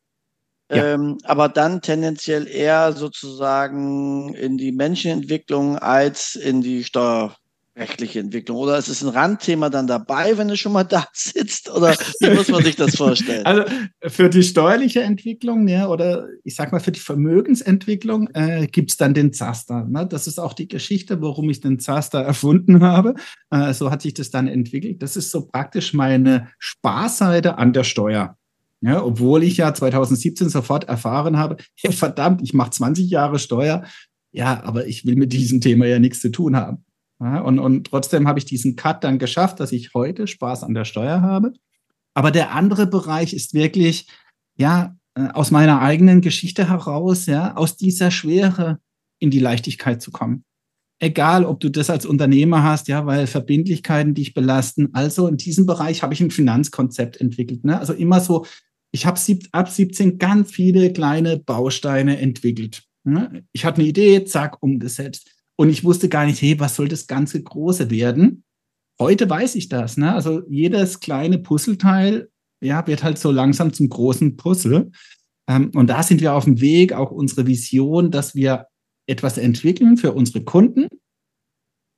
Ja. 0.71 0.93
Ähm, 0.93 1.19
aber 1.23 1.47
dann 1.47 1.81
tendenziell 1.81 2.47
eher 2.47 2.93
sozusagen 2.93 4.33
in 4.33 4.57
die 4.57 4.71
Menschenentwicklung 4.71 5.77
als 5.77 6.35
in 6.35 6.61
die 6.61 6.83
steuerrechtliche 6.83 8.19
Entwicklung. 8.19 8.57
Oder 8.57 8.79
ist 8.79 8.87
es 8.87 9.03
ein 9.03 9.09
Randthema 9.09 9.69
dann 9.69 9.85
dabei, 9.85 10.39
wenn 10.39 10.47
du 10.47 10.57
schon 10.57 10.71
mal 10.71 10.83
da 10.83 11.05
sitzt? 11.13 11.69
Oder 11.69 11.95
wie 12.19 12.29
muss 12.31 12.47
man 12.47 12.63
sich 12.63 12.75
das 12.75 12.95
vorstellen? 12.97 13.45
Also 13.45 13.63
für 14.07 14.27
die 14.27 14.41
steuerliche 14.41 15.03
Entwicklung, 15.03 15.67
ja, 15.67 15.87
oder 15.87 16.27
ich 16.43 16.55
sag 16.55 16.71
mal 16.71 16.79
für 16.79 16.91
die 16.91 16.99
Vermögensentwicklung 16.99 18.29
äh, 18.33 18.65
gibt 18.65 18.89
es 18.89 18.97
dann 18.97 19.13
den 19.13 19.33
Zaster. 19.33 19.85
Ne? 19.85 20.07
Das 20.07 20.25
ist 20.25 20.39
auch 20.39 20.53
die 20.53 20.67
Geschichte, 20.67 21.21
warum 21.21 21.47
ich 21.51 21.61
den 21.61 21.77
Zaster 21.77 22.21
erfunden 22.23 22.81
habe. 22.81 23.13
Äh, 23.51 23.71
so 23.73 23.91
hat 23.91 24.01
sich 24.01 24.15
das 24.15 24.31
dann 24.31 24.47
entwickelt. 24.47 25.03
Das 25.03 25.15
ist 25.15 25.29
so 25.29 25.45
praktisch 25.45 25.93
meine 25.93 26.47
Sparseite 26.57 27.59
an 27.59 27.71
der 27.71 27.83
Steuer. 27.83 28.35
Ja, 28.85 29.03
obwohl 29.03 29.41
ich 29.41 29.57
ja 29.57 29.73
2017 29.73 30.49
sofort 30.49 30.83
erfahren 30.83 31.37
habe, 31.37 31.57
hey, 31.75 31.91
verdammt, 31.91 32.41
ich 32.43 32.53
mache 32.53 32.69
20 32.69 33.09
Jahre 33.09 33.39
Steuer. 33.39 33.83
Ja, 34.31 34.63
aber 34.63 34.85
ich 34.85 35.05
will 35.05 35.15
mit 35.15 35.33
diesem 35.33 35.59
Thema 35.59 35.87
ja 35.87 35.97
nichts 35.97 36.19
zu 36.21 36.29
tun 36.29 36.55
haben. 36.55 36.85
Ja, 37.19 37.39
und, 37.41 37.57
und 37.57 37.87
trotzdem 37.87 38.27
habe 38.27 38.37
ich 38.37 38.45
diesen 38.45 38.75
Cut 38.75 39.03
dann 39.03 39.17
geschafft, 39.17 39.59
dass 39.59 39.71
ich 39.71 39.93
heute 39.93 40.27
Spaß 40.27 40.63
an 40.63 40.73
der 40.73 40.85
Steuer 40.85 41.21
habe. 41.21 41.53
Aber 42.13 42.29
der 42.29 42.51
andere 42.51 42.85
Bereich 42.85 43.33
ist 43.33 43.53
wirklich, 43.53 44.07
ja, 44.57 44.95
äh, 45.15 45.29
aus 45.29 45.49
meiner 45.49 45.81
eigenen 45.81 46.21
Geschichte 46.21 46.69
heraus, 46.69 47.25
ja, 47.25 47.55
aus 47.55 47.77
dieser 47.77 48.11
Schwere 48.11 48.79
in 49.19 49.31
die 49.31 49.39
Leichtigkeit 49.39 50.01
zu 50.01 50.11
kommen. 50.11 50.43
Egal, 50.99 51.43
ob 51.43 51.59
du 51.59 51.69
das 51.69 51.89
als 51.89 52.05
Unternehmer 52.05 52.63
hast, 52.63 52.87
ja, 52.87 53.05
weil 53.05 53.27
Verbindlichkeiten 53.27 54.13
dich 54.13 54.33
belasten. 54.33 54.89
Also 54.93 55.27
in 55.27 55.37
diesem 55.37 55.65
Bereich 55.65 56.03
habe 56.03 56.13
ich 56.13 56.21
ein 56.21 56.31
Finanzkonzept 56.31 57.19
entwickelt. 57.19 57.65
Ne? 57.65 57.79
Also 57.79 57.93
immer 57.93 58.19
so, 58.19 58.45
ich 58.95 59.05
habe 59.05 59.19
ab 59.51 59.69
17 59.69 60.17
ganz 60.19 60.51
viele 60.51 60.93
kleine 60.93 61.37
Bausteine 61.37 62.17
entwickelt. 62.17 62.83
Ne? 63.03 63.45
Ich 63.51 63.65
hatte 63.65 63.79
eine 63.79 63.89
Idee, 63.89 64.23
zack, 64.23 64.63
umgesetzt. 64.63 65.29
Und 65.57 65.69
ich 65.69 65.83
wusste 65.83 66.07
gar 66.07 66.25
nicht, 66.25 66.41
hey, 66.41 66.57
was 66.61 66.77
soll 66.77 66.87
das 66.87 67.05
ganze 67.05 67.43
Große 67.43 67.91
werden? 67.91 68.45
Heute 68.97 69.29
weiß 69.29 69.55
ich 69.55 69.67
das. 69.67 69.97
Ne? 69.97 70.13
Also 70.13 70.43
jedes 70.49 71.01
kleine 71.01 71.39
Puzzleteil 71.39 72.29
ja, 72.61 72.87
wird 72.87 73.03
halt 73.03 73.19
so 73.19 73.31
langsam 73.31 73.73
zum 73.73 73.89
großen 73.89 74.37
Puzzle. 74.37 74.91
Ähm, 75.49 75.71
und 75.75 75.87
da 75.87 76.01
sind 76.01 76.21
wir 76.21 76.33
auf 76.33 76.45
dem 76.45 76.61
Weg, 76.61 76.93
auch 76.93 77.11
unsere 77.11 77.47
Vision, 77.47 78.11
dass 78.11 78.33
wir 78.33 78.67
etwas 79.07 79.37
entwickeln 79.37 79.97
für 79.97 80.13
unsere 80.13 80.45
Kunden, 80.45 80.87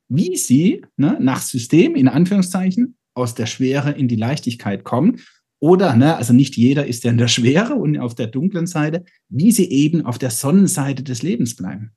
wie 0.08 0.36
sie 0.36 0.84
ne, 0.96 1.16
nach 1.20 1.42
System, 1.42 1.94
in 1.94 2.08
Anführungszeichen, 2.08 2.96
aus 3.14 3.36
der 3.36 3.46
Schwere 3.46 3.92
in 3.92 4.08
die 4.08 4.16
Leichtigkeit 4.16 4.82
kommen. 4.82 5.20
Oder, 5.60 5.96
ne, 5.96 6.16
also 6.16 6.32
nicht 6.32 6.56
jeder 6.56 6.86
ist 6.86 7.04
ja 7.04 7.10
in 7.10 7.18
der 7.18 7.28
Schwere 7.28 7.74
und 7.74 7.98
auf 7.98 8.14
der 8.14 8.28
dunklen 8.28 8.66
Seite, 8.66 9.04
wie 9.28 9.50
sie 9.50 9.70
eben 9.70 10.06
auf 10.06 10.18
der 10.18 10.30
Sonnenseite 10.30 11.02
des 11.02 11.22
Lebens 11.22 11.56
bleiben. 11.56 11.92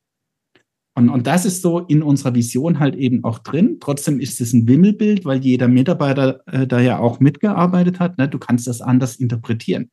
Und, 0.96 1.10
und 1.10 1.26
das 1.28 1.46
ist 1.46 1.62
so 1.62 1.80
in 1.80 2.04
unserer 2.04 2.36
Vision 2.36 2.80
halt 2.80 2.96
eben 2.96 3.24
auch 3.24 3.40
drin. 3.40 3.78
Trotzdem 3.80 4.20
ist 4.20 4.42
es 4.42 4.52
ein 4.54 4.68
Wimmelbild, 4.68 5.24
weil 5.26 5.44
jeder 5.44 5.68
Mitarbeiter 5.68 6.42
äh, 6.48 6.68
da 6.68 6.80
ja 6.80 7.00
auch 7.00 7.20
mitgearbeitet 7.20 8.00
hat. 8.00 8.18
Ne? 8.18 8.28
Du 8.28 8.40
kannst 8.40 8.68
das 8.68 8.82
anders 8.82 9.16
interpretieren. 9.16 9.90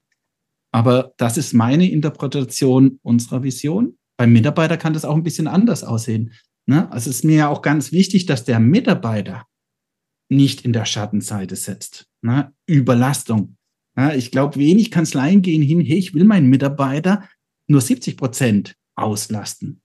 Aber 0.73 1.14
das 1.16 1.39
ist 1.39 1.55
meine 1.55 1.89
Interpretation 1.91 2.99
unserer 3.03 3.43
Vision. 3.43 3.97
Beim 4.19 4.33
Mitarbeiter 4.33 4.77
kann 4.77 4.93
das 4.93 5.05
auch 5.05 5.14
ein 5.14 5.23
bisschen 5.23 5.47
anders 5.47 5.85
aussehen. 5.85 6.33
Ne? 6.66 6.91
Also 6.91 7.11
es 7.11 7.19
ist 7.19 7.25
mir 7.25 7.37
ja 7.37 7.49
auch 7.49 7.62
ganz 7.62 7.93
wichtig, 7.93 8.27
dass 8.27 8.45
der 8.45 8.59
Mitarbeiter 8.59 9.45
nicht 10.29 10.62
in 10.62 10.73
der 10.73 10.85
Schattenseite 10.85 11.57
setzt. 11.57 12.07
Ne? 12.23 12.53
Überlastung. 12.66 13.57
Ja, 13.99 14.14
ich 14.14 14.30
glaube, 14.30 14.61
wenig 14.61 14.92
Kanzleien 14.92 15.42
gehen 15.42 15.61
hin, 15.61 15.80
hey, 15.80 15.99
ich 15.99 16.14
will 16.14 16.22
meinen 16.22 16.49
Mitarbeiter 16.49 17.28
nur 17.66 17.80
70 17.80 18.16
Prozent 18.16 18.76
auslasten. 18.94 19.80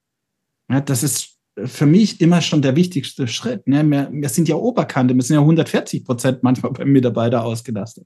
Ja, 0.69 0.81
das 0.81 1.01
ist 1.01 1.39
für 1.65 1.87
mich 1.87 2.21
immer 2.21 2.41
schon 2.41 2.61
der 2.61 2.75
wichtigste 2.75 3.27
Schritt. 3.27 3.67
Ne? 3.67 3.83
Wir, 3.83 4.09
wir 4.11 4.29
sind 4.29 4.47
ja 4.47 4.55
Oberkante, 4.55 5.15
wir 5.15 5.23
sind 5.23 5.35
ja 5.35 5.41
140 5.41 6.05
Prozent 6.05 6.43
manchmal 6.43 6.73
beim 6.73 6.89
Mitarbeiter 6.89 7.43
ausgelastet. 7.43 8.05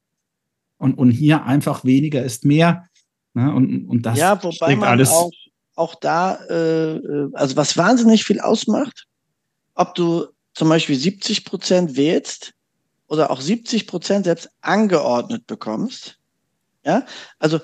Und, 0.78 0.98
und 0.98 1.12
hier 1.12 1.44
einfach 1.44 1.84
weniger 1.84 2.24
ist 2.24 2.46
mehr. 2.46 2.88
Ne? 3.34 3.54
Und, 3.54 3.86
und 3.88 4.06
das 4.06 4.18
ja, 4.18 4.42
wobei 4.42 4.78
man 4.78 4.88
alles 4.88 5.10
auch, 5.10 5.32
auch 5.76 5.96
da, 5.96 6.36
äh, 6.46 7.02
also 7.34 7.58
was 7.58 7.76
wahnsinnig 7.76 8.24
viel 8.24 8.40
ausmacht, 8.40 9.08
ob 9.76 9.94
du 9.96 10.28
zum 10.54 10.70
Beispiel 10.70 10.96
70 10.96 11.44
Prozent 11.44 11.98
wählst 11.98 12.54
oder 13.08 13.32
auch 13.32 13.42
70 13.42 13.88
Prozent 13.88 14.26
selbst 14.26 14.50
angeordnet 14.62 15.48
bekommst. 15.48 16.18
Ja, 16.86 17.06
also 17.40 17.60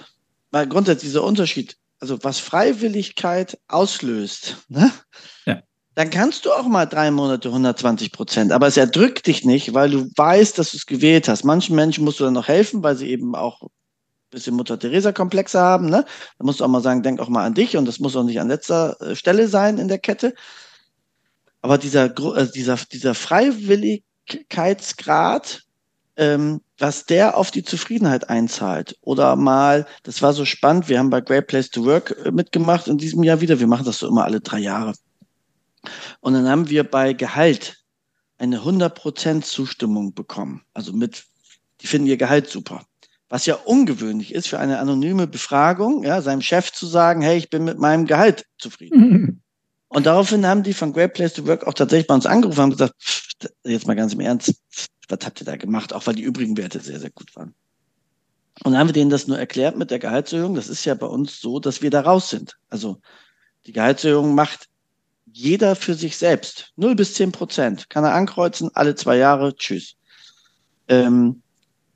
mal 0.51 0.67
grundsätzlich 0.67 1.09
dieser 1.09 1.23
Unterschied 1.23 1.77
also 2.03 2.21
was 2.21 2.37
Freiwilligkeit 2.37 3.57
auslöst, 3.69 4.57
ne? 4.67 4.91
Ja. 5.45 5.61
dann 5.95 6.09
kannst 6.09 6.45
du 6.45 6.51
auch 6.51 6.67
mal 6.67 6.85
drei 6.85 7.09
Monate 7.11 7.47
120 7.47 8.11
Prozent. 8.11 8.51
Aber 8.51 8.67
es 8.67 8.75
erdrückt 8.75 9.25
dich 9.25 9.45
nicht, 9.45 9.73
weil 9.73 9.89
du 9.89 10.09
weißt, 10.17 10.59
dass 10.59 10.71
du 10.71 10.77
es 10.77 10.85
gewählt 10.85 11.29
hast. 11.29 11.45
Manchen 11.45 11.77
Menschen 11.77 12.03
musst 12.03 12.19
du 12.19 12.25
dann 12.25 12.33
noch 12.33 12.49
helfen, 12.49 12.83
weil 12.83 12.97
sie 12.97 13.07
eben 13.07 13.35
auch 13.35 13.61
ein 13.61 13.69
bisschen 14.31 14.53
Mutter-Theresa-Komplexe 14.55 15.61
haben. 15.61 15.85
Ne? 15.89 16.03
Da 16.37 16.43
musst 16.43 16.59
du 16.59 16.65
auch 16.65 16.67
mal 16.67 16.81
sagen, 16.81 17.03
denk 17.03 17.21
auch 17.21 17.29
mal 17.29 17.45
an 17.45 17.53
dich 17.53 17.77
und 17.77 17.85
das 17.85 17.99
muss 17.99 18.17
auch 18.17 18.23
nicht 18.23 18.41
an 18.41 18.49
letzter 18.49 18.99
äh, 19.01 19.15
Stelle 19.15 19.47
sein 19.47 19.77
in 19.77 19.87
der 19.87 19.99
Kette. 19.99 20.33
Aber 21.61 21.77
dieser, 21.77 22.07
äh, 22.07 22.51
dieser, 22.53 22.75
dieser 22.91 23.15
Freiwilligkeitsgrad, 24.27 25.63
ähm, 26.15 26.61
was 26.77 27.05
der 27.05 27.37
auf 27.37 27.51
die 27.51 27.63
Zufriedenheit 27.63 28.29
einzahlt. 28.29 28.95
Oder 29.01 29.35
mal, 29.35 29.85
das 30.03 30.21
war 30.21 30.33
so 30.33 30.45
spannend, 30.45 30.89
wir 30.89 30.99
haben 30.99 31.09
bei 31.09 31.21
Great 31.21 31.47
Place 31.47 31.69
to 31.69 31.85
Work 31.85 32.15
äh, 32.25 32.31
mitgemacht 32.31 32.87
in 32.87 32.97
diesem 32.97 33.23
Jahr 33.23 33.41
wieder. 33.41 33.59
Wir 33.59 33.67
machen 33.67 33.85
das 33.85 33.99
so 33.99 34.07
immer 34.07 34.23
alle 34.23 34.41
drei 34.41 34.59
Jahre. 34.59 34.93
Und 36.21 36.33
dann 36.33 36.47
haben 36.47 36.69
wir 36.69 36.83
bei 36.83 37.13
Gehalt 37.13 37.77
eine 38.37 38.59
100% 38.59 39.41
Zustimmung 39.41 40.13
bekommen. 40.13 40.63
Also 40.73 40.93
mit, 40.93 41.25
die 41.81 41.87
finden 41.87 42.07
ihr 42.07 42.17
Gehalt 42.17 42.49
super. 42.49 42.85
Was 43.29 43.45
ja 43.45 43.55
ungewöhnlich 43.55 44.33
ist 44.33 44.47
für 44.47 44.59
eine 44.59 44.79
anonyme 44.79 45.27
Befragung, 45.27 46.03
ja, 46.03 46.21
seinem 46.21 46.41
Chef 46.41 46.71
zu 46.71 46.85
sagen, 46.85 47.21
hey, 47.21 47.37
ich 47.37 47.49
bin 47.49 47.63
mit 47.63 47.79
meinem 47.79 48.05
Gehalt 48.05 48.45
zufrieden. 48.59 49.41
Und 49.93 50.07
daraufhin 50.07 50.45
haben 50.47 50.63
die 50.63 50.73
von 50.73 50.91
Great 50.91 51.13
Place 51.13 51.33
to 51.33 51.45
Work 51.45 51.67
auch 51.67 51.73
tatsächlich 51.75 52.07
bei 52.07 52.15
uns 52.15 52.25
angerufen 52.25 52.61
und 52.61 52.69
gesagt, 52.71 52.95
jetzt 53.63 53.85
mal 53.85 53.95
ganz 53.95 54.13
im 54.13 54.21
Ernst, 54.21 54.55
was 55.07 55.19
habt 55.23 55.39
ihr 55.39 55.45
da 55.45 55.55
gemacht? 55.55 55.93
Auch 55.93 56.07
weil 56.07 56.15
die 56.15 56.23
übrigen 56.23 56.57
Werte 56.57 56.79
sehr, 56.79 56.99
sehr 56.99 57.11
gut 57.11 57.35
waren. 57.35 57.53
Und 58.63 58.71
dann 58.71 58.79
haben 58.79 58.87
wir 58.87 58.93
denen 58.93 59.11
das 59.11 59.27
nur 59.27 59.37
erklärt 59.37 59.77
mit 59.77 59.91
der 59.91 59.99
Gehaltserhöhung. 59.99 60.55
Das 60.55 60.67
ist 60.67 60.83
ja 60.85 60.95
bei 60.95 61.05
uns 61.05 61.39
so, 61.39 61.59
dass 61.59 61.83
wir 61.83 61.91
da 61.91 62.01
raus 62.01 62.31
sind. 62.31 62.57
Also 62.69 63.01
die 63.67 63.71
Gehaltserhöhung 63.71 64.33
macht 64.33 64.67
jeder 65.31 65.75
für 65.75 65.93
sich 65.93 66.17
selbst. 66.17 66.71
0 66.75 66.95
bis 66.95 67.13
10 67.13 67.31
Prozent. 67.31 67.89
Kann 67.91 68.03
er 68.03 68.15
ankreuzen, 68.15 68.71
alle 68.73 68.95
zwei 68.95 69.17
Jahre, 69.17 69.55
tschüss. 69.55 69.95
Ähm, 70.87 71.43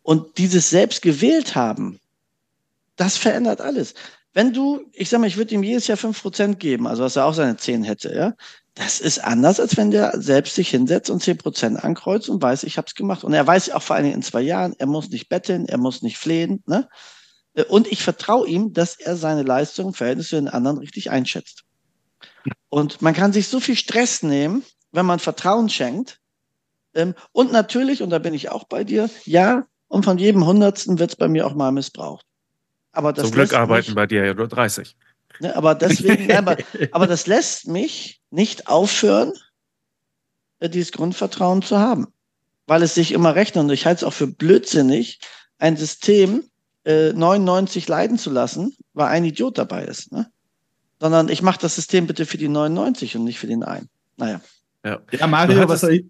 und 0.03 0.37
dieses 0.37 0.69
selbst 0.69 1.01
gewählt 1.01 1.55
haben, 1.55 1.99
das 2.95 3.17
verändert 3.17 3.59
alles. 3.59 3.95
Wenn 4.37 4.53
du, 4.53 4.85
ich 4.93 5.09
sag 5.09 5.19
mal, 5.19 5.25
ich 5.25 5.37
würde 5.37 5.55
ihm 5.55 5.63
jedes 5.63 5.87
Jahr 5.87 5.97
5% 5.97 6.57
geben, 6.57 6.85
also 6.85 7.03
was 7.03 7.15
er 7.15 7.25
auch 7.25 7.33
seine 7.33 7.57
10 7.57 7.83
hätte, 7.83 8.13
ja, 8.13 8.35
das 8.75 8.99
ist 8.99 9.17
anders, 9.17 9.59
als 9.59 9.77
wenn 9.77 9.89
der 9.89 10.21
selbst 10.21 10.53
sich 10.53 10.69
hinsetzt 10.69 11.09
und 11.09 11.23
10% 11.23 11.75
ankreuzt 11.77 12.29
und 12.29 12.39
weiß, 12.39 12.61
ich 12.61 12.77
habe 12.77 12.85
es 12.85 12.93
gemacht. 12.93 13.23
Und 13.23 13.33
er 13.33 13.47
weiß 13.47 13.71
auch 13.71 13.81
vor 13.81 13.95
allen 13.95 14.05
Dingen 14.05 14.17
in 14.17 14.21
zwei 14.21 14.41
Jahren, 14.41 14.75
er 14.77 14.85
muss 14.85 15.09
nicht 15.09 15.27
betteln, 15.27 15.65
er 15.65 15.79
muss 15.79 16.03
nicht 16.03 16.19
flehen. 16.19 16.61
Ne? 16.67 16.87
Und 17.67 17.87
ich 17.87 18.03
vertraue 18.03 18.47
ihm, 18.47 18.73
dass 18.73 18.99
er 18.99 19.17
seine 19.17 19.41
Leistung 19.41 19.87
im 19.87 19.93
Verhältnis 19.95 20.29
zu 20.29 20.35
den 20.35 20.49
anderen 20.49 20.77
richtig 20.77 21.09
einschätzt. 21.09 21.63
Und 22.69 23.01
man 23.01 23.15
kann 23.15 23.33
sich 23.33 23.47
so 23.47 23.59
viel 23.59 23.75
Stress 23.75 24.21
nehmen, 24.21 24.63
wenn 24.91 25.07
man 25.07 25.17
Vertrauen 25.17 25.67
schenkt. 25.67 26.19
Ähm, 26.93 27.15
und 27.31 27.51
natürlich, 27.51 28.03
und 28.03 28.11
da 28.11 28.19
bin 28.19 28.35
ich 28.35 28.49
auch 28.49 28.65
bei 28.65 28.83
dir, 28.83 29.09
ja, 29.25 29.65
und 29.87 30.05
von 30.05 30.19
jedem 30.19 30.45
Hundertsten 30.45 30.99
wird 30.99 31.09
es 31.09 31.15
bei 31.15 31.27
mir 31.27 31.47
auch 31.47 31.55
mal 31.55 31.71
missbraucht. 31.71 32.27
Aber 32.97 33.13
das 33.13 33.25
Zum 33.25 33.33
Glück 33.33 33.53
arbeiten 33.53 33.91
mich, 33.91 33.95
bei 33.95 34.07
dir 34.07 34.25
ja 34.25 34.33
nur 34.33 34.47
30. 34.47 34.95
Ne, 35.39 35.55
aber 35.55 35.75
deswegen, 35.75 36.31
aber, 36.31 36.57
aber 36.91 37.05
das 37.05 37.27
lässt 37.27 37.67
mich 37.67 38.19
nicht 38.31 38.67
aufhören, 38.67 39.33
äh, 40.59 40.67
dieses 40.67 40.91
Grundvertrauen 40.91 41.61
zu 41.61 41.77
haben. 41.77 42.07
Weil 42.65 42.81
es 42.81 42.95
sich 42.95 43.11
immer 43.11 43.35
rechnet. 43.35 43.65
Und 43.65 43.69
ich 43.69 43.85
halte 43.85 43.99
es 43.99 44.03
auch 44.03 44.13
für 44.13 44.25
blödsinnig, 44.25 45.19
ein 45.59 45.77
System 45.77 46.43
äh, 46.85 47.13
99 47.13 47.87
leiden 47.87 48.17
zu 48.17 48.31
lassen, 48.31 48.75
weil 48.93 49.09
ein 49.09 49.25
Idiot 49.25 49.59
dabei 49.59 49.85
ist. 49.85 50.11
Ne? 50.11 50.31
Sondern 50.99 51.29
ich 51.29 51.43
mache 51.43 51.59
das 51.61 51.75
System 51.75 52.07
bitte 52.07 52.25
für 52.25 52.39
die 52.39 52.47
99 52.47 53.15
und 53.15 53.25
nicht 53.25 53.37
für 53.37 53.47
den 53.47 53.63
einen. 53.63 53.89
Naja. 54.15 54.41
Ja, 54.83 54.99
ja 55.11 55.27
Mario, 55.27 55.69
was 55.69 55.81
soll 55.81 55.93
ich? 55.93 56.05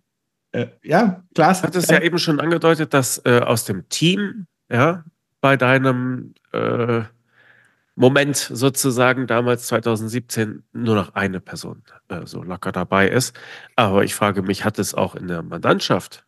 Äh, 0.54 0.68
ja, 0.84 1.22
klar. 1.36 1.54
Du 1.54 1.64
hattest 1.64 1.92
ja 1.92 2.02
eben 2.02 2.18
schon 2.18 2.40
angedeutet, 2.40 2.94
dass 2.94 3.22
äh, 3.26 3.42
aus 3.42 3.66
dem 3.66 3.90
Team, 3.90 4.48
ja, 4.72 5.04
bei 5.48 5.56
deinem 5.56 6.34
äh, 6.52 7.04
Moment 7.96 8.36
sozusagen 8.36 9.28
damals 9.28 9.68
2017 9.68 10.64
nur 10.74 10.96
noch 10.96 11.16
eine 11.16 11.40
Person 11.40 11.84
äh, 12.10 12.26
so 12.26 12.44
locker 12.44 12.74
dabei 12.74 13.08
ist. 13.08 13.34
Aber 13.78 14.04
ich 14.04 14.14
frage 14.14 14.42
mich, 14.42 14.66
hat 14.66 14.78
es 14.78 14.94
auch 14.94 15.16
in 15.16 15.30
der 15.30 15.44
Mandantschaft 15.44 16.26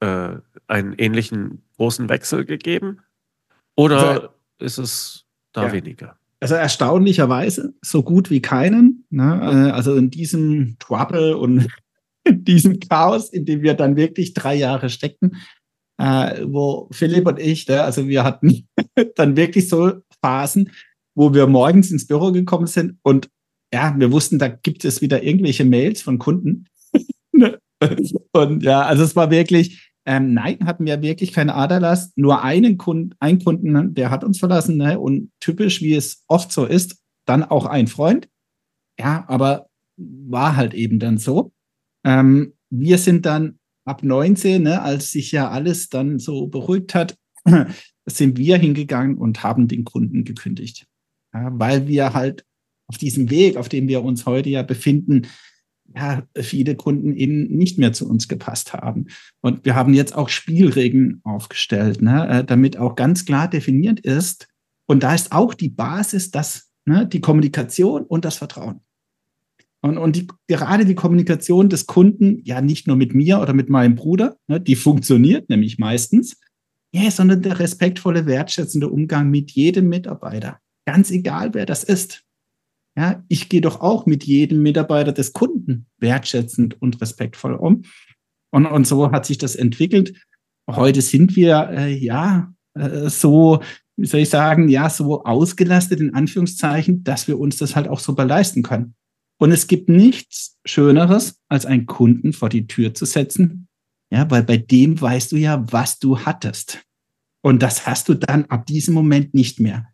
äh, 0.00 0.32
einen 0.66 0.92
ähnlichen 0.92 1.62
großen 1.78 2.10
Wechsel 2.10 2.44
gegeben? 2.44 2.98
Oder 3.76 4.08
also, 4.10 4.28
ist 4.58 4.76
es 4.76 5.24
da 5.54 5.68
ja. 5.68 5.72
weniger? 5.72 6.18
Also 6.40 6.56
erstaunlicherweise 6.56 7.72
so 7.80 8.02
gut 8.02 8.28
wie 8.28 8.42
keinen. 8.42 9.06
Ne? 9.08 9.40
Äh, 9.42 9.70
also 9.70 9.96
in 9.96 10.10
diesem 10.10 10.76
Trouble 10.78 11.34
und 11.34 11.66
in 12.24 12.44
diesem 12.44 12.78
Chaos, 12.78 13.30
in 13.30 13.46
dem 13.46 13.62
wir 13.62 13.72
dann 13.72 13.96
wirklich 13.96 14.34
drei 14.34 14.54
Jahre 14.54 14.90
steckten, 14.90 15.38
äh, 16.00 16.46
wo 16.46 16.88
Philipp 16.92 17.26
und 17.26 17.38
ich, 17.38 17.68
ne, 17.68 17.82
also 17.82 18.08
wir 18.08 18.24
hatten 18.24 18.66
dann 19.16 19.36
wirklich 19.36 19.68
so 19.68 19.92
Phasen, 20.22 20.70
wo 21.14 21.34
wir 21.34 21.46
morgens 21.46 21.90
ins 21.90 22.06
Büro 22.06 22.32
gekommen 22.32 22.66
sind 22.66 22.98
und 23.02 23.28
ja, 23.72 23.94
wir 23.96 24.10
wussten, 24.10 24.38
da 24.38 24.48
gibt 24.48 24.84
es 24.84 25.00
wieder 25.02 25.22
irgendwelche 25.22 25.64
Mails 25.64 26.02
von 26.02 26.18
Kunden. 26.18 26.66
und 28.32 28.62
ja, 28.62 28.82
also 28.82 29.04
es 29.04 29.14
war 29.14 29.30
wirklich, 29.30 29.92
ähm, 30.06 30.34
nein, 30.34 30.58
hatten 30.64 30.86
wir 30.86 31.02
wirklich 31.02 31.32
keine 31.32 31.54
Aderlast. 31.54 32.18
Nur 32.18 32.42
einen 32.42 32.78
Kunden, 32.78 33.14
ein 33.20 33.38
Kunden, 33.38 33.94
der 33.94 34.10
hat 34.10 34.24
uns 34.24 34.40
verlassen. 34.40 34.76
Ne? 34.76 34.98
Und 34.98 35.30
typisch, 35.38 35.82
wie 35.82 35.94
es 35.94 36.24
oft 36.26 36.50
so 36.50 36.64
ist, 36.64 37.00
dann 37.26 37.44
auch 37.44 37.66
ein 37.66 37.86
Freund. 37.86 38.28
Ja, 38.98 39.24
aber 39.28 39.68
war 39.96 40.56
halt 40.56 40.74
eben 40.74 40.98
dann 40.98 41.18
so. 41.18 41.52
Ähm, 42.04 42.54
wir 42.70 42.98
sind 42.98 43.24
dann 43.24 43.59
ab 43.84 44.02
19, 44.02 44.62
ne, 44.62 44.82
als 44.82 45.12
sich 45.12 45.32
ja 45.32 45.50
alles 45.50 45.88
dann 45.88 46.18
so 46.18 46.46
beruhigt 46.46 46.94
hat, 46.94 47.16
sind 48.06 48.38
wir 48.38 48.58
hingegangen 48.58 49.16
und 49.16 49.42
haben 49.42 49.68
den 49.68 49.84
Kunden 49.84 50.24
gekündigt 50.24 50.86
ja, 51.32 51.50
weil 51.52 51.86
wir 51.88 52.12
halt 52.12 52.44
auf 52.86 52.98
diesem 52.98 53.30
Weg, 53.30 53.56
auf 53.56 53.68
dem 53.68 53.88
wir 53.88 54.02
uns 54.02 54.26
heute 54.26 54.48
ja 54.48 54.62
befinden, 54.62 55.28
ja, 55.94 56.22
viele 56.36 56.76
Kunden 56.76 57.14
eben 57.14 57.48
nicht 57.48 57.78
mehr 57.78 57.92
zu 57.92 58.08
uns 58.08 58.28
gepasst 58.28 58.72
haben. 58.72 59.06
Und 59.40 59.64
wir 59.64 59.74
haben 59.74 59.92
jetzt 59.92 60.14
auch 60.14 60.28
Spielregeln 60.28 61.20
aufgestellt, 61.24 62.00
ne, 62.00 62.28
äh, 62.28 62.44
damit 62.44 62.76
auch 62.76 62.94
ganz 62.94 63.24
klar 63.24 63.48
definiert 63.48 64.00
ist. 64.00 64.48
Und 64.86 65.02
da 65.02 65.14
ist 65.14 65.32
auch 65.32 65.54
die 65.54 65.68
Basis, 65.68 66.30
dass 66.30 66.70
ne, 66.84 67.06
die 67.06 67.20
Kommunikation 67.20 68.04
und 68.04 68.24
das 68.24 68.36
Vertrauen. 68.36 68.80
Und, 69.82 69.96
und 69.96 70.16
die, 70.16 70.26
gerade 70.46 70.84
die 70.84 70.94
Kommunikation 70.94 71.68
des 71.68 71.86
Kunden, 71.86 72.40
ja 72.44 72.60
nicht 72.60 72.86
nur 72.86 72.96
mit 72.96 73.14
mir 73.14 73.40
oder 73.40 73.54
mit 73.54 73.70
meinem 73.70 73.94
Bruder, 73.94 74.36
ne, 74.46 74.60
die 74.60 74.76
funktioniert 74.76 75.48
nämlich 75.48 75.78
meistens, 75.78 76.38
ja, 76.92 77.10
sondern 77.10 77.42
der 77.42 77.58
respektvolle, 77.58 78.26
wertschätzende 78.26 78.88
Umgang 78.88 79.30
mit 79.30 79.52
jedem 79.52 79.88
Mitarbeiter. 79.88 80.58
Ganz 80.86 81.10
egal, 81.10 81.54
wer 81.54 81.64
das 81.64 81.84
ist. 81.84 82.24
Ja, 82.96 83.24
ich 83.28 83.48
gehe 83.48 83.60
doch 83.60 83.80
auch 83.80 84.06
mit 84.06 84.24
jedem 84.24 84.62
Mitarbeiter 84.62 85.12
des 85.12 85.32
Kunden 85.32 85.86
wertschätzend 85.98 86.80
und 86.82 87.00
respektvoll 87.00 87.54
um. 87.54 87.82
Und, 88.52 88.66
und 88.66 88.86
so 88.86 89.12
hat 89.12 89.24
sich 89.24 89.38
das 89.38 89.54
entwickelt. 89.54 90.20
Heute 90.68 91.00
sind 91.00 91.36
wir 91.36 91.70
äh, 91.70 91.94
ja 91.94 92.52
äh, 92.74 93.08
so, 93.08 93.60
wie 93.96 94.06
soll 94.06 94.20
ich 94.20 94.30
sagen, 94.30 94.68
ja, 94.68 94.90
so 94.90 95.22
ausgelastet 95.24 96.00
in 96.00 96.14
Anführungszeichen, 96.14 97.04
dass 97.04 97.28
wir 97.28 97.38
uns 97.38 97.56
das 97.58 97.76
halt 97.76 97.86
auch 97.86 98.00
super 98.00 98.24
leisten 98.24 98.62
können. 98.62 98.94
Und 99.40 99.52
es 99.52 99.66
gibt 99.66 99.88
nichts 99.88 100.58
Schöneres, 100.66 101.40
als 101.48 101.64
einen 101.64 101.86
Kunden 101.86 102.34
vor 102.34 102.50
die 102.50 102.66
Tür 102.66 102.92
zu 102.92 103.06
setzen. 103.06 103.68
Ja, 104.12 104.30
weil 104.30 104.42
bei 104.42 104.58
dem 104.58 105.00
weißt 105.00 105.32
du 105.32 105.36
ja, 105.36 105.64
was 105.72 105.98
du 105.98 106.20
hattest. 106.20 106.82
Und 107.42 107.62
das 107.62 107.86
hast 107.86 108.10
du 108.10 108.14
dann 108.14 108.44
ab 108.46 108.66
diesem 108.66 108.92
Moment 108.92 109.32
nicht 109.32 109.58
mehr. 109.58 109.86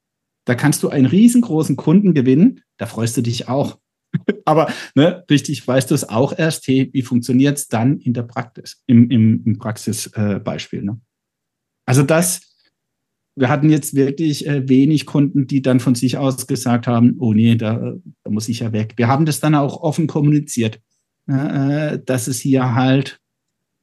Da 0.46 0.56
kannst 0.56 0.82
du 0.82 0.88
einen 0.88 1.06
riesengroßen 1.06 1.76
Kunden 1.76 2.12
gewinnen, 2.12 2.62
da 2.76 2.86
freust 2.86 3.16
du 3.16 3.22
dich 3.22 3.48
auch. 3.48 3.78
Aber 4.44 4.72
ne, 4.96 5.24
richtig 5.30 5.66
weißt 5.66 5.90
du 5.92 5.94
es 5.94 6.08
auch 6.08 6.36
erst, 6.36 6.66
hey, 6.66 6.90
wie 6.92 7.02
funktioniert 7.02 7.58
es 7.58 7.68
dann 7.68 8.00
in 8.00 8.14
der 8.14 8.22
Praxis, 8.22 8.82
im, 8.86 9.10
im, 9.10 9.44
im 9.44 9.58
Praxisbeispiel. 9.58 10.80
Äh, 10.80 10.84
ne? 10.84 11.00
Also 11.84 12.02
das, 12.02 12.40
wir 13.36 13.50
hatten 13.50 13.68
jetzt 13.68 13.94
wirklich 13.94 14.46
äh, 14.46 14.68
wenig 14.68 15.04
Kunden, 15.04 15.46
die 15.46 15.60
dann 15.60 15.78
von 15.78 15.94
sich 15.94 16.16
aus 16.16 16.46
gesagt 16.46 16.86
haben, 16.86 17.16
oh 17.20 17.34
nee, 17.34 17.54
da, 17.54 17.94
da 18.24 18.30
muss 18.30 18.48
ich 18.48 18.60
ja 18.60 18.72
weg. 18.72 18.94
Wir 18.96 19.08
haben 19.08 19.26
das 19.26 19.40
dann 19.40 19.54
auch 19.54 19.82
offen 19.82 20.06
kommuniziert, 20.06 20.80
äh, 21.28 21.98
dass 22.04 22.28
es 22.28 22.40
hier 22.40 22.74
halt 22.74 23.20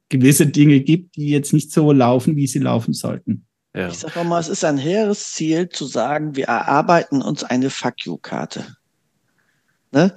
gewisse 0.08 0.48
Dinge 0.48 0.80
gibt, 0.80 1.16
die 1.16 1.28
jetzt 1.28 1.52
nicht 1.52 1.72
so 1.72 1.92
laufen, 1.92 2.36
wie 2.36 2.48
sie 2.48 2.58
laufen 2.58 2.92
sollten. 2.92 3.46
Ja. 3.74 3.88
Ich 3.88 3.98
sage 3.98 4.24
mal, 4.24 4.40
es 4.40 4.48
ist 4.48 4.64
ein 4.64 4.78
hehres 4.78 5.32
Ziel 5.32 5.68
zu 5.68 5.86
sagen, 5.86 6.36
wir 6.36 6.46
erarbeiten 6.46 7.22
uns 7.22 7.44
eine 7.44 7.70
Fuck 7.70 8.04
You-Karte. 8.04 8.64
Ne? 9.92 10.12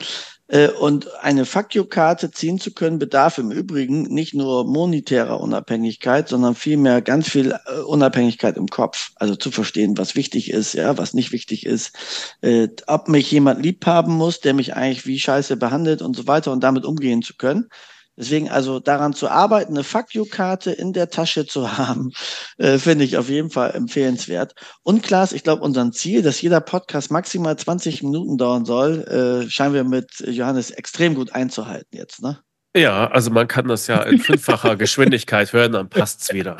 Äh, 0.49 0.69
und 0.69 1.13
eine 1.21 1.45
Fuck 1.45 1.75
You-Karte 1.75 2.31
ziehen 2.31 2.59
zu 2.59 2.71
können, 2.73 2.99
bedarf 2.99 3.37
im 3.37 3.51
Übrigen 3.51 4.03
nicht 4.03 4.33
nur 4.33 4.65
monetärer 4.65 5.39
Unabhängigkeit, 5.41 6.29
sondern 6.29 6.55
vielmehr 6.55 7.01
ganz 7.01 7.29
viel 7.29 7.51
äh, 7.51 7.79
Unabhängigkeit 7.81 8.55
im 8.55 8.67
Kopf. 8.67 9.11
Also 9.15 9.35
zu 9.35 9.51
verstehen, 9.51 9.97
was 9.97 10.15
wichtig 10.15 10.51
ist, 10.51 10.73
ja, 10.73 10.97
was 10.97 11.13
nicht 11.13 11.31
wichtig 11.31 11.65
ist, 11.65 11.93
äh, 12.41 12.69
ob 12.87 13.09
mich 13.09 13.29
jemand 13.31 13.61
lieb 13.61 13.85
haben 13.85 14.13
muss, 14.13 14.39
der 14.39 14.53
mich 14.53 14.75
eigentlich 14.75 15.05
wie 15.05 15.19
Scheiße 15.19 15.57
behandelt 15.57 16.01
und 16.01 16.15
so 16.15 16.27
weiter 16.27 16.51
und 16.51 16.63
damit 16.63 16.85
umgehen 16.85 17.21
zu 17.21 17.35
können. 17.35 17.69
Deswegen 18.17 18.49
also 18.49 18.79
daran 18.79 19.13
zu 19.13 19.29
arbeiten, 19.29 19.73
eine 19.73 19.83
Fuck 19.83 20.13
You-Karte 20.13 20.71
in 20.71 20.91
der 20.91 21.09
Tasche 21.09 21.45
zu 21.45 21.77
haben, 21.77 22.11
äh, 22.57 22.79
finde 22.79 23.05
ich 23.05 23.17
auf 23.17 23.29
jeden 23.29 23.51
Fall 23.51 23.71
empfehlenswert. 23.71 24.53
Und 24.83 25.03
Klaas, 25.03 25.31
ich 25.31 25.43
glaube, 25.43 25.61
unser 25.61 25.91
Ziel, 25.91 26.23
dass 26.23 26.41
jeder 26.41 26.59
Podcast 26.59 27.11
maximal 27.11 27.55
20 27.55 28.03
Minuten 28.03 28.37
dauern 28.37 28.65
soll, 28.65 29.03
äh, 29.45 29.49
scheinen 29.49 29.75
wir 29.75 29.83
mit 29.83 30.09
Johannes 30.25 30.71
extrem 30.71 31.15
gut 31.15 31.33
einzuhalten 31.33 31.95
jetzt, 31.95 32.21
ne? 32.21 32.39
Ja, 32.75 33.07
also 33.07 33.31
man 33.31 33.47
kann 33.47 33.67
das 33.67 33.87
ja 33.87 34.01
in 34.03 34.19
fünffacher 34.19 34.75
Geschwindigkeit 34.77 35.53
hören, 35.53 35.71
dann 35.71 35.89
passt 35.89 36.21
es 36.21 36.33
wieder. 36.33 36.57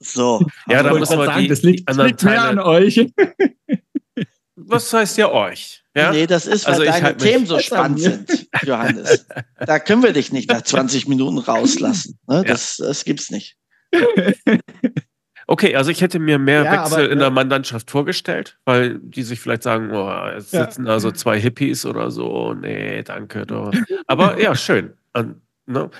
So. 0.00 0.44
Ja, 0.68 0.82
da 0.82 0.94
muss 0.94 1.10
man 1.10 1.26
sagen, 1.26 1.42
die, 1.42 1.48
das 1.48 1.62
liegt, 1.62 1.88
anderen 1.88 2.10
liegt 2.10 2.22
mehr 2.22 2.42
an 2.42 2.58
euch. 2.58 3.12
Was 4.66 4.92
heißt 4.92 5.18
ja 5.18 5.30
euch? 5.30 5.82
Ja? 5.94 6.10
Nee, 6.10 6.26
das 6.26 6.46
ist, 6.46 6.66
weil 6.66 6.74
also 6.74 6.84
deine 6.84 7.04
halt 7.04 7.18
Themen 7.18 7.46
so 7.46 7.58
spannend 7.60 8.00
sind, 8.00 8.48
Johannes. 8.62 9.26
Da 9.58 9.78
können 9.78 10.02
wir 10.02 10.12
dich 10.12 10.32
nicht 10.32 10.50
nach 10.50 10.62
20 10.62 11.08
Minuten 11.08 11.38
rauslassen. 11.38 12.18
Ne? 12.26 12.44
Das, 12.44 12.78
ja. 12.78 12.86
das 12.86 13.04
gibt's 13.04 13.30
nicht. 13.30 13.56
Okay, 15.50 15.74
also 15.74 15.90
ich 15.90 16.02
hätte 16.02 16.18
mir 16.18 16.38
mehr 16.38 16.62
ja, 16.62 16.72
Wechsel 16.72 17.04
aber, 17.04 17.10
in 17.10 17.20
der 17.20 17.30
Mandantschaft 17.30 17.90
vorgestellt, 17.90 18.58
weil 18.66 18.98
die 18.98 19.22
sich 19.22 19.40
vielleicht 19.40 19.62
sagen, 19.62 19.90
oh, 19.92 20.12
jetzt 20.34 20.50
sitzen 20.50 20.84
ja. 20.84 20.92
da 20.92 21.00
so 21.00 21.10
zwei 21.10 21.40
Hippies 21.40 21.86
oder 21.86 22.10
so. 22.10 22.52
Nee, 22.52 23.02
danke 23.02 23.46
doch. 23.46 23.72
Aber 24.06 24.38
ja, 24.38 24.54
schön. 24.54 24.92
Und, 25.14 25.40
ne? 25.64 25.90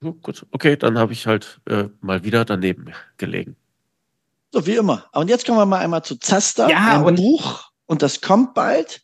Gut, 0.00 0.44
okay, 0.50 0.76
dann 0.76 0.98
habe 0.98 1.12
ich 1.12 1.28
halt 1.28 1.60
äh, 1.70 1.84
mal 2.00 2.24
wieder 2.24 2.44
daneben 2.44 2.86
gelegen. 3.18 3.54
So 4.52 4.66
wie 4.66 4.74
immer. 4.74 5.06
Und 5.12 5.30
jetzt 5.30 5.46
kommen 5.46 5.58
wir 5.58 5.66
mal 5.66 5.78
einmal 5.78 6.02
zu 6.02 6.16
Zaster, 6.16 6.68
ja, 6.68 7.00
ein 7.00 7.14
Buch 7.14 7.67
und 7.88 8.02
das 8.02 8.20
kommt 8.20 8.54
bald. 8.54 9.00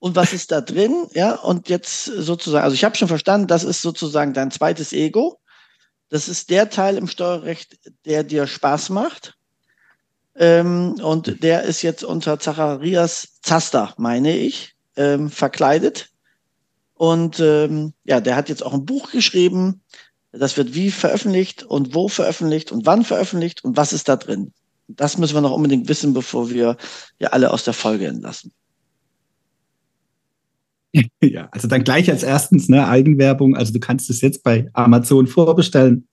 Und 0.00 0.16
was 0.16 0.32
ist 0.32 0.50
da 0.50 0.60
drin? 0.60 1.06
Ja, 1.12 1.36
und 1.36 1.68
jetzt 1.68 2.04
sozusagen, 2.04 2.64
also 2.64 2.74
ich 2.74 2.84
habe 2.84 2.96
schon 2.96 3.08
verstanden, 3.08 3.46
das 3.46 3.64
ist 3.64 3.80
sozusagen 3.80 4.34
dein 4.34 4.50
zweites 4.50 4.92
Ego. 4.92 5.38
Das 6.08 6.28
ist 6.28 6.50
der 6.50 6.68
Teil 6.68 6.96
im 6.96 7.06
Steuerrecht, 7.06 7.78
der 8.04 8.24
dir 8.24 8.46
Spaß 8.46 8.90
macht. 8.90 9.34
Ähm, 10.36 10.94
und 11.02 11.42
der 11.42 11.62
ist 11.62 11.82
jetzt 11.82 12.02
unter 12.02 12.38
Zacharias 12.38 13.28
Zaster, 13.42 13.94
meine 13.96 14.36
ich, 14.36 14.74
ähm, 14.96 15.30
verkleidet. 15.30 16.10
Und 16.94 17.40
ähm, 17.40 17.92
ja, 18.04 18.20
der 18.20 18.36
hat 18.36 18.48
jetzt 18.48 18.64
auch 18.64 18.72
ein 18.72 18.86
Buch 18.86 19.10
geschrieben. 19.10 19.82
Das 20.32 20.56
wird 20.56 20.74
wie 20.74 20.90
veröffentlicht 20.90 21.62
und 21.62 21.94
wo 21.94 22.08
veröffentlicht 22.08 22.72
und 22.72 22.86
wann 22.86 23.04
veröffentlicht 23.04 23.64
und 23.64 23.76
was 23.76 23.92
ist 23.92 24.08
da 24.08 24.16
drin. 24.16 24.52
Das 24.88 25.18
müssen 25.18 25.34
wir 25.34 25.40
noch 25.40 25.52
unbedingt 25.52 25.88
wissen, 25.88 26.14
bevor 26.14 26.50
wir 26.50 26.76
ja 27.18 27.28
alle 27.28 27.50
aus 27.50 27.64
der 27.64 27.74
Folge 27.74 28.06
entlassen. 28.06 28.52
Ja, 31.20 31.48
also 31.50 31.66
dann 31.66 31.82
gleich 31.82 32.08
als 32.08 32.22
erstens 32.22 32.68
ne, 32.68 32.86
Eigenwerbung. 32.86 33.56
Also 33.56 33.72
du 33.72 33.80
kannst 33.80 34.10
es 34.10 34.20
jetzt 34.20 34.44
bei 34.44 34.70
Amazon 34.74 35.26
vorbestellen. 35.26 36.06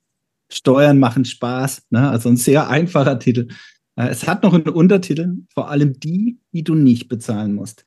Steuern 0.50 0.98
machen 0.98 1.24
Spaß. 1.24 1.82
Ne? 1.90 2.10
Also 2.10 2.28
ein 2.28 2.36
sehr 2.36 2.68
einfacher 2.68 3.18
Titel. 3.18 3.48
Äh, 3.96 4.08
es 4.08 4.26
hat 4.26 4.42
noch 4.42 4.54
einen 4.54 4.68
Untertitel, 4.68 5.36
vor 5.52 5.70
allem 5.70 5.98
die, 5.98 6.38
die 6.52 6.64
du 6.64 6.74
nicht 6.74 7.08
bezahlen 7.08 7.54
musst. 7.54 7.84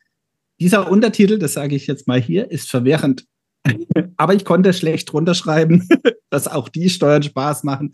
Dieser 0.60 0.90
Untertitel, 0.90 1.38
das 1.38 1.54
sage 1.54 1.76
ich 1.76 1.88
jetzt 1.88 2.08
mal 2.08 2.22
hier, 2.22 2.50
ist 2.50 2.70
verwirrend. 2.70 3.26
Aber 4.18 4.34
ich 4.34 4.46
konnte 4.46 4.74
schlecht 4.74 5.12
runterschreiben, 5.14 5.88
dass 6.30 6.48
auch 6.48 6.70
die 6.70 6.90
Steuern 6.90 7.24
Spaß 7.24 7.64
machen. 7.64 7.92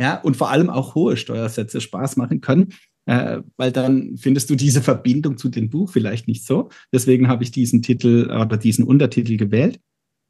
Ja, 0.00 0.18
und 0.18 0.38
vor 0.38 0.50
allem 0.50 0.70
auch 0.70 0.94
hohe 0.94 1.18
Steuersätze 1.18 1.78
Spaß 1.78 2.16
machen 2.16 2.40
können, 2.40 2.72
äh, 3.04 3.40
weil 3.58 3.70
dann 3.70 4.16
findest 4.16 4.48
du 4.48 4.56
diese 4.56 4.80
Verbindung 4.80 5.36
zu 5.36 5.50
dem 5.50 5.68
Buch 5.68 5.90
vielleicht 5.90 6.26
nicht 6.26 6.46
so. 6.46 6.70
Deswegen 6.90 7.28
habe 7.28 7.42
ich 7.42 7.50
diesen 7.50 7.82
Titel 7.82 8.30
oder 8.30 8.56
diesen 8.56 8.86
Untertitel 8.86 9.36
gewählt. 9.36 9.78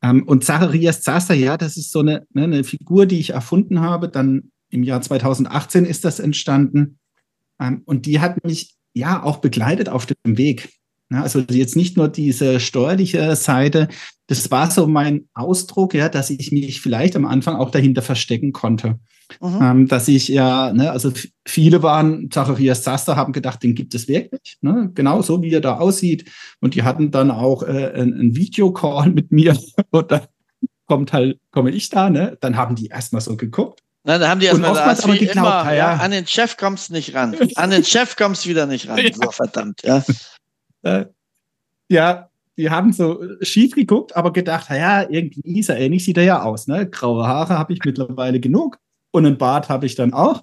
Ähm, 0.02 0.24
und 0.24 0.44
Zacharias 0.44 1.02
Zaster, 1.02 1.34
ja, 1.34 1.56
das 1.56 1.76
ist 1.76 1.92
so 1.92 2.00
eine, 2.00 2.26
ne, 2.32 2.44
eine 2.44 2.64
Figur, 2.64 3.06
die 3.06 3.20
ich 3.20 3.30
erfunden 3.30 3.80
habe. 3.80 4.08
Dann 4.08 4.50
im 4.70 4.82
Jahr 4.82 5.02
2018 5.02 5.84
ist 5.84 6.04
das 6.04 6.18
entstanden. 6.18 6.98
Ähm, 7.60 7.82
und 7.84 8.06
die 8.06 8.18
hat 8.18 8.42
mich 8.44 8.74
ja 8.92 9.22
auch 9.22 9.36
begleitet 9.36 9.88
auf 9.88 10.04
dem 10.06 10.16
Weg. 10.36 10.70
Ja, 11.12 11.22
also 11.22 11.44
jetzt 11.48 11.76
nicht 11.76 11.96
nur 11.96 12.08
diese 12.08 12.58
steuerliche 12.58 13.36
Seite, 13.36 13.86
das 14.26 14.50
war 14.50 14.68
so 14.68 14.88
mein 14.88 15.28
Ausdruck, 15.32 15.94
ja, 15.94 16.08
dass 16.08 16.30
ich 16.30 16.50
mich 16.50 16.80
vielleicht 16.80 17.14
am 17.14 17.24
Anfang 17.24 17.54
auch 17.54 17.70
dahinter 17.70 18.02
verstecken 18.02 18.52
konnte. 18.52 18.98
Mhm. 19.40 19.58
Ähm, 19.62 19.88
dass 19.88 20.08
ich 20.08 20.28
ja, 20.28 20.72
ne, 20.72 20.90
also 20.90 21.12
viele 21.46 21.82
waren, 21.82 22.30
Zacharias 22.30 22.82
Zaster 22.82 23.16
haben 23.16 23.32
gedacht, 23.32 23.62
den 23.62 23.74
gibt 23.74 23.94
es 23.94 24.08
wirklich, 24.08 24.58
ne, 24.60 24.90
genau 24.94 25.22
so 25.22 25.42
wie 25.42 25.52
er 25.52 25.60
da 25.60 25.78
aussieht. 25.78 26.30
Und 26.60 26.74
die 26.74 26.82
hatten 26.82 27.10
dann 27.10 27.30
auch 27.30 27.62
äh, 27.62 27.92
einen 27.94 28.34
Videocall 28.36 29.10
mit 29.10 29.32
mir 29.32 29.58
und 29.90 30.10
dann 30.10 30.22
kommt 30.86 31.12
halt, 31.12 31.38
komme 31.52 31.70
ich 31.70 31.88
da, 31.88 32.10
ne? 32.10 32.36
Dann 32.40 32.56
haben 32.56 32.74
die 32.74 32.86
erstmal 32.86 33.20
so 33.20 33.36
geguckt. 33.36 33.80
Na, 34.02 34.18
da 34.18 34.28
haben 34.28 34.40
die 34.40 34.46
erstmal 34.46 34.70
gesagt, 34.70 35.04
aber 35.04 35.12
geglaubt, 35.12 35.36
immer, 35.36 35.74
ja. 35.74 35.94
an 35.94 36.10
den 36.10 36.26
Chef 36.26 36.56
kommst 36.56 36.88
du 36.88 36.94
nicht 36.94 37.14
ran. 37.14 37.36
An 37.54 37.70
den 37.70 37.84
Chef 37.84 38.16
kommst 38.16 38.44
du 38.44 38.48
wieder 38.48 38.66
nicht 38.66 38.88
ran. 38.88 38.98
Ja. 38.98 39.12
So, 39.12 39.30
verdammt, 39.30 39.82
ja. 39.84 40.02
Äh, 40.82 41.04
ja, 41.88 42.30
die 42.56 42.70
haben 42.70 42.92
so 42.92 43.22
schief 43.42 43.74
geguckt, 43.74 44.16
aber 44.16 44.32
gedacht, 44.32 44.70
ja, 44.70 45.08
irgendwie 45.08 45.62
so 45.62 45.72
ähnlich 45.72 46.04
sieht 46.04 46.16
er 46.16 46.24
ja 46.24 46.42
aus. 46.42 46.66
Ne? 46.66 46.88
Graue 46.88 47.26
Haare 47.26 47.58
habe 47.58 47.72
ich 47.72 47.80
mittlerweile 47.84 48.40
genug 48.40 48.78
und 49.10 49.26
einen 49.26 49.38
Bart 49.38 49.68
habe 49.68 49.86
ich 49.86 49.94
dann 49.94 50.12
auch. 50.12 50.42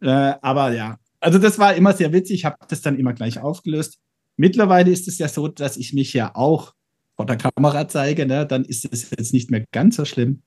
Äh, 0.00 0.34
aber 0.40 0.72
ja, 0.72 0.98
also 1.20 1.38
das 1.38 1.58
war 1.58 1.74
immer 1.74 1.92
sehr 1.92 2.12
witzig. 2.12 2.40
Ich 2.40 2.44
habe 2.44 2.56
das 2.68 2.82
dann 2.82 2.98
immer 2.98 3.12
gleich 3.12 3.38
aufgelöst. 3.38 3.98
Mittlerweile 4.36 4.90
ist 4.90 5.08
es 5.08 5.18
ja 5.18 5.28
so, 5.28 5.48
dass 5.48 5.76
ich 5.76 5.92
mich 5.92 6.12
ja 6.12 6.34
auch 6.34 6.74
vor 7.16 7.26
der 7.26 7.36
Kamera 7.36 7.86
zeige. 7.88 8.26
Ne? 8.26 8.46
Dann 8.46 8.64
ist 8.64 8.88
es 8.90 9.10
jetzt 9.10 9.32
nicht 9.32 9.50
mehr 9.50 9.64
ganz 9.72 9.96
so 9.96 10.04
schlimm. 10.04 10.42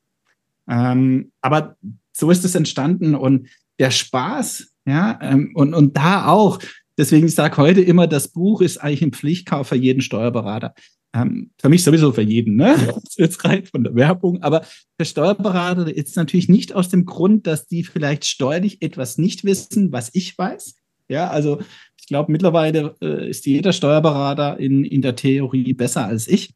Ähm, 0.68 1.32
aber 1.42 1.78
so 2.12 2.32
ist 2.32 2.44
es 2.44 2.56
entstanden 2.56 3.16
und 3.16 3.48
der 3.80 3.92
Spaß, 3.92 4.72
ja, 4.86 5.20
ähm, 5.22 5.52
und, 5.54 5.74
und 5.74 5.96
da 5.96 6.28
auch, 6.28 6.60
Deswegen 6.98 7.28
sage 7.28 7.54
ich 7.54 7.58
heute 7.58 7.82
immer, 7.82 8.08
das 8.08 8.30
Buch 8.30 8.62
ist 8.62 8.78
eigentlich 8.78 9.02
ein 9.02 9.12
Pflichtkauf 9.12 9.68
für 9.68 9.76
jeden 9.76 10.02
Steuerberater. 10.02 10.74
Ähm, 11.16 11.52
für 11.60 11.70
mich 11.70 11.84
sowieso 11.84 12.12
für 12.12 12.22
jeden, 12.22 12.58
ne? 12.58 12.76
Jetzt 13.16 13.44
rein 13.46 13.66
von 13.66 13.84
der 13.84 13.96
Werbung. 13.96 14.42
Aber 14.44 14.66
für 15.00 15.06
Steuerberater 15.06 15.94
ist 15.96 16.16
natürlich 16.18 16.50
nicht 16.50 16.74
aus 16.74 16.90
dem 16.90 17.06
Grund, 17.06 17.48
dass 17.48 17.68
die 17.68 17.84
vielleicht 17.84 18.26
steuerlich 18.26 18.82
etwas 18.82 19.18
nicht 19.18 19.46
wissen, 19.46 19.92
was 19.92 20.10
ich 20.14 20.38
weiß. 20.38 20.76
Ja, 21.08 21.30
also 21.30 21.60
ich 22.00 22.08
glaube, 22.08 22.32
mittlerweile 22.32 22.96
äh, 23.02 23.30
ist 23.30 23.46
jeder 23.46 23.72
Steuerberater 23.72 24.60
in, 24.60 24.84
in 24.84 25.02
der 25.02 25.16
Theorie 25.16 25.74
besser 25.74 26.06
als 26.06 26.28
ich. 26.28 26.54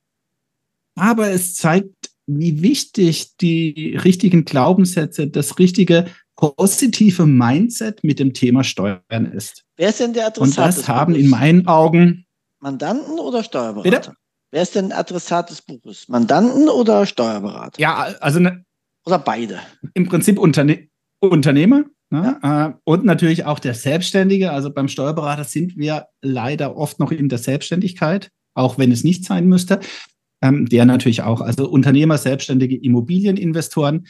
Aber 0.96 1.30
es 1.30 1.56
zeigt, 1.56 2.12
wie 2.28 2.62
wichtig 2.62 3.38
die 3.38 3.98
richtigen 4.04 4.46
Glaubenssätze, 4.46 5.28
das 5.28 5.58
richtige 5.58 6.06
positive 6.36 7.26
Mindset 7.26 8.04
mit 8.04 8.20
dem 8.20 8.34
Thema 8.34 8.64
Steuern 8.64 9.32
ist. 9.34 9.66
Wer 9.78 9.90
ist 9.90 10.00
denn 10.00 10.14
der 10.14 10.28
Adressat? 10.28 10.48
Und 10.48 10.58
das 10.58 10.88
haben 10.88 11.16
in 11.16 11.30
meinen 11.30 11.68
Augen 11.68 12.26
Mandanten 12.60 13.20
oder 13.20 13.44
Steuerberater? 13.44 13.90
Bitte? 13.90 14.14
Wer 14.52 14.64
ist 14.64 14.76
denn 14.76 14.92
Adressat 14.92 15.50
des 15.50 15.62
Buches? 15.62 16.08
Mandanten 16.08 16.70
oder 16.70 17.06
Steuerberater? 17.06 17.80
Ja, 17.80 18.16
also 18.20 18.40
ne, 18.40 18.66
oder 19.06 19.20
beide. 19.20 19.60
Im 19.94 20.08
Prinzip 20.08 20.40
Unterne 20.40 20.88
Unternehmer 21.20 21.84
ne? 22.10 22.40
ja. 22.42 22.68
äh, 22.68 22.74
und 22.84 23.06
natürlich 23.06 23.46
auch 23.46 23.60
der 23.60 23.74
Selbstständige. 23.74 24.52
Also 24.52 24.72
beim 24.72 24.88
Steuerberater 24.88 25.44
sind 25.44 25.78
wir 25.78 26.08
leider 26.22 26.76
oft 26.78 27.00
noch 27.00 27.12
in 27.12 27.30
der 27.30 27.38
Selbstständigkeit, 27.38 28.32
auch 28.56 28.78
wenn 28.78 28.92
es 28.92 29.04
nicht 29.04 29.26
sein 29.26 29.48
müsste. 29.48 29.80
Ähm, 30.42 30.68
der 30.68 30.86
natürlich 30.86 31.22
auch, 31.22 31.42
also 31.42 31.70
Unternehmer, 31.70 32.18
Selbstständige, 32.18 32.78
Immobilieninvestoren, 32.78 34.08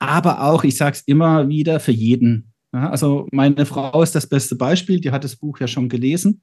aber 0.00 0.42
auch, 0.42 0.64
ich 0.64 0.76
sage 0.76 0.96
es 0.96 1.02
immer 1.02 1.48
wieder, 1.48 1.78
für 1.78 1.92
jeden. 1.92 2.52
Ja? 2.74 2.90
Also 2.90 3.28
meine 3.30 3.64
Frau 3.64 4.02
ist 4.02 4.16
das 4.16 4.26
beste 4.26 4.56
Beispiel, 4.56 5.00
die 5.00 5.12
hat 5.12 5.22
das 5.22 5.36
Buch 5.36 5.60
ja 5.60 5.68
schon 5.68 5.88
gelesen 5.88 6.42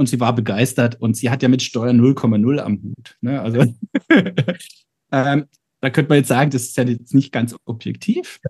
und 0.00 0.08
sie 0.08 0.18
war 0.18 0.34
begeistert 0.34 1.00
und 1.00 1.16
sie 1.16 1.30
hat 1.30 1.42
ja 1.42 1.48
mit 1.48 1.62
Steuer 1.62 1.92
0,0 1.92 2.58
am 2.58 2.82
Hut. 2.82 3.16
Ne? 3.20 3.40
Also 3.40 3.60
ähm, 5.12 5.46
da 5.80 5.90
könnte 5.90 6.08
man 6.08 6.18
jetzt 6.18 6.28
sagen, 6.28 6.50
das 6.50 6.62
ist 6.62 6.76
ja 6.76 6.84
jetzt 6.84 7.14
nicht 7.14 7.32
ganz 7.32 7.54
objektiv. 7.66 8.40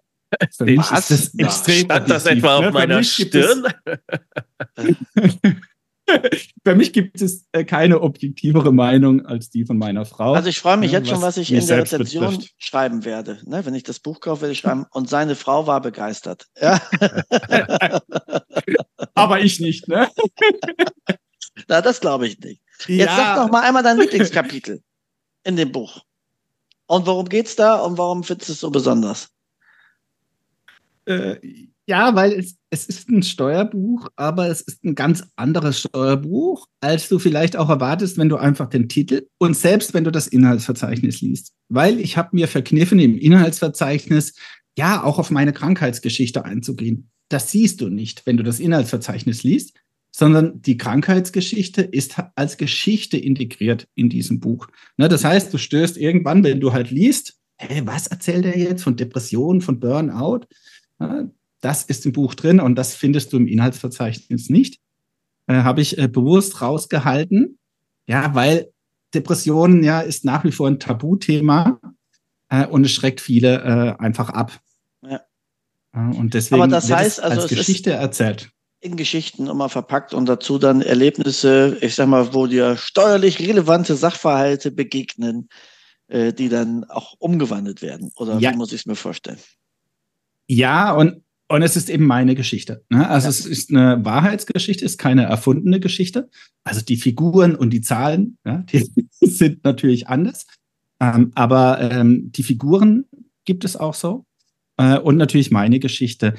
Für 0.57 0.65
mich 0.65 0.79
Was? 0.79 1.11
ist 1.11 1.35
das 1.35 1.47
extrem 1.47 1.85
Stand 1.87 2.09
das 2.09 2.27
etwa 2.27 2.57
auf 2.57 2.65
ne? 2.67 2.71
meiner 2.71 3.03
Stirn? 3.03 3.65
Für 6.65 6.75
mich 6.75 6.93
gibt 6.93 7.23
es 7.23 7.47
äh, 7.53 7.65
keine 7.65 8.01
objektivere 8.01 8.73
Meinung 8.73 9.25
als 9.27 9.49
die 9.51 9.65
von 9.65 9.79
meiner 9.79 10.05
Frau. 10.05 10.35
Also 10.35 10.49
ich 10.49 10.59
freue 10.59 10.77
mich 10.77 10.91
jetzt 10.91 11.09
schon, 11.09 11.23
was 11.23 11.37
ich 11.37 11.53
in 11.53 11.65
der 11.65 11.79
Rezension 11.79 12.33
betrifft. 12.33 12.55
schreiben 12.59 13.05
werde. 13.05 13.39
Ne? 13.45 13.65
Wenn 13.65 13.75
ich 13.75 13.85
das 13.85 14.01
Buch 14.01 14.19
kaufe, 14.21 14.43
werde 14.43 14.53
ich 14.53 14.59
schreiben, 14.59 14.87
und 14.91 15.09
seine 15.09 15.37
Frau 15.37 15.69
war 15.69 15.81
begeistert. 15.81 16.47
Ja? 16.61 16.81
Aber 19.15 19.41
ich 19.41 19.61
nicht, 19.61 19.87
ne? 19.87 20.09
Na, 21.69 21.81
das 21.81 22.01
glaube 22.01 22.27
ich 22.27 22.39
nicht. 22.41 22.63
Jetzt 22.87 23.07
ja. 23.07 23.17
sag 23.17 23.37
doch 23.37 23.51
mal 23.51 23.63
einmal 23.63 23.83
dein 23.83 23.99
Lieblingskapitel 23.99 24.83
in 25.45 25.57
dem 25.57 25.73
Buch. 25.73 26.03
Und 26.87 27.07
worum 27.07 27.29
geht's 27.29 27.57
da 27.57 27.77
und 27.77 27.99
warum 27.99 28.25
findest 28.25 28.49
du 28.49 28.53
es 28.55 28.61
so 28.61 28.71
besonders? 28.71 29.29
Äh, 31.05 31.37
ja, 31.87 32.15
weil 32.15 32.33
es, 32.33 32.57
es 32.71 32.87
ist 32.87 33.09
ein 33.09 33.23
Steuerbuch, 33.23 34.09
aber 34.15 34.49
es 34.49 34.61
ist 34.61 34.85
ein 34.85 34.95
ganz 34.95 35.25
anderes 35.37 35.81
Steuerbuch, 35.81 36.67
als 36.81 37.09
du 37.09 37.19
vielleicht 37.19 37.57
auch 37.57 37.69
erwartest, 37.69 38.17
wenn 38.17 38.29
du 38.29 38.37
einfach 38.37 38.69
den 38.69 38.89
Titel 38.89 39.27
und 39.39 39.57
selbst 39.57 39.93
wenn 39.93 40.05
du 40.05 40.13
das 40.13 40.29
Inhaltsverzeichnis 40.29 41.21
liest. 41.21 41.53
Weil 41.69 41.99
ich 41.99 42.17
habe 42.17 42.31
mir 42.33 42.49
verkniffen, 42.49 43.01
im 43.01 43.19
Inhaltsverzeichnis 43.19 44.35
ja 44.79 45.03
auch 45.03 45.19
auf 45.19 45.31
meine 45.31 45.53
Krankheitsgeschichte 45.53 46.45
einzugehen. 46.45 47.11
Das 47.29 47.51
siehst 47.51 47.81
du 47.81 47.89
nicht, 47.89 48.25
wenn 48.25 48.37
du 48.37 48.43
das 48.43 48.61
Inhaltsverzeichnis 48.61 49.43
liest 49.43 49.75
sondern 50.21 50.61
die 50.61 50.77
Krankheitsgeschichte 50.77 51.81
ist 51.81 52.23
als 52.35 52.59
Geschichte 52.59 53.17
integriert 53.17 53.89
in 53.95 54.11
diesem 54.11 54.39
Buch. 54.39 54.69
Ne, 54.99 55.09
das 55.09 55.25
heißt, 55.25 55.51
du 55.55 55.57
stößt 55.57 55.97
irgendwann, 55.97 56.45
wenn 56.45 56.61
du 56.61 56.75
halt 56.75 56.91
liest, 56.91 57.39
hey, 57.57 57.87
was 57.87 58.07
erzählt 58.07 58.45
er 58.45 58.59
jetzt 58.59 58.83
von 58.83 58.97
Depressionen, 58.97 59.63
von 59.63 59.81
Burnout? 59.81 60.41
Ne, 60.99 61.31
das 61.63 61.85
ist 61.85 62.05
im 62.05 62.13
Buch 62.13 62.35
drin 62.35 62.61
und 62.61 62.75
das 62.75 62.95
findest 62.95 63.33
du 63.33 63.39
im 63.39 63.47
Inhaltsverzeichnis 63.47 64.51
nicht. 64.51 64.79
Äh, 65.47 65.55
Habe 65.55 65.81
ich 65.81 65.97
äh, 65.97 66.07
bewusst 66.07 66.61
rausgehalten, 66.61 67.59
ja, 68.07 68.35
weil 68.35 68.71
Depressionen 69.15 69.83
ja 69.83 70.01
ist 70.01 70.27
nach 70.27 70.45
wie 70.45 70.53
vor 70.53 70.69
ein 70.69 70.79
Tabuthema 70.79 71.81
äh, 72.51 72.67
und 72.67 72.85
es 72.85 72.93
schreckt 72.93 73.23
viele 73.23 73.55
äh, 73.63 74.03
einfach 74.03 74.29
ab. 74.29 74.61
Ja. 75.01 75.23
Und 75.95 76.35
deswegen 76.35 76.61
Aber 76.61 76.71
das 76.71 76.91
heißt, 76.91 77.23
also 77.23 77.41
als 77.41 77.49
Geschichte 77.49 77.93
erzählt 77.93 78.53
in 78.81 78.97
Geschichten 78.97 79.47
immer 79.47 79.69
verpackt 79.69 80.15
und 80.15 80.27
dazu 80.27 80.59
dann 80.59 80.81
Erlebnisse, 80.81 81.77
ich 81.81 81.95
sag 81.95 82.09
mal, 82.09 82.33
wo 82.33 82.47
dir 82.47 82.77
steuerlich 82.77 83.39
relevante 83.39 83.95
Sachverhalte 83.95 84.71
begegnen, 84.71 85.49
äh, 86.09 86.33
die 86.33 86.49
dann 86.49 86.85
auch 86.85 87.15
umgewandelt 87.19 87.83
werden. 87.83 88.11
Oder 88.17 88.39
ja. 88.39 88.53
wie 88.53 88.57
muss 88.57 88.73
ich 88.73 88.81
es 88.81 88.87
mir 88.87 88.97
vorstellen? 88.97 89.39
Ja, 90.49 90.93
und, 90.93 91.23
und 91.49 91.63
es 91.63 91.77
ist 91.77 91.91
eben 91.91 92.07
meine 92.07 92.35
Geschichte. 92.35 92.85
Ne? 92.89 93.09
Also 93.09 93.27
ja. 93.27 93.31
es 93.31 93.45
ist 93.45 93.71
eine 93.71 94.05
Wahrheitsgeschichte, 94.05 94.85
ist 94.85 94.99
keine 94.99 95.25
erfundene 95.25 95.79
Geschichte. 95.79 96.31
Also 96.65 96.81
die 96.81 96.97
Figuren 96.97 97.55
und 97.55 97.71
die 97.71 97.83
Zahlen, 97.83 98.39
ja, 98.47 98.65
die 98.73 98.91
sind 99.21 99.63
natürlich 99.63 100.09
anders. 100.09 100.47
Ähm, 101.01 101.33
aber 101.35 101.81
ähm, 101.81 102.33
die 102.33 102.43
Figuren 102.43 103.05
gibt 103.45 103.65
es 103.65 103.77
auch 103.77 103.95
so. 103.95 104.25
Äh, 104.79 104.99
und 104.99 105.17
natürlich 105.17 105.51
meine 105.51 105.81
Geschichte. 105.81 106.35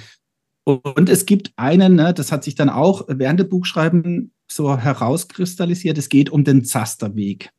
Und 0.64 1.10
es 1.10 1.26
gibt 1.26 1.54
einen, 1.56 1.96
ne, 1.96 2.14
das 2.14 2.32
hat 2.32 2.44
sich 2.44 2.56
dann 2.56 2.70
auch 2.70 3.06
während 3.08 3.40
dem 3.40 3.50
Buchschreiben 3.50 4.32
so 4.48 4.78
herauskristallisiert, 4.78 5.98
es 5.98 6.10
geht 6.10 6.30
um 6.30 6.44
den 6.44 6.66
Zasterweg. 6.66 7.52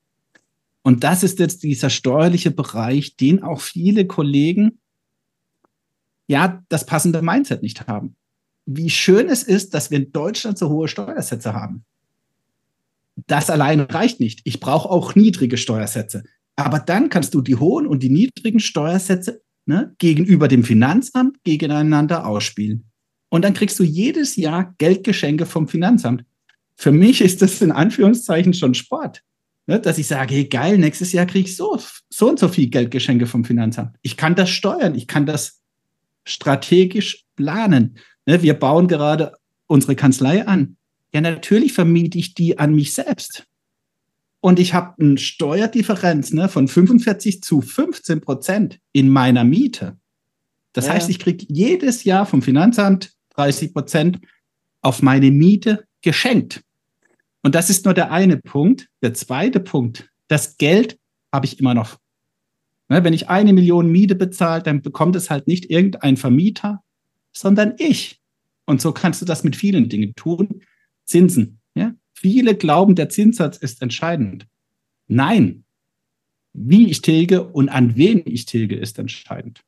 Und 0.82 1.04
das 1.04 1.22
ist 1.22 1.38
jetzt 1.38 1.62
dieser 1.62 1.90
steuerliche 1.90 2.50
Bereich, 2.50 3.16
den 3.16 3.42
auch 3.42 3.60
viele 3.60 4.06
Kollegen 4.06 4.78
ja 6.28 6.62
das 6.68 6.86
passende 6.86 7.22
Mindset 7.22 7.62
nicht 7.62 7.86
haben. 7.86 8.16
Wie 8.66 8.90
schön 8.90 9.28
es 9.28 9.42
ist, 9.42 9.74
dass 9.74 9.90
wir 9.90 9.98
in 9.98 10.12
Deutschland 10.12 10.58
so 10.58 10.68
hohe 10.68 10.88
Steuersätze 10.88 11.52
haben. 11.52 11.84
Das 13.26 13.50
alleine 13.50 13.92
reicht 13.92 14.20
nicht. 14.20 14.40
Ich 14.44 14.60
brauche 14.60 14.88
auch 14.88 15.14
niedrige 15.14 15.56
Steuersätze. 15.56 16.24
Aber 16.56 16.78
dann 16.78 17.08
kannst 17.08 17.34
du 17.34 17.40
die 17.40 17.56
hohen 17.56 17.86
und 17.86 18.02
die 18.02 18.10
niedrigen 18.10 18.60
Steuersätze 18.60 19.42
ne, 19.66 19.94
gegenüber 19.98 20.48
dem 20.48 20.64
Finanzamt 20.64 21.42
gegeneinander 21.44 22.26
ausspielen. 22.26 22.91
Und 23.32 23.46
dann 23.46 23.54
kriegst 23.54 23.78
du 23.78 23.82
jedes 23.82 24.36
Jahr 24.36 24.74
Geldgeschenke 24.76 25.46
vom 25.46 25.66
Finanzamt. 25.66 26.22
Für 26.76 26.92
mich 26.92 27.22
ist 27.22 27.40
das 27.40 27.62
in 27.62 27.72
Anführungszeichen 27.72 28.52
schon 28.52 28.74
Sport. 28.74 29.22
Ne, 29.66 29.80
dass 29.80 29.96
ich 29.96 30.06
sage, 30.06 30.34
hey 30.34 30.44
geil, 30.44 30.76
nächstes 30.76 31.12
Jahr 31.12 31.24
krieg 31.24 31.46
ich 31.46 31.56
so, 31.56 31.80
so 32.10 32.28
und 32.28 32.38
so 32.38 32.48
viel 32.48 32.68
Geldgeschenke 32.68 33.26
vom 33.26 33.46
Finanzamt. 33.46 33.96
Ich 34.02 34.18
kann 34.18 34.34
das 34.34 34.50
steuern, 34.50 34.94
ich 34.94 35.06
kann 35.06 35.24
das 35.24 35.62
strategisch 36.24 37.24
planen. 37.34 37.96
Ne, 38.26 38.42
wir 38.42 38.52
bauen 38.52 38.86
gerade 38.86 39.32
unsere 39.66 39.96
Kanzlei 39.96 40.46
an. 40.46 40.76
Ja, 41.14 41.22
natürlich 41.22 41.72
vermiete 41.72 42.18
ich 42.18 42.34
die 42.34 42.58
an 42.58 42.74
mich 42.74 42.92
selbst. 42.92 43.46
Und 44.40 44.58
ich 44.58 44.74
habe 44.74 45.00
eine 45.00 45.16
Steuerdifferenz 45.16 46.34
ne, 46.34 46.50
von 46.50 46.68
45 46.68 47.42
zu 47.42 47.62
15 47.62 48.20
Prozent 48.20 48.78
in 48.92 49.08
meiner 49.08 49.44
Miete. 49.44 49.96
Das 50.74 50.88
ja. 50.88 50.92
heißt, 50.92 51.08
ich 51.08 51.18
kriege 51.18 51.46
jedes 51.48 52.04
Jahr 52.04 52.26
vom 52.26 52.42
Finanzamt 52.42 53.14
30 53.34 53.72
Prozent 53.72 54.18
auf 54.80 55.02
meine 55.02 55.30
Miete 55.30 55.86
geschenkt. 56.02 56.62
Und 57.42 57.54
das 57.54 57.70
ist 57.70 57.84
nur 57.84 57.94
der 57.94 58.10
eine 58.10 58.36
Punkt. 58.36 58.88
Der 59.02 59.14
zweite 59.14 59.60
Punkt, 59.60 60.10
das 60.28 60.56
Geld 60.56 60.98
habe 61.32 61.46
ich 61.46 61.58
immer 61.58 61.74
noch. 61.74 61.98
Ne, 62.88 63.04
wenn 63.04 63.14
ich 63.14 63.28
eine 63.28 63.52
Million 63.52 63.90
Miete 63.90 64.14
bezahle, 64.14 64.62
dann 64.62 64.82
bekommt 64.82 65.16
es 65.16 65.30
halt 65.30 65.46
nicht 65.46 65.70
irgendein 65.70 66.16
Vermieter, 66.16 66.82
sondern 67.32 67.74
ich. 67.78 68.20
Und 68.66 68.80
so 68.80 68.92
kannst 68.92 69.20
du 69.22 69.26
das 69.26 69.44
mit 69.44 69.56
vielen 69.56 69.88
Dingen 69.88 70.14
tun. 70.14 70.62
Zinsen. 71.04 71.58
Ja? 71.74 71.94
Viele 72.12 72.54
glauben, 72.54 72.94
der 72.94 73.08
Zinssatz 73.08 73.56
ist 73.56 73.82
entscheidend. 73.82 74.46
Nein. 75.08 75.64
Wie 76.52 76.90
ich 76.90 77.00
tilge 77.00 77.44
und 77.44 77.70
an 77.70 77.96
wen 77.96 78.22
ich 78.26 78.44
tilge, 78.44 78.76
ist 78.76 78.98
entscheidend. 78.98 79.62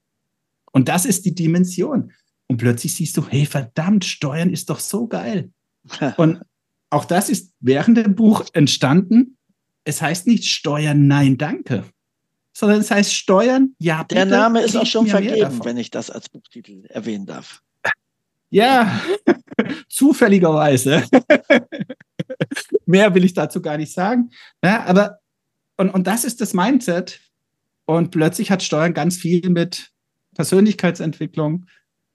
Und 0.71 0.89
das 0.89 1.07
ist 1.07 1.25
die 1.25 1.35
Dimension. 1.35 2.13
Und 2.49 2.59
plötzlich 2.59 2.95
siehst 2.95 3.17
du, 3.17 3.27
hey, 3.27 3.47
verdammt, 3.47 4.05
Steuern 4.05 4.51
ist 4.51 4.71
doch 4.71 4.81
so 4.81 5.07
geil. 5.07 5.51
Und 6.17 6.43
auch 6.91 7.05
das 7.05 7.29
ist 7.29 7.53
während 7.61 7.97
dem 7.97 8.15
Buch 8.15 8.45
entstanden. 8.53 9.37
Es 9.85 10.01
heißt 10.01 10.27
nicht 10.27 10.45
Steuern, 10.47 11.07
nein, 11.07 11.37
danke, 11.37 11.85
sondern 12.55 12.81
es 12.81 12.91
heißt 12.91 13.13
Steuern, 13.13 13.75
ja, 13.79 14.03
bitte, 14.03 14.15
Der 14.15 14.27
Name 14.27 14.63
ist 14.63 14.77
auch 14.77 14.87
schon 14.87 15.07
vergeben, 15.07 15.65
wenn 15.65 15.77
ich 15.77 15.91
das 15.91 16.11
als 16.11 16.29
Buchtitel 16.29 16.87
erwähnen 16.87 17.27
darf. 17.27 17.63
Ja, 18.49 19.01
zufälligerweise. 19.89 21.05
Mehr 22.87 23.13
will 23.15 23.25
ich 23.25 23.35
dazu 23.35 23.61
gar 23.61 23.77
nicht 23.77 23.93
sagen. 23.93 24.31
Ja, 24.63 24.85
aber, 24.85 25.19
und, 25.77 25.91
und 25.91 26.07
das 26.07 26.25
ist 26.25 26.41
das 26.41 26.55
Mindset. 26.55 27.21
Und 27.87 28.13
plötzlich 28.13 28.51
hat 28.51 28.63
Steuern 28.63 28.95
ganz 28.95 29.17
viel 29.17 29.51
mit 29.51 29.91
Persönlichkeitsentwicklung, 30.37 31.67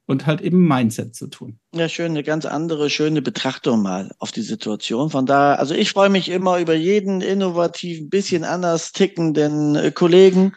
und 0.09 0.25
halt 0.25 0.41
eben 0.41 0.67
Mindset 0.67 1.15
zu 1.15 1.27
tun. 1.27 1.59
Ja, 1.71 1.87
schön, 1.87 2.13
eine 2.13 2.23
ganz 2.23 2.47
andere, 2.47 2.89
schöne 2.89 3.21
Betrachtung 3.21 3.83
mal 3.83 4.09
auf 4.17 4.31
die 4.31 4.41
Situation. 4.41 5.11
Von 5.11 5.27
daher, 5.27 5.59
also 5.59 5.75
ich 5.75 5.91
freue 5.91 6.09
mich 6.09 6.29
immer 6.29 6.57
über 6.57 6.73
jeden 6.73 7.21
innovativen, 7.21 8.09
bisschen 8.09 8.43
anders 8.43 8.91
tickenden 8.91 9.75
äh, 9.75 9.91
Kollegen. 9.91 10.55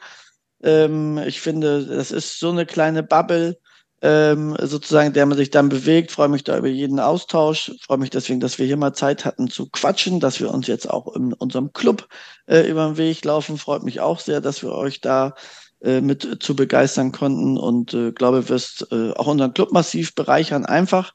Ähm, 0.62 1.18
ich 1.26 1.42
finde, 1.42 1.84
das 1.84 2.12
ist 2.12 2.40
so 2.40 2.48
eine 2.48 2.64
kleine 2.64 3.03
Bubble, 3.03 3.59
ähm, 4.00 4.57
sozusagen, 4.59 5.12
der 5.12 5.26
man 5.26 5.36
sich 5.36 5.50
dann 5.50 5.68
bewegt. 5.68 6.12
Freue 6.12 6.28
mich 6.28 6.44
da 6.44 6.57
über 6.57 6.68
jeden 6.68 6.98
Austausch. 6.98 7.72
Freue 7.82 7.98
mich 7.98 8.09
deswegen, 8.09 8.40
dass 8.40 8.59
wir 8.59 8.64
hier 8.64 8.78
mal 8.78 8.94
Zeit 8.94 9.26
hatten 9.26 9.50
zu 9.50 9.68
quatschen, 9.68 10.18
dass 10.18 10.40
wir 10.40 10.50
uns 10.50 10.66
jetzt 10.66 10.88
auch 10.88 11.14
in 11.14 11.34
unserem 11.34 11.74
Club 11.74 12.09
äh, 12.46 12.62
über 12.62 12.86
den 12.86 12.96
Weg 12.96 13.22
laufen. 13.22 13.59
Freut 13.59 13.82
mich 13.82 14.00
auch 14.00 14.18
sehr, 14.18 14.40
dass 14.40 14.62
wir 14.62 14.72
euch 14.72 15.03
da 15.03 15.34
äh, 15.82 16.00
mit 16.00 16.42
zu 16.42 16.56
begeistern 16.56 17.12
konnten 17.12 17.58
und 17.58 17.94
äh, 17.94 18.12
glaube, 18.12 18.48
wirst 18.48 18.86
äh, 18.92 19.12
auch 19.12 19.26
unseren 19.26 19.54
Club 19.54 19.72
massiv 19.72 20.14
bereichern, 20.14 20.66
einfach 20.66 21.12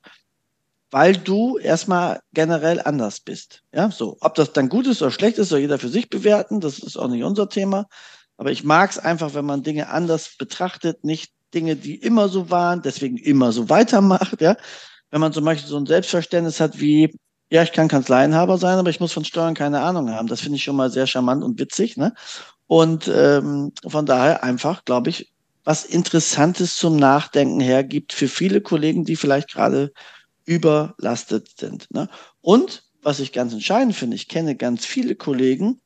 weil 0.91 1.17
du 1.17 1.57
erstmal 1.57 2.21
generell 2.33 2.81
anders 2.81 3.19
bist. 3.19 3.63
Ja, 3.73 3.91
so. 3.91 4.17
Ob 4.21 4.35
das 4.35 4.53
dann 4.53 4.69
gut 4.69 4.87
ist 4.87 5.01
oder 5.01 5.11
schlecht 5.11 5.37
ist, 5.37 5.49
soll 5.49 5.59
jeder 5.59 5.79
für 5.79 5.89
sich 5.89 6.09
bewerten. 6.09 6.61
Das 6.61 6.79
ist 6.79 6.97
auch 6.97 7.09
nicht 7.09 7.23
unser 7.23 7.49
Thema. 7.49 7.87
Aber 8.37 8.51
ich 8.51 8.63
mag 8.63 8.91
es 8.91 8.99
einfach, 8.99 9.33
wenn 9.33 9.45
man 9.45 9.63
Dinge 9.63 9.89
anders 9.89 10.35
betrachtet, 10.37 11.03
nicht 11.03 11.31
Dinge, 11.53 11.75
die 11.75 11.95
immer 11.95 12.29
so 12.29 12.49
waren, 12.49 12.81
deswegen 12.81 13.17
immer 13.17 13.51
so 13.51 13.69
weitermacht. 13.69 14.41
Ja, 14.41 14.55
wenn 15.11 15.21
man 15.21 15.33
zum 15.33 15.45
Beispiel 15.45 15.67
so 15.67 15.77
ein 15.77 15.85
Selbstverständnis 15.85 16.59
hat 16.59 16.79
wie, 16.79 17.13
ja, 17.49 17.63
ich 17.63 17.71
kann 17.71 17.87
Kanzleienhaber 17.87 18.57
sein, 18.57 18.77
aber 18.77 18.89
ich 18.89 18.99
muss 18.99 19.13
von 19.13 19.25
Steuern 19.25 19.55
keine 19.55 19.81
Ahnung 19.81 20.09
haben. 20.11 20.27
Das 20.27 20.41
finde 20.41 20.57
ich 20.57 20.63
schon 20.63 20.75
mal 20.75 20.91
sehr 20.91 21.07
charmant 21.07 21.43
und 21.43 21.59
witzig. 21.59 21.97
Ne? 21.97 22.13
Und 22.67 23.09
ähm, 23.13 23.71
von 23.87 24.05
daher 24.05 24.43
einfach, 24.43 24.85
glaube 24.85 25.09
ich, 25.09 25.31
was 25.63 25.83
Interessantes 25.83 26.75
zum 26.75 26.95
Nachdenken 26.95 27.59
hergibt 27.59 28.13
für 28.13 28.27
viele 28.27 28.61
Kollegen, 28.61 29.03
die 29.03 29.15
vielleicht 29.15 29.51
gerade 29.51 29.91
überlastet 30.45 31.59
sind. 31.59 31.87
Ne? 31.91 32.09
Und 32.41 32.83
was 33.01 33.19
ich 33.19 33.33
ganz 33.33 33.53
entscheidend 33.53 33.95
finde, 33.95 34.15
ich 34.15 34.27
kenne 34.27 34.55
ganz 34.55 34.85
viele 34.85 35.15
Kollegen, 35.15 35.81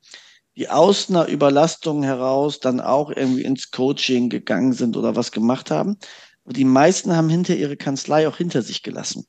die 0.56 0.70
aus 0.70 1.10
einer 1.10 1.28
Überlastung 1.28 2.04
heraus 2.04 2.60
dann 2.60 2.80
auch 2.80 3.10
irgendwie 3.10 3.44
ins 3.44 3.72
Coaching 3.72 4.30
gegangen 4.30 4.74
sind 4.74 4.98
oder 4.98 5.16
was 5.16 5.32
gemacht 5.32 5.72
haben. 5.72 5.98
Aber 6.44 6.54
die 6.54 6.66
meisten 6.66 7.16
haben 7.16 7.30
hinter 7.30 7.56
ihre 7.56 7.78
Kanzlei 7.78 8.28
auch 8.28 8.38
hinter 8.38 8.62
sich 8.62 8.84
gelassen. 8.84 9.26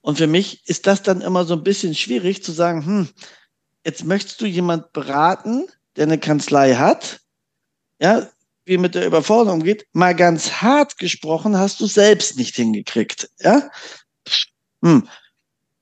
Und 0.00 0.18
für 0.18 0.26
mich 0.26 0.66
ist 0.66 0.86
das 0.86 1.02
dann 1.02 1.20
immer 1.20 1.44
so 1.44 1.54
ein 1.54 1.62
bisschen 1.62 1.94
schwierig 1.94 2.42
zu 2.42 2.52
sagen, 2.52 2.84
hm, 2.84 3.08
jetzt 3.84 4.04
möchtest 4.04 4.40
du 4.40 4.46
jemand 4.46 4.92
beraten, 4.92 5.66
der 5.96 6.04
eine 6.04 6.18
Kanzlei 6.18 6.74
hat, 6.74 7.20
ja, 8.00 8.28
wie 8.64 8.78
mit 8.78 8.94
der 8.94 9.06
Überforderung 9.06 9.62
geht, 9.62 9.86
mal 9.92 10.14
ganz 10.14 10.52
hart 10.62 10.98
gesprochen, 10.98 11.58
hast 11.58 11.80
du 11.80 11.86
selbst 11.86 12.36
nicht 12.36 12.56
hingekriegt, 12.56 13.28
ja. 13.40 13.68
Hm. 14.82 15.08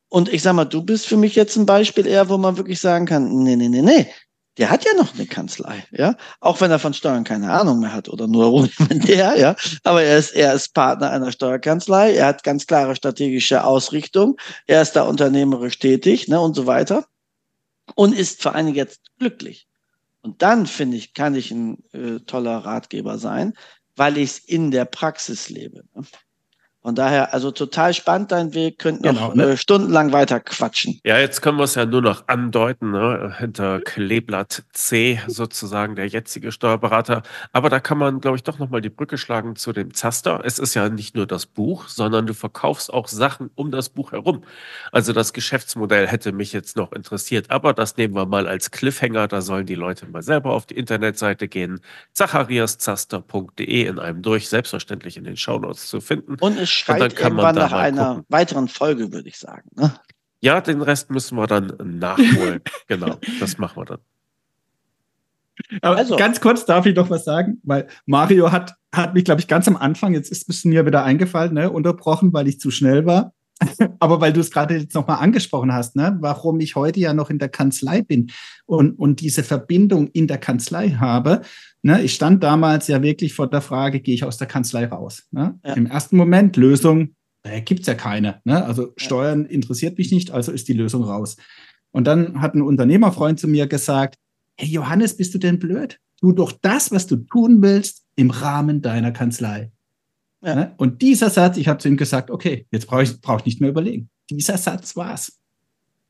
Und 0.09 0.32
ich 0.32 0.42
sag 0.42 0.54
mal, 0.54 0.64
du 0.64 0.82
bist 0.82 1.06
für 1.06 1.18
mich 1.18 1.34
jetzt 1.34 1.56
ein 1.56 1.66
Beispiel 1.66 2.06
eher, 2.06 2.28
wo 2.28 2.38
man 2.38 2.56
wirklich 2.56 2.80
sagen 2.80 3.04
kann, 3.04 3.28
nee, 3.42 3.56
nee, 3.56 3.68
nee, 3.68 3.82
nee, 3.82 4.06
der 4.56 4.70
hat 4.70 4.84
ja 4.84 4.94
noch 4.94 5.14
eine 5.14 5.26
Kanzlei, 5.26 5.84
ja, 5.92 6.16
auch 6.40 6.61
wenn 6.61 6.70
er 6.70 6.78
von 6.78 6.94
Steuern 6.94 7.24
keine 7.24 7.52
Ahnung 7.52 7.78
mehr 7.78 7.92
hat 7.92 8.09
oder 8.09 8.26
nur 8.26 8.46
rudimentär, 8.46 9.36
ja, 9.38 9.54
aber 9.84 10.02
er 10.02 10.18
ist, 10.18 10.30
er 10.30 10.54
ist 10.54 10.74
Partner 10.74 11.11
einer 11.11 11.30
Steuerkanzlei, 11.30 12.14
er 12.14 12.26
hat 12.26 12.42
ganz 12.42 12.66
klare 12.66 12.96
strategische 12.96 13.64
Ausrichtung, 13.64 14.36
er 14.66 14.82
ist 14.82 14.92
da 14.92 15.02
unternehmerisch 15.02 15.78
tätig, 15.78 16.26
ne, 16.26 16.40
und 16.40 16.54
so 16.54 16.66
weiter 16.66 17.06
und 17.94 18.14
ist 18.14 18.42
vor 18.42 18.52
Dingen 18.54 18.74
jetzt 18.74 19.00
glücklich. 19.18 19.67
Und 20.28 20.42
dann, 20.42 20.66
finde 20.66 20.98
ich, 20.98 21.14
kann 21.14 21.34
ich 21.34 21.50
ein 21.50 21.82
äh, 21.94 22.20
toller 22.20 22.58
Ratgeber 22.58 23.16
sein, 23.16 23.54
weil 23.96 24.18
ich 24.18 24.30
es 24.32 24.38
in 24.40 24.70
der 24.70 24.84
Praxis 24.84 25.48
lebe. 25.48 25.84
Von 26.82 26.94
daher, 26.94 27.34
also 27.34 27.50
total 27.50 27.92
spannend 27.92 28.30
dein 28.30 28.54
Weg, 28.54 28.78
könnt 28.78 29.02
noch 29.02 29.34
genau, 29.34 29.34
ne? 29.34 29.52
äh, 29.52 29.56
stundenlang 29.56 30.12
weiter 30.12 30.38
quatschen. 30.38 31.00
Ja, 31.04 31.18
jetzt 31.18 31.42
können 31.42 31.58
wir 31.58 31.64
es 31.64 31.74
ja 31.74 31.84
nur 31.84 32.02
noch 32.02 32.28
andeuten, 32.28 32.92
ne? 32.92 33.34
hinter 33.36 33.80
Kleeblatt 33.80 34.62
C 34.72 35.20
sozusagen 35.26 35.96
der 35.96 36.06
jetzige 36.06 36.52
Steuerberater. 36.52 37.22
Aber 37.52 37.68
da 37.68 37.80
kann 37.80 37.98
man, 37.98 38.20
glaube 38.20 38.36
ich, 38.36 38.44
doch 38.44 38.60
nochmal 38.60 38.80
die 38.80 38.90
Brücke 38.90 39.18
schlagen 39.18 39.56
zu 39.56 39.72
dem 39.72 39.92
Zaster. 39.92 40.42
Es 40.44 40.60
ist 40.60 40.74
ja 40.74 40.88
nicht 40.88 41.16
nur 41.16 41.26
das 41.26 41.46
Buch, 41.46 41.88
sondern 41.88 42.26
du 42.26 42.34
verkaufst 42.34 42.92
auch 42.92 43.08
Sachen 43.08 43.50
um 43.56 43.72
das 43.72 43.88
Buch 43.88 44.12
herum. 44.12 44.44
Also 44.92 45.12
das 45.12 45.32
Geschäftsmodell 45.32 46.06
hätte 46.06 46.30
mich 46.30 46.52
jetzt 46.52 46.76
noch 46.76 46.92
interessiert, 46.92 47.50
aber 47.50 47.74
das 47.74 47.96
nehmen 47.96 48.14
wir 48.14 48.26
mal 48.26 48.46
als 48.46 48.70
Cliffhanger. 48.70 49.26
Da 49.26 49.40
sollen 49.40 49.66
die 49.66 49.74
Leute 49.74 50.06
mal 50.06 50.22
selber 50.22 50.52
auf 50.52 50.64
die 50.64 50.76
Internetseite 50.76 51.48
gehen. 51.48 51.80
zachariaszaster.de 52.12 53.84
in 53.84 53.98
einem 53.98 54.22
durch, 54.22 54.48
selbstverständlich 54.48 55.16
in 55.16 55.24
den 55.24 55.36
Shownotes 55.36 55.88
zu 55.88 56.00
finden. 56.00 56.36
Und 56.38 56.67
es 56.68 56.74
schreit 56.74 57.18
irgendwann 57.20 57.54
nach 57.54 57.72
einer 57.72 58.08
gucken. 58.08 58.24
weiteren 58.28 58.68
Folge, 58.68 59.12
würde 59.12 59.28
ich 59.28 59.38
sagen. 59.38 59.68
Ne? 59.74 59.92
Ja, 60.40 60.60
den 60.60 60.82
Rest 60.82 61.10
müssen 61.10 61.36
wir 61.36 61.46
dann 61.46 61.72
nachholen. 61.82 62.60
genau, 62.86 63.18
das 63.40 63.58
machen 63.58 63.76
wir 63.76 63.84
dann. 63.84 63.98
Aber 65.82 65.96
also. 65.96 66.16
ganz 66.16 66.40
kurz 66.40 66.64
darf 66.64 66.86
ich 66.86 66.94
noch 66.94 67.10
was 67.10 67.24
sagen, 67.24 67.60
weil 67.64 67.88
Mario 68.06 68.52
hat, 68.52 68.74
hat 68.92 69.14
mich, 69.14 69.24
glaube 69.24 69.40
ich, 69.40 69.48
ganz 69.48 69.66
am 69.66 69.76
Anfang, 69.76 70.14
jetzt 70.14 70.30
ist 70.30 70.48
es 70.48 70.64
mir 70.64 70.86
wieder 70.86 71.02
eingefallen, 71.02 71.54
ne, 71.54 71.70
unterbrochen, 71.70 72.32
weil 72.32 72.46
ich 72.46 72.60
zu 72.60 72.70
schnell 72.70 73.06
war. 73.06 73.32
Aber 73.98 74.20
weil 74.20 74.32
du 74.32 74.40
es 74.40 74.50
gerade 74.50 74.76
jetzt 74.76 74.94
nochmal 74.94 75.18
angesprochen 75.18 75.72
hast, 75.72 75.96
ne, 75.96 76.16
warum 76.20 76.61
ich 76.61 76.76
heute 76.76 77.00
ja 77.00 77.12
noch 77.12 77.30
in 77.30 77.38
der 77.38 77.48
Kanzlei 77.48 78.02
bin 78.02 78.30
und, 78.66 78.92
und 78.92 79.20
diese 79.20 79.42
Verbindung 79.42 80.09
in 80.09 80.26
der 80.26 80.38
Kanzlei 80.38 80.90
habe, 80.90 81.42
Ne, 81.82 82.02
ich 82.02 82.14
stand 82.14 82.42
damals 82.42 82.88
ja 82.88 83.02
wirklich 83.02 83.34
vor 83.34 83.48
der 83.48 83.61
Frage, 83.61 84.00
gehe 84.00 84.14
ich 84.14 84.24
aus 84.24 84.36
der 84.36 84.48
Kanzlei 84.48 84.86
raus? 84.86 85.28
Ne? 85.30 85.59
Ja. 85.64 85.74
Im 85.74 85.86
ersten 85.86 86.16
Moment 86.16 86.56
Lösung, 86.56 87.14
äh, 87.44 87.61
gibt 87.61 87.82
es 87.82 87.86
ja 87.86 87.94
keine. 87.94 88.40
Ne? 88.44 88.64
Also 88.64 88.92
Steuern 88.96 89.46
interessiert 89.46 89.96
mich 89.96 90.11
nicht, 90.11 90.32
also 90.32 90.50
ist 90.50 90.66
die 90.68 90.72
Lösung 90.72 91.04
raus. 91.04 91.36
Und 91.92 92.06
dann 92.06 92.40
hat 92.40 92.54
ein 92.54 92.62
Unternehmerfreund 92.62 93.38
zu 93.38 93.46
mir 93.46 93.66
gesagt, 93.68 94.16
hey 94.56 94.68
Johannes, 94.68 95.16
bist 95.16 95.34
du 95.34 95.38
denn 95.38 95.59
blöd? 95.59 96.00
Tu 96.20 96.32
doch 96.32 96.50
das, 96.50 96.90
was 96.90 97.06
du 97.06 97.16
tun 97.16 97.62
willst, 97.62 98.04
im 98.16 98.30
Rahmen 98.30 98.82
deiner 98.82 99.12
Kanzlei. 99.12 99.70
Ja. 100.43 100.55
Ne? 100.55 100.74
Und 100.76 101.03
dieser 101.03 101.30
Satz, 101.30 101.57
ich 101.57 101.68
habe 101.68 101.78
zu 101.78 101.89
ihm 101.89 101.97
gesagt, 101.97 102.30
okay, 102.30 102.66
jetzt 102.70 102.86
brauche 102.86 103.03
ich, 103.03 103.20
brauch 103.20 103.41
ich 103.41 103.47
nicht 103.47 103.61
mehr 103.61 103.70
überlegen. 103.70 104.09
Dieser 104.30 104.57
Satz 104.57 104.97
war's. 104.97 105.39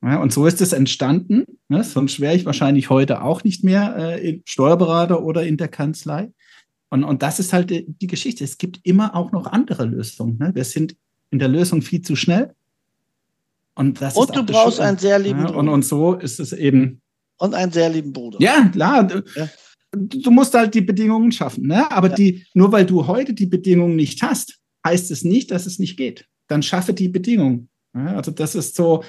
Ja, 0.03 0.21
und 0.21 0.33
so 0.33 0.47
ist 0.47 0.61
es 0.61 0.73
entstanden. 0.73 1.45
Ne? 1.69 1.83
Sonst 1.83 2.21
wäre 2.21 2.35
ich 2.35 2.45
wahrscheinlich 2.47 2.89
heute 2.89 3.23
auch 3.23 3.43
nicht 3.43 3.65
mehr 3.65 3.97
äh, 4.23 4.41
Steuerberater 4.45 5.23
oder 5.23 5.45
in 5.45 5.57
der 5.57 5.69
Kanzlei. 5.69 6.31
Und, 6.91 7.05
und 7.05 7.23
das 7.23 7.41
ist 7.41 7.53
halt 7.53 7.71
die, 7.71 8.07
Geschichte. 8.07 8.45
Es 8.45 8.59
gibt 8.59 8.81
immer 8.85 9.15
auch 9.15 9.33
noch 9.33 9.47
andere 9.47 9.85
Lösungen. 9.85 10.39
Ne? 10.39 10.55
Wir 10.55 10.65
sind 10.65 10.97
in 11.31 11.39
der 11.39 11.49
Lösung 11.49 11.83
viel 11.83 12.03
zu 12.03 12.17
schnell. 12.17 12.55
Und, 13.75 14.01
das 14.01 14.17
und 14.17 14.35
du 14.35 14.45
brauchst 14.45 14.81
einen 14.81 14.99
sehr 14.99 15.19
lieben 15.19 15.41
ja, 15.41 15.51
und, 15.51 15.69
und 15.69 15.85
so 15.85 16.15
ist 16.15 16.41
es 16.41 16.53
eben. 16.53 17.01
Und 17.37 17.55
einen 17.55 17.71
sehr 17.71 17.89
lieben 17.89 18.13
Bruder. 18.13 18.39
Ja, 18.41 18.69
klar. 18.69 19.09
Ja. 19.37 19.49
Du 19.93 20.31
musst 20.31 20.55
halt 20.55 20.75
die 20.75 20.81
Bedingungen 20.81 21.33
schaffen. 21.33 21.67
Ne? 21.67 21.91
Aber 21.91 22.09
ja. 22.11 22.15
die, 22.15 22.47
nur 22.55 22.73
weil 22.73 22.87
du 22.87 23.07
heute 23.07 23.35
die 23.35 23.47
Bedingungen 23.47 23.97
nicht 23.97 24.23
hast, 24.23 24.59
heißt 24.87 25.11
es 25.11 25.25
nicht, 25.25 25.51
dass 25.51 25.67
es 25.67 25.79
nicht 25.79 25.97
geht. 25.97 26.27
Dann 26.47 26.63
schaffe 26.63 26.93
die 26.93 27.09
Bedingungen. 27.09 27.69
Ja, 27.95 28.17
also 28.17 28.31
das 28.31 28.55
ist 28.55 28.77
so, 28.77 29.03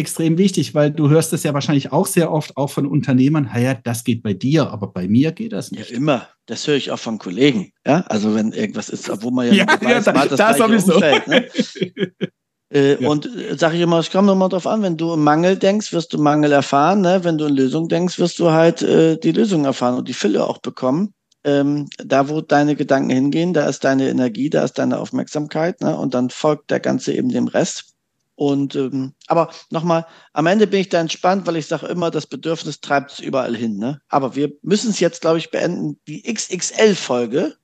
extrem 0.00 0.38
wichtig, 0.38 0.74
weil 0.74 0.90
du 0.90 1.10
hörst 1.10 1.32
es 1.32 1.42
ja 1.42 1.54
wahrscheinlich 1.54 1.92
auch 1.92 2.06
sehr 2.06 2.32
oft 2.32 2.56
auch 2.56 2.70
von 2.70 2.86
Unternehmern, 2.86 3.50
ja, 3.54 3.74
das 3.74 4.02
geht 4.02 4.22
bei 4.22 4.32
dir, 4.32 4.70
aber 4.70 4.88
bei 4.88 5.06
mir 5.06 5.32
geht 5.32 5.52
das 5.52 5.70
nicht. 5.70 5.90
Ja, 5.90 5.96
immer. 5.96 6.28
Das 6.46 6.66
höre 6.66 6.76
ich 6.76 6.90
auch 6.90 6.98
von 6.98 7.18
Kollegen. 7.18 7.72
Ja, 7.86 8.00
also 8.08 8.34
wenn 8.34 8.52
irgendwas 8.52 8.88
ist, 8.88 9.10
wo 9.22 9.30
man 9.30 9.46
ja, 9.48 9.52
ja, 9.52 9.66
ja 9.82 9.96
weiß, 9.96 10.04
da, 10.04 10.12
das, 10.12 10.36
das 10.36 10.58
sowieso. 10.58 10.94
Umfeld, 10.94 11.28
ne? 11.28 11.48
äh, 12.72 13.02
ja. 13.02 13.08
Und 13.08 13.26
äh, 13.26 13.56
sage 13.56 13.76
ich 13.76 13.82
immer, 13.82 13.98
es 13.98 14.10
kommt 14.10 14.26
nochmal 14.26 14.48
drauf 14.48 14.66
an, 14.66 14.82
wenn 14.82 14.96
du 14.96 15.12
im 15.12 15.24
Mangel 15.24 15.56
denkst, 15.56 15.92
wirst 15.92 16.12
du 16.12 16.18
Mangel 16.18 16.52
erfahren. 16.52 17.00
Ne? 17.00 17.20
Wenn 17.24 17.36
du 17.36 17.46
in 17.46 17.56
Lösung 17.56 17.88
denkst, 17.88 18.18
wirst 18.18 18.38
du 18.38 18.50
halt 18.50 18.82
äh, 18.82 19.16
die 19.18 19.32
Lösung 19.32 19.64
erfahren 19.64 19.96
und 19.96 20.08
die 20.08 20.14
Fülle 20.14 20.46
auch 20.46 20.58
bekommen. 20.58 21.12
Ähm, 21.42 21.88
da, 21.96 22.28
wo 22.28 22.42
deine 22.42 22.76
Gedanken 22.76 23.10
hingehen, 23.10 23.54
da 23.54 23.66
ist 23.66 23.82
deine 23.82 24.08
Energie, 24.08 24.50
da 24.50 24.62
ist 24.62 24.78
deine 24.78 24.98
Aufmerksamkeit. 24.98 25.80
Ne? 25.80 25.96
Und 25.96 26.14
dann 26.14 26.30
folgt 26.30 26.70
der 26.70 26.80
Ganze 26.80 27.12
eben 27.12 27.30
dem 27.30 27.48
Rest. 27.48 27.94
Und 28.36 28.74
ähm, 28.74 29.14
aber 29.26 29.50
nochmal, 29.70 30.06
am 30.32 30.46
Ende 30.46 30.66
bin 30.66 30.80
ich 30.80 30.88
da 30.88 31.00
entspannt, 31.00 31.46
weil 31.46 31.56
ich 31.56 31.66
sage 31.66 31.86
immer, 31.86 32.10
das 32.10 32.26
Bedürfnis 32.26 32.80
treibt 32.80 33.12
es 33.12 33.20
überall 33.20 33.54
hin. 33.54 33.76
Ne? 33.76 34.00
Aber 34.08 34.34
wir 34.34 34.52
müssen 34.62 34.90
es 34.90 35.00
jetzt, 35.00 35.20
glaube 35.22 35.38
ich, 35.38 35.50
beenden. 35.50 35.98
Die 36.06 36.22
XXL-Folge, 36.22 37.56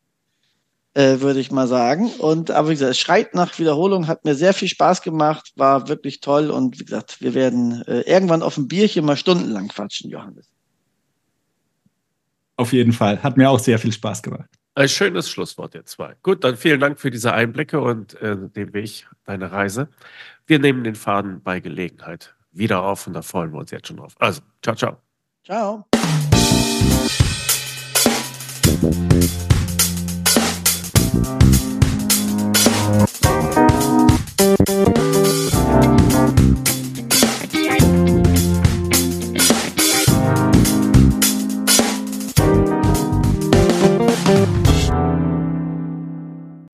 äh, 0.96 1.20
würde 1.20 1.40
ich 1.40 1.50
mal 1.50 1.68
sagen. 1.68 2.10
Und 2.18 2.50
aber 2.50 2.70
wie 2.70 2.72
gesagt, 2.72 2.92
es 2.92 2.98
schreit 2.98 3.34
nach 3.34 3.58
Wiederholung, 3.58 4.06
hat 4.06 4.24
mir 4.24 4.34
sehr 4.34 4.54
viel 4.54 4.68
Spaß 4.68 5.02
gemacht, 5.02 5.52
war 5.54 5.88
wirklich 5.88 6.20
toll. 6.20 6.50
Und 6.50 6.80
wie 6.80 6.84
gesagt, 6.84 7.20
wir 7.20 7.34
werden 7.34 7.82
äh, 7.86 8.00
irgendwann 8.00 8.42
auf 8.42 8.54
dem 8.54 8.66
Bierchen 8.66 9.04
mal 9.04 9.16
stundenlang 9.16 9.68
quatschen, 9.68 10.10
Johannes. 10.10 10.48
Auf 12.56 12.72
jeden 12.72 12.94
Fall. 12.94 13.22
Hat 13.22 13.36
mir 13.36 13.50
auch 13.50 13.58
sehr 13.58 13.78
viel 13.78 13.92
Spaß 13.92 14.22
gemacht. 14.22 14.48
Ein 14.74 14.88
schönes 14.88 15.28
Schlusswort, 15.28 15.74
ihr 15.74 15.84
zwei. 15.84 16.14
Gut, 16.22 16.44
dann 16.44 16.56
vielen 16.56 16.80
Dank 16.80 16.98
für 16.98 17.10
diese 17.10 17.34
Einblicke 17.34 17.78
und 17.80 18.14
äh, 18.22 18.36
den 18.36 18.72
Weg, 18.72 19.06
deine 19.24 19.52
Reise. 19.52 19.88
Wir 20.46 20.58
nehmen 20.58 20.82
den 20.82 20.94
Faden 20.94 21.42
bei 21.42 21.60
Gelegenheit 21.60 22.34
wieder 22.52 22.82
auf 22.82 23.06
und 23.06 23.12
da 23.12 23.20
freuen 23.20 23.52
wir 23.52 23.58
uns 23.58 23.70
jetzt 23.70 23.88
schon 23.88 23.98
drauf. 23.98 24.14
Also, 24.18 24.40
ciao, 24.62 24.74
ciao. 24.74 24.96
Ciao. 25.44 25.86